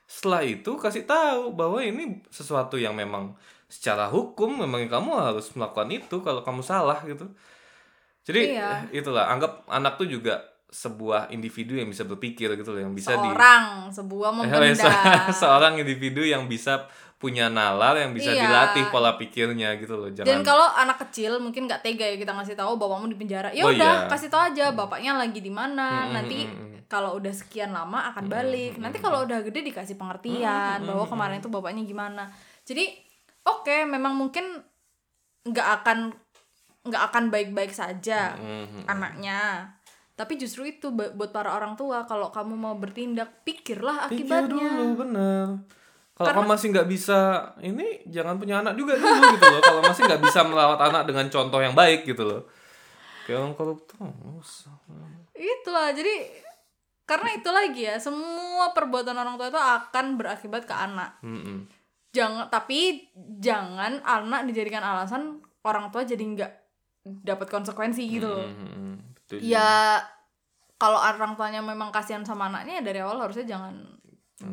setelah 0.06 0.42
itu 0.42 0.72
kasih 0.76 1.04
tahu 1.04 1.52
bahwa 1.52 1.80
ini 1.80 2.04
sesuatu 2.28 2.76
yang 2.76 2.94
memang 2.94 3.32
secara 3.66 4.06
hukum 4.06 4.54
memang 4.60 4.86
kamu 4.86 5.10
harus 5.16 5.50
melakukan 5.52 5.90
itu 5.90 6.16
kalau 6.20 6.42
kamu 6.42 6.62
salah 6.62 7.00
gitu 7.02 7.26
jadi 8.24 8.42
Iya. 8.54 8.70
eh, 8.90 9.00
itulah 9.00 9.26
anggap 9.26 9.64
anak 9.68 9.96
tuh 9.96 10.06
juga 10.06 10.40
sebuah 10.68 11.30
individu 11.30 11.74
yang 11.74 11.86
bisa 11.86 12.02
berpikir 12.04 12.50
gitu 12.52 12.70
loh 12.70 12.82
yang 12.82 12.92
bisa 12.92 13.14
di 13.14 13.30
seorang 13.30 13.64
sebuah 13.90 14.30
Eh, 14.32 14.36
membenda 14.42 14.84
se- 14.84 15.38
seorang 15.40 15.78
individu 15.78 16.22
yang 16.22 16.46
bisa 16.46 16.86
punya 17.24 17.48
nalar 17.48 17.96
yang 17.96 18.12
bisa 18.12 18.30
Iya. 18.30 18.44
dilatih 18.44 18.92
pola 18.92 19.16
pikirnya 19.16 19.80
gitu 19.80 19.96
loh 19.96 20.12
dan 20.12 20.28
jangan 20.28 20.44
kalau 20.44 20.68
anak 20.76 21.00
kecil 21.08 21.40
mungkin 21.40 21.64
nggak 21.64 21.80
tega 21.80 22.04
ya 22.04 22.20
kita 22.20 22.36
ngasih 22.36 22.60
tahu 22.60 22.76
bapakmu 22.76 23.08
di 23.08 23.16
penjara. 23.16 23.48
Ya 23.56 23.64
Oh, 23.64 23.72
udah 23.72 24.04
iya. 24.04 24.10
kasih 24.12 24.28
tahu 24.28 24.44
aja 24.52 24.66
bapaknya 24.70 25.16
lagi 25.16 25.40
di 25.40 25.48
mana. 25.48 26.04
Mm, 26.04 26.12
nanti 26.12 26.38
mm, 26.44 26.52
mm, 26.52 26.60
mm. 26.60 26.80
kalau 26.86 27.16
udah 27.16 27.32
sekian 27.32 27.72
lama 27.72 28.12
akan 28.12 28.28
balik. 28.28 28.76
nanti 28.76 29.00
kalau 29.00 29.24
udah 29.24 29.40
gede 29.42 29.64
dikasih 29.64 29.96
pengertian 29.96 30.84
bahwa 30.84 31.08
kemarin 31.08 31.40
itu 31.40 31.48
bapaknya 31.48 31.82
gimana. 31.82 32.28
Jadi 32.62 32.92
oke 33.42 33.88
memang 33.88 34.14
mungkin 34.14 34.60
nggak 35.44 35.68
akan 35.80 36.12
nggak 36.84 37.04
akan 37.08 37.24
baik-baik 37.30 37.72
saja 37.72 38.36
anaknya. 38.86 39.72
Tapi 40.14 40.38
justru 40.38 40.68
itu 40.68 40.92
buat 40.92 41.32
para 41.32 41.50
orang 41.50 41.74
tua 41.74 42.04
kalau 42.04 42.30
kamu 42.30 42.54
mau 42.54 42.76
bertindak 42.76 43.42
pikirlah 43.42 44.06
Pikir 44.06 44.30
akibatnya. 44.30 44.46
dulu 44.46 44.86
bener 45.00 45.48
kalau 46.14 46.30
kamu 46.30 46.50
masih 46.54 46.68
nggak 46.70 46.90
bisa 46.94 47.20
ini 47.66 48.06
jangan 48.06 48.38
punya 48.38 48.62
anak 48.62 48.78
juga 48.78 48.94
dulu 48.94 49.34
gitu 49.34 49.46
loh. 49.50 49.62
Kalau 49.66 49.82
masih 49.82 50.02
nggak 50.06 50.22
bisa 50.22 50.40
merawat 50.46 50.80
anak 50.86 51.10
dengan 51.10 51.26
contoh 51.26 51.58
yang 51.58 51.74
baik 51.74 52.06
gitu 52.06 52.22
loh. 52.22 52.42
Kayak 53.26 53.42
orang 53.42 53.56
koruptor. 53.58 53.98
Itulah 55.34 55.90
jadi 55.90 56.14
karena 57.04 57.30
itu 57.34 57.50
lagi 57.50 57.82
ya 57.90 57.96
semua 57.98 58.72
perbuatan 58.78 59.18
orang 59.18 59.36
tua 59.42 59.50
itu 59.50 59.60
akan 59.60 60.06
berakibat 60.16 60.64
ke 60.70 60.76
anak. 60.76 61.20
Mm-mm. 61.26 61.68
jangan 62.14 62.46
tapi 62.54 63.10
jangan 63.42 63.98
anak 64.06 64.46
dijadikan 64.46 64.86
alasan 64.86 65.42
orang 65.66 65.90
tua 65.90 66.06
jadi 66.06 66.22
nggak 66.22 66.52
dapat 67.26 67.48
konsekuensi 67.50 68.06
gitu 68.06 68.30
loh. 68.30 68.46
Mm-mm. 68.46 69.18
Betul 69.18 69.42
ya 69.42 69.98
kalau 70.78 71.02
orang 71.02 71.34
tuanya 71.34 71.66
memang 71.66 71.90
kasihan 71.90 72.22
sama 72.22 72.54
anaknya 72.54 72.80
ya 72.80 72.84
dari 72.86 73.00
awal 73.02 73.18
harusnya 73.18 73.50
jangan 73.50 73.74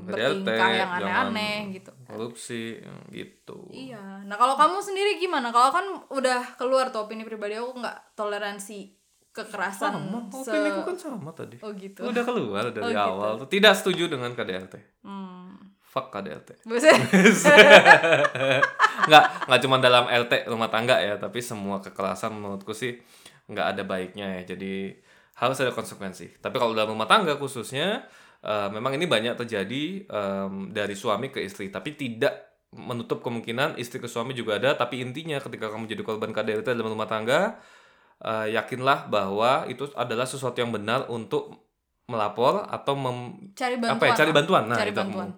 bertingkah 0.07 0.69
RT, 0.71 0.79
yang 0.79 0.91
aneh-aneh 0.97 1.57
gitu. 1.75 1.91
korupsi 2.07 2.79
gitu. 3.11 3.59
Iya. 3.69 4.23
Nah 4.25 4.37
kalau 4.37 4.55
kamu 4.55 4.79
sendiri 4.79 5.19
gimana? 5.19 5.51
Kalau 5.51 5.71
kan 5.71 5.85
udah 6.09 6.55
keluar 6.55 6.89
tuh 6.89 7.05
opini 7.05 7.23
pribadi 7.23 7.59
aku 7.59 7.79
nggak 7.79 8.15
toleransi 8.15 8.95
kekerasan 9.31 9.95
sama 9.95 10.19
se- 10.31 10.51
opini 10.51 10.69
ku 10.75 10.81
kan 10.85 10.97
sama 10.99 11.31
tadi. 11.31 11.57
Oh 11.63 11.71
gitu. 11.75 12.03
Udah 12.03 12.23
keluar 12.23 12.65
dari 12.71 12.83
Oh, 12.87 12.91
gitu. 12.91 12.99
awal 12.99 13.31
tuh. 13.41 13.49
Tidak 13.51 13.75
setuju 13.75 14.11
dengan 14.11 14.35
KDRT 14.35 14.75
hmm. 15.03 15.81
fuck 15.81 16.11
KDRT 16.11 16.63
nggak 19.11 19.25
nggak 19.49 19.61
cuma 19.65 19.77
dalam 19.79 20.07
LT 20.07 20.47
rumah 20.47 20.71
tangga 20.71 21.01
ya 21.01 21.17
tapi 21.17 21.41
semua 21.41 21.81
kekerasan 21.81 22.37
menurutku 22.37 22.71
sih 22.71 22.99
nggak 23.51 23.67
ada 23.77 23.83
baiknya 23.83 24.27
ya. 24.43 24.55
Jadi 24.55 24.95
harus 25.41 25.57
ada 25.59 25.73
konsekuensi. 25.73 26.39
Tapi 26.39 26.57
kalau 26.61 26.77
dalam 26.77 26.93
rumah 26.95 27.09
tangga 27.09 27.35
khususnya 27.35 28.05
eh, 28.41 28.69
memang 28.69 28.93
ini 28.93 29.05
banyak 29.05 29.35
terjadi 29.37 29.83
em, 30.05 30.53
dari 30.71 30.93
suami 30.93 31.29
ke 31.29 31.41
istri 31.41 31.69
tapi 31.69 31.93
tidak 31.93 32.49
menutup 32.71 33.19
kemungkinan 33.21 33.75
istri 33.77 33.99
ke 33.99 34.07
suami 34.07 34.31
juga 34.31 34.57
ada. 34.57 34.75
Tapi 34.75 35.01
intinya 35.01 35.37
ketika 35.37 35.69
kamu 35.69 35.87
jadi 35.87 36.03
korban 36.03 36.31
KDRT 36.31 36.73
dalam 36.73 36.95
rumah 36.95 37.07
tangga 37.07 37.59
eh, 38.21 38.47
yakinlah 38.53 39.09
bahwa 39.09 39.67
itu 39.67 39.89
adalah 39.95 40.25
sesuatu 40.25 40.57
yang 40.57 40.71
benar 40.71 41.09
untuk 41.09 41.57
melapor 42.07 42.67
atau 42.67 42.95
mem- 42.95 43.55
cari 43.55 43.75
bantuan 43.75 43.97
apa 43.97 44.05
ya 44.05 44.13
cari 44.17 44.33
bantuan. 44.33 44.63
Nah 44.67 44.77
Cari 44.77 44.91
itu. 44.91 44.99
bantuan. 44.99 45.31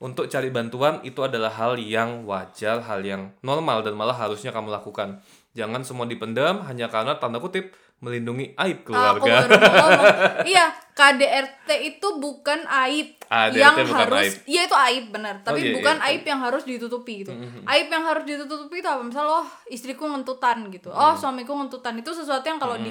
untuk 0.00 0.32
cari 0.32 0.48
bantuan 0.48 0.94
itu 1.04 1.20
adalah 1.20 1.52
hal 1.52 1.76
yang 1.76 2.24
wajar 2.24 2.80
hal 2.80 3.04
yang 3.04 3.36
normal 3.44 3.84
dan 3.84 3.92
malah 3.92 4.16
harusnya 4.16 4.48
kamu 4.48 4.72
lakukan. 4.72 5.20
Jangan 5.52 5.84
semua 5.84 6.08
dipendam 6.08 6.64
hanya 6.64 6.88
karena 6.88 7.20
tanda 7.20 7.36
kutip 7.36 7.74
melindungi 8.00 8.56
aib 8.56 8.78
Ah, 8.88 9.12
aku 9.12 9.22
keluarga 9.22 9.32
baru 9.44 9.52
mau 9.52 9.76
ngomong. 9.78 10.04
iya, 10.44 10.66
KDRT 10.90 11.68
itu 11.86 12.08
bukan 12.16 12.60
aib 12.84 13.08
Ah, 13.26 13.46
yang 13.46 13.76
bukan 13.76 13.92
harus 13.94 14.18
aib. 14.18 14.34
iya 14.44 14.60
itu 14.64 14.76
aib 14.82 15.04
benar, 15.10 15.34
tapi 15.40 15.60
iya, 15.62 15.72
bukan 15.72 15.96
iya. 15.96 16.06
aib 16.08 16.22
yang 16.24 16.40
harus 16.40 16.64
ditutupi 16.64 17.12
gitu. 17.20 17.32
Aib 17.62 17.86
yang 17.86 18.02
harus 18.02 18.24
ditutupi 18.24 18.76
itu 18.76 18.88
apa? 18.88 19.00
Misal 19.00 19.24
oh, 19.24 19.46
istriku 19.66 20.04
ngentutan 20.04 20.66
gitu. 20.68 20.88
Oh, 20.88 21.12
suamiku 21.14 21.52
ngentutan. 21.54 21.94
Itu 21.94 22.10
sesuatu 22.10 22.42
yang 22.42 22.56
kalau 22.56 22.74
di 22.76 22.90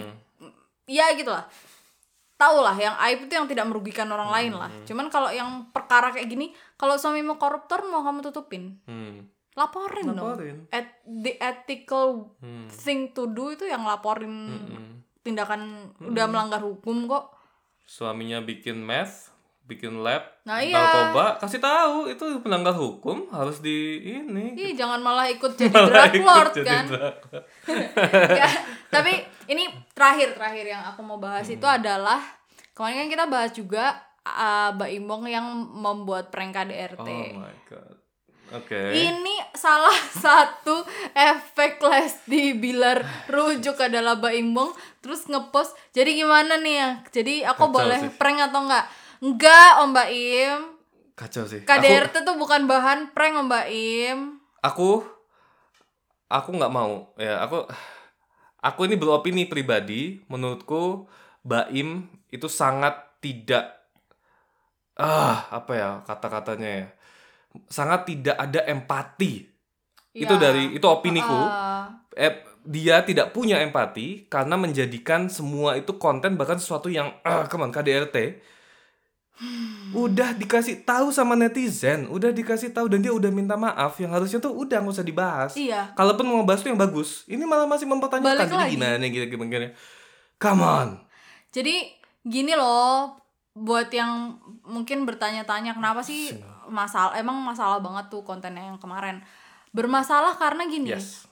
Iya 0.86 1.14
gitu 1.14 1.30
lah. 1.30 1.46
Tahu 2.36 2.58
lah 2.60 2.74
yang 2.74 2.96
aib 3.00 3.28
itu 3.28 3.34
yang 3.36 3.46
tidak 3.46 3.66
merugikan 3.66 4.08
orang 4.08 4.32
lain 4.32 4.54
lah. 4.54 4.72
Cuman 4.84 5.06
kalau 5.08 5.28
yang 5.28 5.68
perkara 5.70 6.10
kayak 6.10 6.26
gini, 6.26 6.50
kalau 6.74 6.96
suamimu 6.96 7.36
koruptor 7.36 7.84
mau 7.84 8.00
kamu 8.00 8.24
tutupin. 8.24 8.80
Hmm. 8.86 9.28
Laporin, 9.52 10.08
Laporin. 10.08 10.56
dong. 10.64 10.72
Et- 10.72 10.98
the 11.06 11.36
ethical 11.38 12.32
Hmm. 12.40 12.72
thing 12.72 13.12
to 13.12 13.28
do 13.28 13.52
itu 13.52 13.66
yang 13.66 13.84
laporin 13.84 14.56
tindakan 15.30 15.62
udah 16.00 16.26
melanggar 16.26 16.60
hukum 16.60 17.06
kok. 17.06 17.30
suaminya 17.84 18.40
bikin 18.40 18.80
math 18.80 19.30
bikin 19.64 20.00
lab 20.00 20.26
Nah, 20.44 20.58
iya. 20.60 20.74
narkoba 20.74 21.38
kasih 21.38 21.58
tahu 21.60 22.10
itu 22.10 22.22
pelanggar 22.40 22.74
hukum 22.74 23.30
harus 23.30 23.60
di 23.60 23.78
ini 24.02 24.54
Ih, 24.56 24.74
jangan 24.74 24.98
malah 24.98 25.26
ikut 25.26 25.54
jadi 25.54 25.70
Malah 25.76 25.86
drug 25.88 26.10
ikut 26.12 26.26
lord 26.26 26.52
jadi 26.56 26.66
kan. 26.66 26.84
drug. 26.88 27.18
Ya, 28.36 28.50
tapi 28.90 29.14
ini 29.46 29.64
terakhir 29.92 30.34
terakhir 30.34 30.66
yang 30.68 30.82
aku 30.84 31.02
mau 31.02 31.18
bahas 31.18 31.46
itu 31.46 31.62
Hmm. 31.62 31.78
adalah 31.78 32.18
kemarin 32.72 32.98
kan 33.00 33.10
kita 33.12 33.26
bahas 33.26 33.52
juga 33.52 33.94
uh, 34.24 34.74
Mbak 34.74 34.90
Imbong 34.96 35.24
yang 35.28 35.46
membuat 35.54 36.30
prank 36.30 36.50
KDRT. 36.52 36.98
oh 36.98 37.38
my 37.40 37.56
god 37.68 37.98
oke 38.52 38.82
Ini 38.90 39.36
salah 39.54 39.94
satu 40.24 40.82
efek 41.12 41.78
Lesti 41.80 42.54
Bilar 42.54 43.02
rujuk 43.28 43.78
adalah 43.78 44.16
Mbak 44.16 44.34
Imbong 44.36 44.72
terus 45.00 45.26
ngepost. 45.26 45.76
Jadi 45.92 46.18
gimana 46.18 46.58
nih 46.58 46.76
ya? 46.76 46.90
Jadi 47.10 47.36
aku 47.44 47.68
Kacau 47.68 47.76
boleh 47.76 48.00
sih. 48.00 48.12
prank 48.16 48.40
atau 48.42 48.62
enggak? 48.66 48.86
Enggak, 49.20 49.72
Om 49.84 49.90
Mbak 49.92 50.10
Im. 50.10 50.60
kacau 51.14 51.44
sih 51.44 51.60
aku 51.60 51.68
KDRT 51.68 52.16
tuh 52.24 52.36
bukan 52.36 52.64
bahan 52.64 53.12
prank, 53.12 53.36
Om 53.36 53.46
Mbak 53.48 53.66
Im. 53.70 54.20
aku 54.60 55.04
aku 56.28 56.50
nggak 56.54 56.72
mau 56.72 57.12
ya 57.16 57.44
aku 57.44 57.68
aku 58.60 58.80
ini 58.88 58.96
beropini 58.96 59.44
pribadi 59.44 60.24
menurutku 60.28 61.08
Baim 61.42 62.08
itu 62.30 62.48
sangat 62.48 62.96
tidak 63.20 63.84
ah 64.96 65.48
apa 65.50 65.72
ya 65.74 65.90
kata-katanya 66.04 66.70
ya 66.70 66.88
sangat 67.68 68.06
tidak 68.08 68.38
ada 68.38 68.66
empati. 68.66 69.46
Itu 70.12 70.34
Ya. 70.36 70.42
dari 70.50 70.74
itu 70.74 70.86
opiniku. 70.86 71.34
Ah, 71.34 72.02
eh, 72.14 72.44
dia 72.66 73.02
tidak 73.02 73.32
punya 73.32 73.58
empati 73.64 74.28
karena 74.28 74.54
menjadikan 74.54 75.32
semua 75.32 75.74
itu 75.74 75.96
konten 75.98 76.36
bahkan 76.36 76.60
sesuatu 76.60 76.92
yang 76.92 77.10
come 77.50 77.66
on, 77.66 77.72
KDRT 77.72 78.42
udah 79.96 80.36
dikasih 80.36 80.84
tahu 80.84 81.16
sama 81.16 81.32
netizen 81.32 82.12
udah 82.12 82.36
dikasih 82.36 82.76
tahu 82.76 82.92
dan 82.92 83.00
dia 83.00 83.16
udah 83.16 83.32
minta 83.32 83.56
maaf 83.56 83.96
yang 83.96 84.12
harusnya 84.12 84.44
tuh 84.44 84.52
udah 84.52 84.84
nggak 84.84 84.96
usah 85.00 85.08
dibahas. 85.08 85.56
Iya. 85.56 85.96
kalaupun 85.96 86.28
mau 86.28 86.44
bahas 86.44 86.60
tuh 86.60 86.70
yang 86.70 86.78
bagus. 86.78 87.24
Ini 87.26 87.40
malah 87.48 87.64
masih 87.64 87.88
mempertanyakan. 87.88 88.36
Balik 88.36 88.52
jadi 88.52 88.60
lagi. 88.68 88.76
gimana 88.76 89.04
gitu 89.08 89.26
gimana 89.32 89.72
come 90.36 90.62
on. 90.62 90.90
Jadi 91.50 91.88
gini 92.22 92.52
loh, 92.54 93.16
buat 93.56 93.88
yang 93.90 94.38
mungkin 94.68 95.08
bertanya-tanya 95.08 95.74
kenapa 95.74 96.04
sih 96.04 96.36
masalah 96.70 97.18
emang 97.18 97.38
masalah 97.42 97.82
banget 97.82 98.08
tuh 98.14 98.22
kontennya 98.24 98.70
yang 98.70 98.80
kemarin. 98.80 99.22
Bermasalah 99.74 100.38
karena 100.38 100.66
gini. 100.66 100.94
yes 100.96 101.30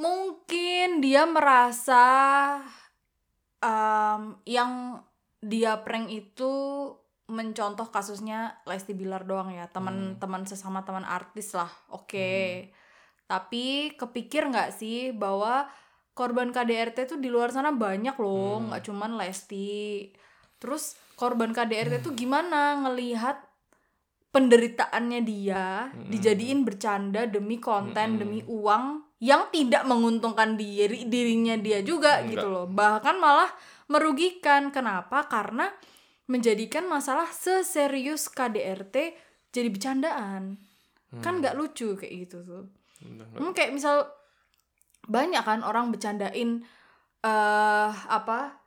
Mungkin 0.00 1.04
dia 1.04 1.28
merasa 1.28 2.04
em, 3.60 4.38
yang 4.48 5.02
dia 5.44 5.76
prank 5.84 6.08
itu 6.08 6.52
mencontoh 7.30 7.86
kasusnya 7.94 8.58
Lesti 8.66 8.96
Bilar 8.96 9.22
doang 9.22 9.54
ya, 9.54 9.70
teman-teman 9.70 10.48
sesama 10.48 10.82
teman 10.82 11.06
artis 11.06 11.54
lah. 11.54 11.70
Oke. 11.94 12.70
Tapi 13.30 13.94
kepikir 13.94 14.50
nggak 14.50 14.74
sih 14.74 15.14
bahwa 15.14 15.70
korban 16.16 16.50
KDRT 16.50 17.06
tuh 17.06 17.18
di 17.22 17.30
luar 17.30 17.54
sana 17.54 17.70
banyak 17.70 18.18
loh, 18.18 18.58
nggak 18.66 18.82
cuman 18.90 19.14
Lesti. 19.20 20.10
Terus 20.58 20.98
korban 21.14 21.54
KDRT 21.54 22.02
tuh 22.02 22.12
gimana 22.18 22.82
ngelihat 22.82 23.49
penderitaannya 24.30 25.20
dia 25.26 25.90
dijadiin 26.06 26.62
bercanda 26.62 27.26
demi 27.26 27.58
konten 27.58 28.22
demi 28.22 28.46
uang 28.46 29.10
yang 29.18 29.50
tidak 29.50 29.84
menguntungkan 29.84 30.54
diri 30.54 31.04
dirinya 31.10 31.58
dia 31.58 31.82
juga 31.82 32.22
Enggak. 32.22 32.30
gitu 32.38 32.46
loh. 32.46 32.66
Bahkan 32.70 33.16
malah 33.18 33.50
merugikan. 33.90 34.70
Kenapa? 34.70 35.26
Karena 35.26 35.68
menjadikan 36.30 36.86
masalah 36.86 37.26
seserius 37.28 38.30
KDRT 38.30 38.96
jadi 39.50 39.68
bercandaan. 39.68 40.56
Kan 41.20 41.42
nggak 41.42 41.58
lucu 41.58 41.98
kayak 41.98 42.14
gitu 42.30 42.38
tuh. 42.46 42.64
Hmm, 43.02 43.50
kayak 43.50 43.74
misal 43.74 44.06
banyak 45.10 45.42
kan 45.42 45.66
orang 45.66 45.90
bercandain 45.90 46.62
eh 47.20 47.92
apa 48.08 48.62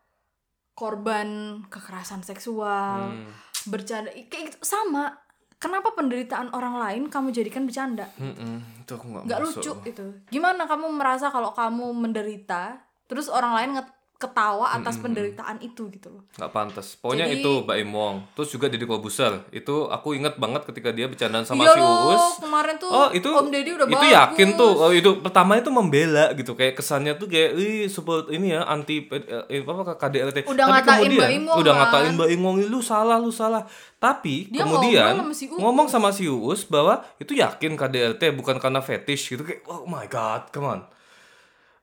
korban 0.75 1.61
kekerasan 1.71 2.21
seksual 2.21 3.15
Hmm. 3.15 3.31
bercanda 3.71 4.11
kayak 4.11 4.53
gitu. 4.53 4.57
Sama 4.61 5.22
kenapa 5.63 5.95
penderitaan 5.95 6.51
orang 6.51 6.75
lain 6.77 7.01
kamu 7.07 7.31
jadikan 7.31 7.63
bercanda 7.63 8.11
Mm-mm, 8.17 8.83
itu 8.83 8.91
aku 8.91 9.05
nggak 9.07 9.23
nggak 9.23 9.39
masuk. 9.39 9.63
lucu 9.63 9.71
itu 9.87 10.05
gimana 10.27 10.67
kamu 10.67 10.91
merasa 10.91 11.31
kalau 11.31 11.55
kamu 11.55 11.87
menderita 11.95 12.83
terus 13.07 13.31
orang 13.31 13.55
lain 13.55 13.69
nge- 13.73 13.95
ketawa 14.23 14.71
atas 14.71 14.95
penderitaan 14.95 15.59
itu 15.59 15.85
gitu 15.89 16.07
loh. 16.09 16.23
Nggak 16.33 16.49
pantas. 16.49 16.95
Pokoknya 16.95 17.27
Jadi- 17.27 17.39
itu 17.39 17.51
Mbak 17.61 17.77
Imong. 17.79 18.15
Terus 18.31 18.49
juga 18.49 18.65
Deddy 18.65 18.83
Kobuser. 18.83 19.43
Itu 19.49 19.85
aku 19.87 20.13
inget 20.13 20.35
banget 20.35 20.63
ketika 20.63 20.89
dia 20.89 21.05
bercandaan 21.05 21.43
sama 21.43 21.61
Iya 21.61 21.73
si 21.73 21.79
Uus. 21.79 22.23
kemarin 22.39 22.75
tuh 22.77 22.87
Oh 22.87 23.11
itu 23.11 23.27
Om 23.27 23.47
Deddy 23.49 23.71
udah 23.73 23.85
itu 23.85 23.97
bagus. 23.97 24.15
yakin 24.15 24.47
tuh. 24.55 24.73
Oh 24.77 24.89
itu 24.89 25.19
pertama 25.19 25.55
itu 25.55 25.67
membela 25.67 26.31
gitu. 26.31 26.53
Kayak 26.53 26.73
kesannya 26.75 27.13
tuh 27.13 27.27
kayak 27.27 27.51
ih 27.53 27.85
support 27.85 28.29
ini 28.29 28.51
ya 28.51 28.63
anti 28.63 29.03
eh, 29.03 29.59
apa 29.61 29.93
KDRT 29.93 30.37
Udah 30.45 30.63
Tapi 30.63 30.71
ngatain 30.73 30.99
kemudian, 31.03 31.19
Mbak 31.19 31.31
Imong 31.35 31.57
udah 31.57 31.73
kan. 31.73 31.81
ngatain 31.83 32.11
Mbak 32.15 32.29
Imong 32.31 32.55
lu 32.63 32.79
salah 32.79 33.17
lu 33.17 33.29
salah. 33.29 33.67
Tapi 33.97 34.47
Dia 34.47 34.63
kemudian 34.63 35.15
ngobrol 35.15 35.19
sama 35.21 35.33
si 35.33 35.45
Uus. 35.45 35.57
ngomong 35.57 35.87
sama 35.87 36.09
si 36.09 36.23
Uus 36.25 36.61
bahwa 36.63 37.03
itu 37.17 37.33
yakin 37.33 37.73
KDRT 37.73 38.31
bukan 38.33 38.55
karena 38.57 38.79
fetish 38.79 39.27
gitu. 39.29 39.43
Kayak 39.43 39.63
oh 39.65 39.83
my 39.83 40.05
god 40.05 40.47
come 40.49 40.67
on. 40.69 40.81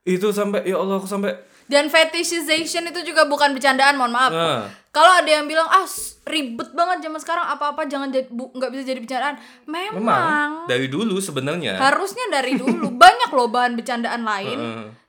Itu 0.03 0.31
sampai 0.31 0.65
ya 0.65 0.77
Allah 0.77 0.97
aku 0.97 1.05
sampai 1.05 1.37
dan 1.71 1.87
fetishization 1.87 2.91
itu 2.91 3.07
juga 3.07 3.25
bukan 3.25 3.55
bercandaan 3.55 3.95
mohon 3.95 4.11
maaf. 4.11 4.35
Nah. 4.35 4.67
Kalau 4.91 5.07
ada 5.07 5.31
yang 5.31 5.47
bilang 5.47 5.71
ah 5.71 5.87
ribet 6.27 6.75
banget 6.75 7.07
zaman 7.07 7.23
sekarang 7.23 7.47
apa-apa 7.47 7.87
jangan 7.87 8.11
jadi 8.11 8.27
bu- 8.27 8.51
nggak 8.51 8.75
bisa 8.75 8.83
jadi 8.83 8.99
bercandaan. 8.99 9.39
Memang, 9.65 9.95
memang 9.95 10.49
dari 10.67 10.91
dulu 10.91 11.23
sebenarnya. 11.23 11.79
Harusnya 11.79 12.27
dari 12.27 12.59
dulu. 12.59 12.91
Banyak 12.91 13.31
loh 13.31 13.47
bahan 13.47 13.79
bercandaan 13.79 14.27
lain. 14.27 14.59
Heeh. 14.59 15.00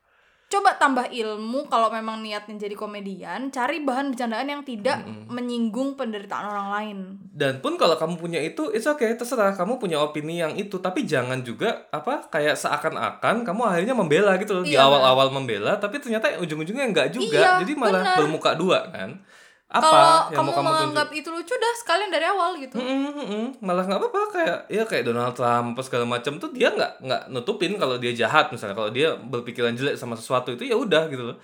Coba 0.51 0.75
tambah 0.75 1.07
ilmu 1.07 1.71
kalau 1.71 1.87
memang 1.87 2.19
niatnya 2.19 2.67
jadi 2.67 2.75
komedian 2.75 3.47
cari 3.55 3.79
bahan 3.79 4.11
bercandaan 4.11 4.51
yang 4.51 4.61
tidak 4.67 4.99
menyinggung 5.31 5.95
penderitaan 5.95 6.43
orang 6.43 6.67
lain. 6.75 6.97
Dan 7.31 7.63
pun 7.63 7.79
kalau 7.79 7.95
kamu 7.95 8.19
punya 8.19 8.43
itu, 8.43 8.67
it's 8.75 8.83
okay, 8.83 9.15
terserah. 9.15 9.55
Kamu 9.55 9.79
punya 9.79 10.03
opini 10.03 10.43
yang 10.43 10.51
itu, 10.59 10.75
tapi 10.83 11.07
jangan 11.07 11.39
juga 11.41 11.87
apa 11.95 12.27
kayak 12.27 12.59
seakan-akan 12.59 13.47
kamu 13.47 13.61
akhirnya 13.63 13.95
membela 13.95 14.35
gitu 14.35 14.59
loh. 14.59 14.63
Di 14.67 14.75
Iya, 14.75 14.83
awal-awal 14.83 15.31
membela, 15.31 15.79
tapi 15.79 16.03
ternyata 16.03 16.27
ujung-ujungnya 16.43 16.91
enggak 16.91 17.07
juga, 17.15 17.39
Iya, 17.39 17.51
jadi 17.63 17.73
malah 17.79 18.03
benar. 18.03 18.17
bermuka 18.19 18.51
dua 18.59 18.91
kan? 18.91 19.23
Kalau 19.71 19.87
Apa 19.87 20.35
yang 20.35 20.35
kamu 20.35 20.49
kamu 20.51 20.67
menganggap 20.67 21.07
tunjuk? 21.07 21.21
itu 21.23 21.29
lucu 21.31 21.53
dah 21.55 21.73
sekalian 21.79 22.11
dari 22.11 22.25
awal 22.27 22.59
gitu. 22.59 22.75
Mm-mm, 22.75 23.11
mm-mm. 23.15 23.45
malah 23.63 23.87
nggak 23.87 23.99
apa-apa 24.03 24.21
kayak 24.35 24.59
ya 24.67 24.83
kayak 24.83 25.07
Donald 25.07 25.31
Trump 25.31 25.71
apa 25.71 25.81
segala 25.87 26.03
macam 26.03 26.35
tuh 26.35 26.51
dia 26.51 26.75
nggak 26.75 26.99
nggak 26.99 27.21
nutupin 27.31 27.79
kalau 27.79 27.95
dia 27.95 28.11
jahat 28.11 28.51
misalnya. 28.51 28.75
Kalau 28.75 28.91
dia 28.91 29.15
berpikiran 29.15 29.71
jelek 29.71 29.95
sama 29.95 30.19
sesuatu 30.19 30.51
itu 30.51 30.67
ya 30.67 30.75
udah 30.75 31.07
gitu 31.07 31.23
loh. 31.23 31.37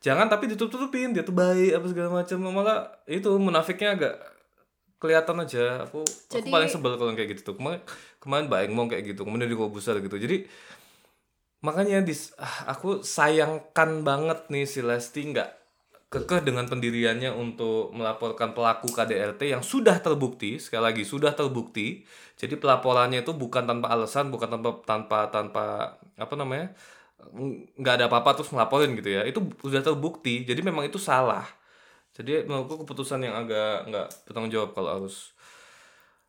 Jangan 0.00 0.32
tapi 0.32 0.48
ditutup-tutupin 0.48 1.12
dia 1.12 1.20
tuh 1.20 1.36
baik 1.36 1.76
apa 1.76 1.86
segala 1.92 2.08
macam 2.24 2.36
malah 2.48 2.88
itu 3.04 3.28
munafiknya 3.36 4.00
agak 4.00 4.14
kelihatan 4.96 5.36
aja. 5.44 5.84
Aku 5.84 6.00
aku 6.00 6.40
Jadi- 6.40 6.48
paling 6.48 6.70
sebel 6.72 6.96
kalau 6.96 7.12
kayak 7.12 7.36
gitu 7.36 7.52
tuh. 7.52 7.54
Kemarin 7.60 7.84
kemarin 8.16 8.46
baik 8.48 8.68
mau 8.72 8.88
kayak 8.88 9.12
gitu 9.12 9.28
kemudian 9.28 9.44
di 9.44 9.56
besar 9.56 10.00
gitu. 10.00 10.16
Jadi 10.16 10.48
makanya 11.60 12.04
dis 12.04 12.32
ah, 12.36 12.72
aku 12.72 13.00
sayangkan 13.00 14.04
banget 14.04 14.48
nih 14.48 14.64
si 14.64 14.84
Lesti 14.84 15.32
nggak 15.32 15.63
kekeh 16.14 16.46
dengan 16.46 16.70
pendiriannya 16.70 17.34
untuk 17.34 17.90
melaporkan 17.90 18.54
pelaku 18.54 18.94
KDRT 18.94 19.50
yang 19.50 19.62
sudah 19.66 19.98
terbukti 19.98 20.62
sekali 20.62 20.94
lagi 20.94 21.02
sudah 21.02 21.34
terbukti. 21.34 22.06
Jadi 22.38 22.54
pelaporannya 22.54 23.26
itu 23.26 23.34
bukan 23.34 23.66
tanpa 23.66 23.90
alasan 23.90 24.30
bukan 24.30 24.46
tanpa 24.46 24.70
tanpa 24.86 25.18
tanpa 25.34 25.64
apa 26.14 26.34
namanya 26.38 26.70
nggak 27.74 27.94
ada 27.98 28.04
apa-apa 28.06 28.38
terus 28.38 28.54
ngelaporin 28.54 28.94
gitu 28.94 29.10
ya. 29.10 29.26
Itu 29.26 29.42
sudah 29.58 29.82
terbukti 29.82 30.46
jadi 30.46 30.62
memang 30.62 30.86
itu 30.86 31.02
salah. 31.02 31.42
Jadi 32.14 32.46
menurutku 32.46 32.86
keputusan 32.86 33.18
yang 33.26 33.34
agak 33.34 33.90
nggak 33.90 34.06
bertanggung 34.30 34.54
jawab 34.54 34.70
kalau 34.70 34.90
harus. 35.02 35.34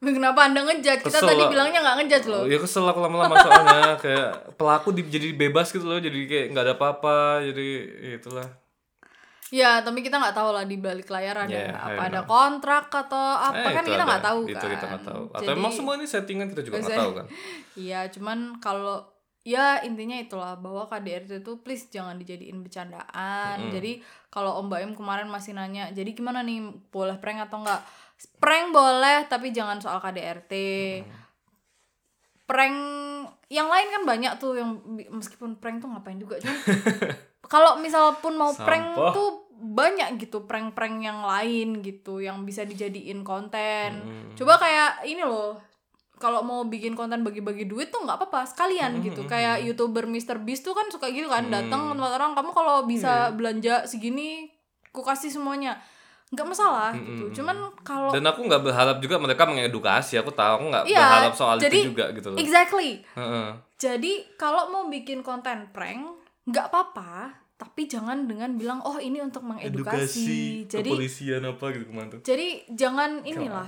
Kenapa 0.01 0.49
anda 0.49 0.65
ngejat? 0.65 1.05
Kita 1.05 1.21
Kesel 1.21 1.29
tadi 1.29 1.43
bilangnya 1.49 1.79
nggak 1.81 1.97
ngejat 2.03 2.23
loh. 2.27 2.43
ya 2.45 2.57
kesel 2.59 2.85
aku 2.89 2.99
lama-lama 3.05 3.37
soalnya. 3.37 3.97
Kayak 4.01 4.57
pelaku 4.57 4.97
di, 4.97 5.05
jadi 5.05 5.33
bebas 5.37 5.69
gitu 5.69 5.85
loh 5.85 6.01
jadi 6.01 6.19
kayak 6.25 6.45
nggak 6.53 6.65
ada 6.65 6.73
apa-apa 6.77 7.45
jadi 7.45 7.67
itulah 8.17 8.64
Ya, 9.47 9.77
tapi 9.79 10.01
kita 10.01 10.17
nggak 10.17 10.33
tahu 10.33 10.49
lah 10.51 10.65
di 10.65 10.73
balik 10.75 11.05
layar 11.05 11.45
ada 11.45 11.53
Yeah, 11.53 11.77
apa 11.77 12.01
ada 12.07 12.21
kontrak 12.23 12.89
atau 12.89 13.13
apa 13.35 13.61
Eh, 13.61 13.73
kan 13.73 13.83
itu 13.83 13.93
kita 13.93 14.03
nggak 14.03 14.23
tahu 14.23 14.39
kan. 14.43 14.51
itu 14.51 14.65
kita 14.67 14.85
nggak 14.87 15.05
tahu 15.05 15.23
atau 15.29 15.41
Jadi- 15.43 15.53
emang 15.55 15.71
semua 15.71 15.93
ini 15.93 16.05
settingan 16.05 16.47
kita 16.49 16.61
juga 16.63 16.75
nggak 16.79 16.97
tahu 16.97 17.11
kan 17.13 17.25
Iya, 17.85 17.99
cuman 18.09 18.37
kalau 18.57 19.05
ya 19.45 19.77
intinya 19.79 20.17
itulah 20.17 20.57
bahwa 20.57 20.89
KDRT 20.89 21.39
itu 21.39 21.61
please 21.61 21.85
jangan 21.87 22.17
dijadiin 22.17 22.57
bercandaan. 22.59 23.69
Jadi 23.69 24.01
kalau 24.27 24.57
Om 24.57 24.67
Baim 24.67 24.91
kemarin 24.91 25.29
masih 25.29 25.53
nanya, 25.53 25.91
jadi 25.91 26.09
gimana 26.11 26.41
nih 26.41 26.65
boleh 26.89 27.21
prank 27.21 27.45
atau 27.45 27.61
enggak? 27.61 27.85
Prank 28.35 28.73
boleh, 28.73 29.29
tapi 29.29 29.51
jangan 29.51 29.77
soal 29.77 30.01
KDRT. 30.01 30.53
Prank 32.45 32.77
yang 33.47 33.65
lain 33.67 33.87
kan 33.91 34.03
banyak 34.03 34.33
tuh 34.35 34.53
yang 34.53 34.81
meskipun 35.11 35.53
prank 35.55 35.77
tuh 35.77 35.87
ngapain 35.87 36.17
juga 36.17 36.37
cuman 36.37 36.57
kalau 37.45 37.77
misal 37.77 38.17
pun 38.17 38.33
mau 38.33 38.51
prank 38.51 38.91
Sampah. 38.91 39.11
tuh 39.11 39.29
banyak 39.55 40.19
gitu 40.19 40.43
prank-prank 40.43 40.99
yang 40.99 41.23
lain 41.23 41.79
gitu 41.79 42.19
yang 42.19 42.43
bisa 42.43 42.61
dijadiin 42.61 43.23
konten. 43.23 44.03
Coba 44.33 44.57
kayak 44.57 45.05
ini 45.05 45.21
loh 45.21 45.55
kalau 46.15 46.39
mau 46.41 46.63
bikin 46.63 46.91
konten 46.93 47.21
bagi-bagi 47.21 47.63
duit 47.63 47.87
tuh 47.87 48.01
nggak 48.01 48.17
apa-apa 48.17 48.43
sekalian 48.45 48.99
gitu. 49.01 49.23
kayak 49.25 49.61
youtuber 49.61 50.05
Mr 50.05 50.39
Beast 50.39 50.63
tuh 50.63 50.71
kan 50.71 50.87
suka 50.87 51.07
gitu 51.07 51.27
kan 51.27 51.47
datang 51.49 51.87
tempat 51.89 52.11
orang 52.13 52.31
kamu 52.33 52.51
kalau 52.51 52.83
bisa 52.83 53.31
belanja 53.31 53.83
segini 53.83 54.47
ku 54.89 55.01
kasih 55.01 55.29
semuanya. 55.29 55.75
Nggak 56.25 56.47
masalah 56.49 56.91
gitu. 56.91 57.31
cuman 57.33 57.53
kalau 57.79 58.09
dan 58.09 58.25
aku 58.25 58.43
nggak 58.43 58.59
berharap 58.59 58.97
juga 58.97 59.15
mereka 59.17 59.45
mengedukasi 59.45 60.17
aku 60.17 60.33
tahu 60.33 60.51
aku 60.57 60.65
nggak 60.67 60.85
Iya, 60.85 60.99
berharap 60.99 61.33
soal 61.33 61.55
jadi- 61.57 61.79
itu 61.79 61.93
juga 61.93 62.09
gitu 62.11 62.27
loh. 62.27 62.37
exactly. 62.37 63.05
Heeh. 63.13 63.47
jadi 63.77 64.13
kalau 64.35 64.67
mau 64.67 64.83
bikin 64.89 65.21
konten 65.21 65.69
prank 65.69 66.24
nggak 66.45 66.65
apa-apa 66.69 67.33
tapi 67.55 67.87
jangan 67.87 68.27
dengan 68.27 68.53
bilang 68.53 68.83
oh 68.83 68.97
ini 68.97 69.17
untuk 69.17 69.41
mengedukasi. 69.41 70.67
Jadi 70.67 70.91
kepolisian 70.91 71.41
apa 71.41 71.65
gitu 71.71 71.87
tuh? 71.87 72.19
jadi 72.21 72.47
jangan 72.67 73.23
inilah 73.23 73.67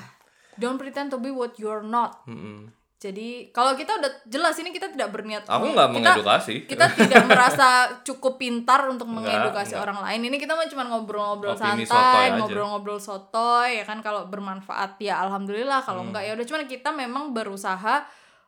don't 0.55 0.75
pretend 0.75 1.07
to 1.07 1.17
be 1.17 1.29
what 1.29 1.55
you're 1.55 1.81
not. 1.81 2.21
Mm-mm. 2.25 2.67
Jadi 2.97 3.53
kalau 3.53 3.77
kita 3.77 3.93
udah 3.93 4.09
jelas 4.25 4.57
ini 4.57 4.73
kita 4.73 4.89
tidak 4.89 5.13
berniat 5.13 5.45
aku 5.45 5.69
nggak 5.69 5.89
mengedukasi. 5.93 6.65
Kita 6.65 6.89
tidak 6.89 7.23
merasa 7.29 8.01
cukup 8.01 8.41
pintar 8.41 8.89
untuk 8.89 9.05
Enggak, 9.05 9.37
mengedukasi 9.37 9.71
enggak. 9.71 9.85
orang 9.85 9.99
lain. 10.01 10.21
Ini 10.25 10.37
kita 10.37 10.57
mah 10.57 10.65
cuma 10.65 10.83
ngobrol-ngobrol 10.83 11.53
santai, 11.53 12.33
ngobrol-ngobrol 12.35 12.97
sotoy 12.97 13.79
ya 13.79 13.85
kan? 13.85 14.01
Kalau 14.01 14.25
bermanfaat 14.25 14.97
ya 14.97 15.21
alhamdulillah, 15.23 15.85
kalau 15.85 16.01
Hmm. 16.01 16.09
enggak 16.09 16.23
ya 16.25 16.31
udah. 16.33 16.45
Cuman 16.49 16.65
kita 16.65 16.89
memang 16.89 17.37
berusaha 17.37 18.01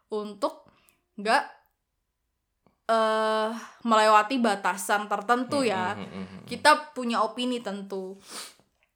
untuk 0.09 0.65
enggak 1.13 1.45
eh 2.89 3.49
melewati 3.85 4.41
batasan 4.41 5.05
tertentu 5.05 5.61
ya. 5.61 5.93
Mm, 5.93 6.01
mm, 6.01 6.09
mm, 6.09 6.25
mm. 6.25 6.45
Kita 6.49 6.89
punya 6.97 7.21
opini 7.21 7.61
tentu. 7.61 8.17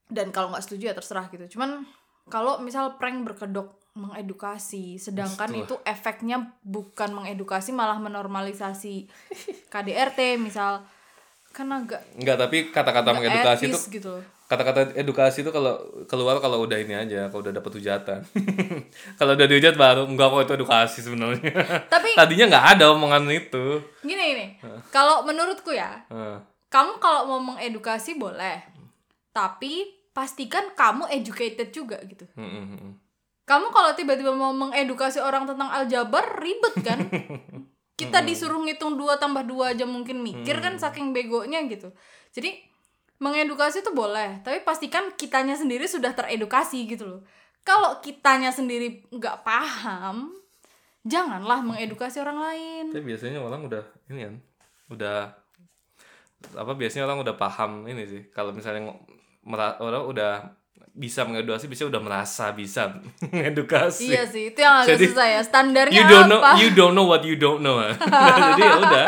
Dan 0.10 0.34
kalau 0.34 0.50
nggak 0.50 0.66
setuju 0.66 0.90
ya 0.90 0.96
terserah 0.98 1.30
gitu. 1.30 1.58
Cuman 1.58 1.86
kalau 2.34 2.58
misal 2.58 2.98
prank 2.98 3.22
berkedok 3.22 3.78
mengedukasi, 3.94 4.98
sedangkan 4.98 5.54
Betul. 5.54 5.64
itu 5.70 5.76
efeknya 5.86 6.58
bukan 6.66 7.14
mengedukasi 7.14 7.70
malah 7.70 8.02
menormalisasi 8.02 9.06
KDRT 9.74 10.42
misal 10.42 10.82
kan 11.54 11.70
agak 11.70 12.02
Enggak, 12.18 12.42
tapi 12.42 12.58
kata-kata 12.74 13.14
nggak 13.14 13.18
mengedukasi 13.22 13.64
itu 13.70 13.80
gitu. 14.02 14.14
Kata-kata 14.54 14.94
edukasi 14.94 15.42
itu 15.42 15.50
kalau 15.50 15.82
keluar 16.06 16.38
kalau 16.38 16.62
udah 16.62 16.78
ini 16.78 16.94
aja, 16.94 17.34
kalau 17.34 17.42
udah 17.42 17.54
dapet 17.58 17.72
hujatan. 17.82 18.22
kalau 19.20 19.34
udah 19.34 19.48
dihujat 19.50 19.74
baru 19.74 20.06
enggak 20.06 20.30
kok 20.30 20.42
itu 20.46 20.54
edukasi 20.62 21.00
sebenarnya. 21.02 21.54
Tapi 21.90 22.14
Tadinya 22.22 22.46
nggak 22.54 22.66
ada 22.78 22.94
omongan 22.94 23.26
itu. 23.34 23.82
gini 24.06 24.24
gini, 24.38 24.46
kalau 24.94 25.26
menurutku 25.26 25.74
ya, 25.74 26.06
kamu 26.70 27.02
kalau 27.02 27.26
mau 27.26 27.42
mengedukasi 27.54 28.16
boleh, 28.22 28.62
tapi 29.34 30.04
pastikan 30.14 30.78
kamu 30.78 31.10
educated 31.10 31.74
juga 31.74 31.98
gitu. 32.06 32.30
Mm, 32.38 32.46
mm, 32.46 32.66
mm. 32.78 32.94
Kamu 33.44 33.76
kalau 33.76 33.92
tiba-tiba 33.92 34.32
mau 34.32 34.56
mengedukasi 34.56 35.20
orang 35.20 35.44
tentang 35.44 35.68
aljabar 35.68 36.40
ribet 36.40 36.76
kan? 36.80 37.00
Kita 38.00 38.26
disuruh 38.26 38.58
ngitung 38.64 38.96
2 38.96 39.22
tambah 39.22 39.44
2 39.46 39.78
aja 39.78 39.86
mungkin 39.86 40.24
mikir 40.24 40.64
kan 40.64 40.80
saking 40.80 41.12
begonya 41.14 41.62
gitu. 41.70 41.94
Jadi 42.34 42.73
mengedukasi 43.24 43.80
itu 43.80 43.96
boleh, 43.96 44.44
tapi 44.44 44.60
pastikan 44.68 45.16
kitanya 45.16 45.56
sendiri 45.56 45.88
sudah 45.88 46.12
teredukasi 46.12 46.84
gitu 46.84 47.08
loh. 47.08 47.22
Kalau 47.64 48.04
kitanya 48.04 48.52
sendiri 48.52 49.08
nggak 49.08 49.48
paham, 49.48 50.36
janganlah 51.08 51.64
mengedukasi 51.64 52.20
orang 52.20 52.44
lain. 52.44 52.84
Tapi 52.92 53.08
biasanya 53.08 53.40
orang 53.40 53.64
udah 53.64 53.84
ini 54.12 54.28
kan, 54.28 54.36
udah 54.92 55.32
apa 56.60 56.72
biasanya 56.76 57.08
orang 57.08 57.24
udah 57.24 57.36
paham 57.40 57.88
ini 57.88 58.04
sih. 58.04 58.28
Kalau 58.36 58.52
misalnya 58.52 58.92
orang 59.80 60.04
udah 60.04 60.32
bisa 60.94 61.26
mengedukasi, 61.26 61.66
bisa 61.66 61.84
udah 61.84 61.98
merasa 61.98 62.54
bisa 62.54 62.94
mengedukasi. 63.26 64.10
Iya 64.10 64.24
sih, 64.24 64.44
itu 64.50 64.60
yang 64.60 64.78
agak 64.80 64.94
Jadi, 64.94 65.06
susah 65.10 65.26
ya. 65.28 65.42
Standarnya 65.42 65.98
you 65.98 66.06
don't 66.06 66.28
know, 66.28 66.38
apa? 66.38 66.52
you 66.56 66.70
don't 66.72 66.94
know 66.94 67.06
what 67.06 67.22
you 67.22 67.34
don't 67.34 67.60
know. 67.60 67.82
Jadi 68.40 68.62
ya 68.62 68.76
udah 68.78 69.06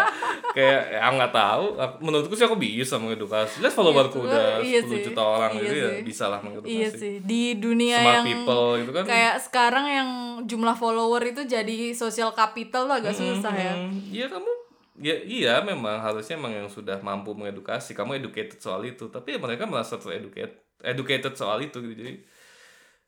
kayak 0.51 0.81
ya 0.91 1.07
nggak 1.07 1.29
tahu. 1.29 1.65
Menurutku 1.99 2.33
sih 2.33 2.41
aku 2.41 2.55
bisa 2.55 2.97
mengedukasi. 2.97 3.61
Lihat 3.61 3.69
followerku 3.71 4.17
Iya, 4.19 4.25
udah 4.25 4.45
iya 4.59 4.79
10 4.81 4.89
sih. 4.89 5.01
juta 5.05 5.21
orang 5.21 5.51
Iya 5.51 5.61
gitu 5.61 5.75
ya 5.75 5.89
bisa 6.01 6.25
lah 6.25 6.39
mengedukasi. 6.41 6.73
Iya 6.73 6.89
sih, 6.89 7.13
di 7.21 7.41
dunia 7.55 7.97
Smart 7.97 8.09
yang 8.11 8.25
people 8.25 8.69
gitu 8.81 8.91
kan. 8.91 9.03
kayak 9.05 9.35
sekarang 9.39 9.85
yang 9.85 10.09
jumlah 10.43 10.73
follower 10.73 11.21
itu 11.23 11.45
jadi 11.45 11.77
social 11.91 12.33
capital 12.33 12.87
tuh 12.87 12.95
agak 12.97 13.13
susah 13.13 13.53
ya. 13.53 13.73
Hmm, 13.73 13.93
Iya 14.09 14.25
kamu 14.27 14.49
ya 14.95 15.15
iya 15.21 15.53
memang 15.59 15.99
harusnya 15.99 16.33
emang 16.33 16.55
yang 16.55 16.65
sudah 16.65 16.97
mampu 16.97 17.29
mengedukasi 17.31 17.91
kamu 17.91 18.17
educated 18.17 18.57
soal 18.57 18.79
itu 18.81 19.05
tapi 19.05 19.35
ya 19.35 19.39
mereka 19.39 19.67
merasa 19.67 19.99
tereducated 19.99 20.64
educated 20.81 21.33
soal 21.33 21.59
itu 21.59 21.77
gitu. 21.81 21.95
Jadi 21.97 22.13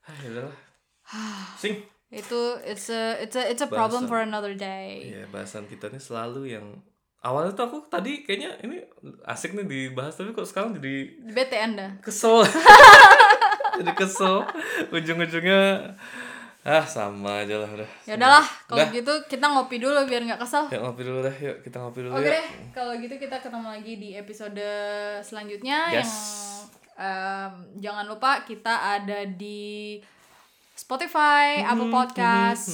ah 0.03 0.15
ya 0.17 0.29
udahlah 0.31 0.57
sing. 1.57 1.81
Itu 2.07 2.39
it's 2.61 2.87
a 2.87 3.17
it's 3.17 3.35
a 3.35 3.43
it's 3.45 3.59
a 3.59 3.67
problem 3.67 4.05
for 4.05 4.19
another 4.19 4.53
day. 4.53 5.11
ya 5.11 5.27
bahasan 5.27 5.65
kita 5.65 5.87
nih 5.87 5.99
selalu 5.99 6.47
yang 6.49 6.63
awalnya 7.19 7.51
tuh 7.51 7.67
aku 7.67 7.77
tadi 7.85 8.21
kayaknya 8.21 8.55
ini 8.61 8.79
asik 9.25 9.51
nih 9.51 9.65
dibahas 9.65 10.13
tapi 10.13 10.31
kok 10.31 10.45
sekarang 10.45 10.71
jadi 10.73 10.95
Bete 11.27 11.57
Anda. 11.57 11.99
kesel. 11.99 12.47
Jadi 13.77 13.93
kesel. 13.93 14.41
Ujung-ujungnya 14.89 15.93
ah 16.63 16.81
sama 16.83 17.45
aja 17.45 17.55
lah 17.55 17.69
udah. 17.69 17.89
Ya 18.03 18.17
udahlah, 18.17 18.41
kalau 18.65 18.89
gitu 18.89 19.13
kita 19.25 19.45
ngopi 19.45 19.77
dulu 19.77 20.01
biar 20.03 20.25
nggak 20.25 20.41
kesel. 20.41 20.65
yuk 20.67 20.81
ngopi 20.81 21.01
dulu 21.01 21.19
deh 21.21 21.35
yuk 21.37 21.57
kita 21.61 21.77
ngopi 21.77 21.99
dulu 22.01 22.11
Oke 22.11 22.25
deh, 22.27 22.45
kalau 22.71 22.97
gitu 22.97 23.15
kita 23.15 23.37
ketemu 23.37 23.67
lagi 23.69 23.93
di 23.95 24.09
episode 24.13 24.65
selanjutnya 25.21 25.93
Yes. 25.93 25.95
yang 26.01 26.09
em, 26.97 27.51
jangan 27.77 28.03
lupa 28.03 28.41
kita 28.41 28.73
ada 28.95 29.23
di 29.23 30.01
Spotify, 30.73 31.57
Mm-hmm, 31.57 31.69
Apple 31.71 31.89
Podcast, 31.89 32.69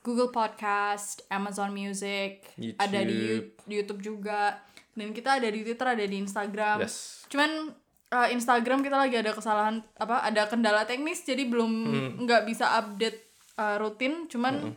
Google 0.00 0.30
Podcast, 0.30 1.22
Amazon 1.28 1.70
Music, 1.70 2.42
ada 2.76 3.00
di 3.00 3.14
YouTube. 3.14 3.46
Yu- 3.46 3.62
di 3.64 3.74
YouTube 3.76 4.02
juga, 4.04 4.58
dan 4.92 5.10
kita 5.10 5.38
ada 5.38 5.46
di 5.46 5.60
Twitter, 5.60 5.86
ada 5.88 6.02
di 6.02 6.16
Instagram. 6.16 6.78
yes 6.80 7.26
Cuman 7.26 7.70
eh, 8.10 8.28
Instagram 8.30 8.78
kita 8.80 8.94
lagi 8.96 9.16
ada 9.16 9.30
kesalahan 9.30 9.82
apa? 9.94 10.22
Ada 10.22 10.46
kendala 10.46 10.82
teknis, 10.82 11.22
jadi 11.22 11.46
belum 11.46 11.70
Hmm. 11.70 12.10
nggak 12.22 12.42
bisa 12.44 12.74
update 12.76 13.22
eh, 13.54 13.76
rutin. 13.76 14.26
Cuman 14.26 14.74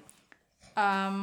em, 0.74 1.18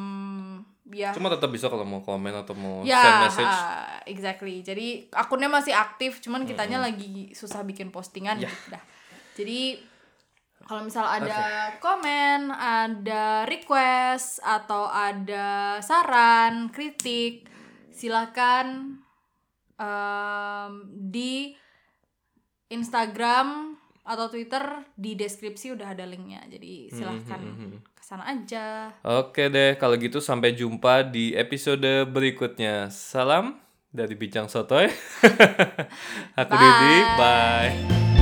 ya 0.92 1.16
cuma 1.16 1.32
tetap 1.32 1.48
bisa 1.48 1.72
kalau 1.72 1.88
mau 1.88 2.04
komen 2.04 2.34
atau 2.34 2.52
mau 2.52 2.84
Ya, 2.84 3.00
send 3.00 3.20
message 3.24 3.56
ah, 3.56 3.96
exactly. 4.04 4.60
Jadi 4.60 5.08
akunnya 5.10 5.48
masih 5.48 5.72
aktif, 5.72 6.20
cuman 6.20 6.44
kitanya 6.44 6.76
lagi 6.76 7.32
susah 7.32 7.64
bikin 7.64 7.88
postingan 7.88 8.36
Ya. 8.36 8.52
gitu 8.52 8.76
dah. 8.76 8.84
Jadi 9.34 9.80
kalau 10.64 10.84
misal 10.84 11.04
ada 11.04 11.72
komen, 11.76 12.48
ada 12.52 13.44
request 13.44 14.40
atau 14.40 14.88
ada 14.88 15.76
saran, 15.80 16.68
kritik, 16.68 17.44
silakan 17.88 18.96
em, 19.76 20.72
di 21.08 21.52
Instagram 22.68 23.76
atau 24.04 24.28
Twitter 24.28 24.84
di 24.96 25.16
deskripsi 25.16 25.72
udah 25.72 25.92
ada 25.92 26.04
linknya. 26.04 26.44
Jadi 26.48 26.88
silahkan 26.92 27.40
ke 28.04 28.12
sana 28.12 28.28
aja. 28.28 28.92
Oke 29.00 29.48
deh, 29.48 29.80
kalau 29.80 29.96
gitu 29.96 30.20
sampai 30.20 30.52
jumpa 30.52 31.08
di 31.08 31.32
episode 31.32 32.04
berikutnya. 32.12 32.92
Salam 32.92 33.56
dari 33.88 34.12
Bincang 34.12 34.44
Sotoy. 34.44 34.92
Aku 36.44 36.52
Didi, 36.52 36.94
bye. 37.16 38.13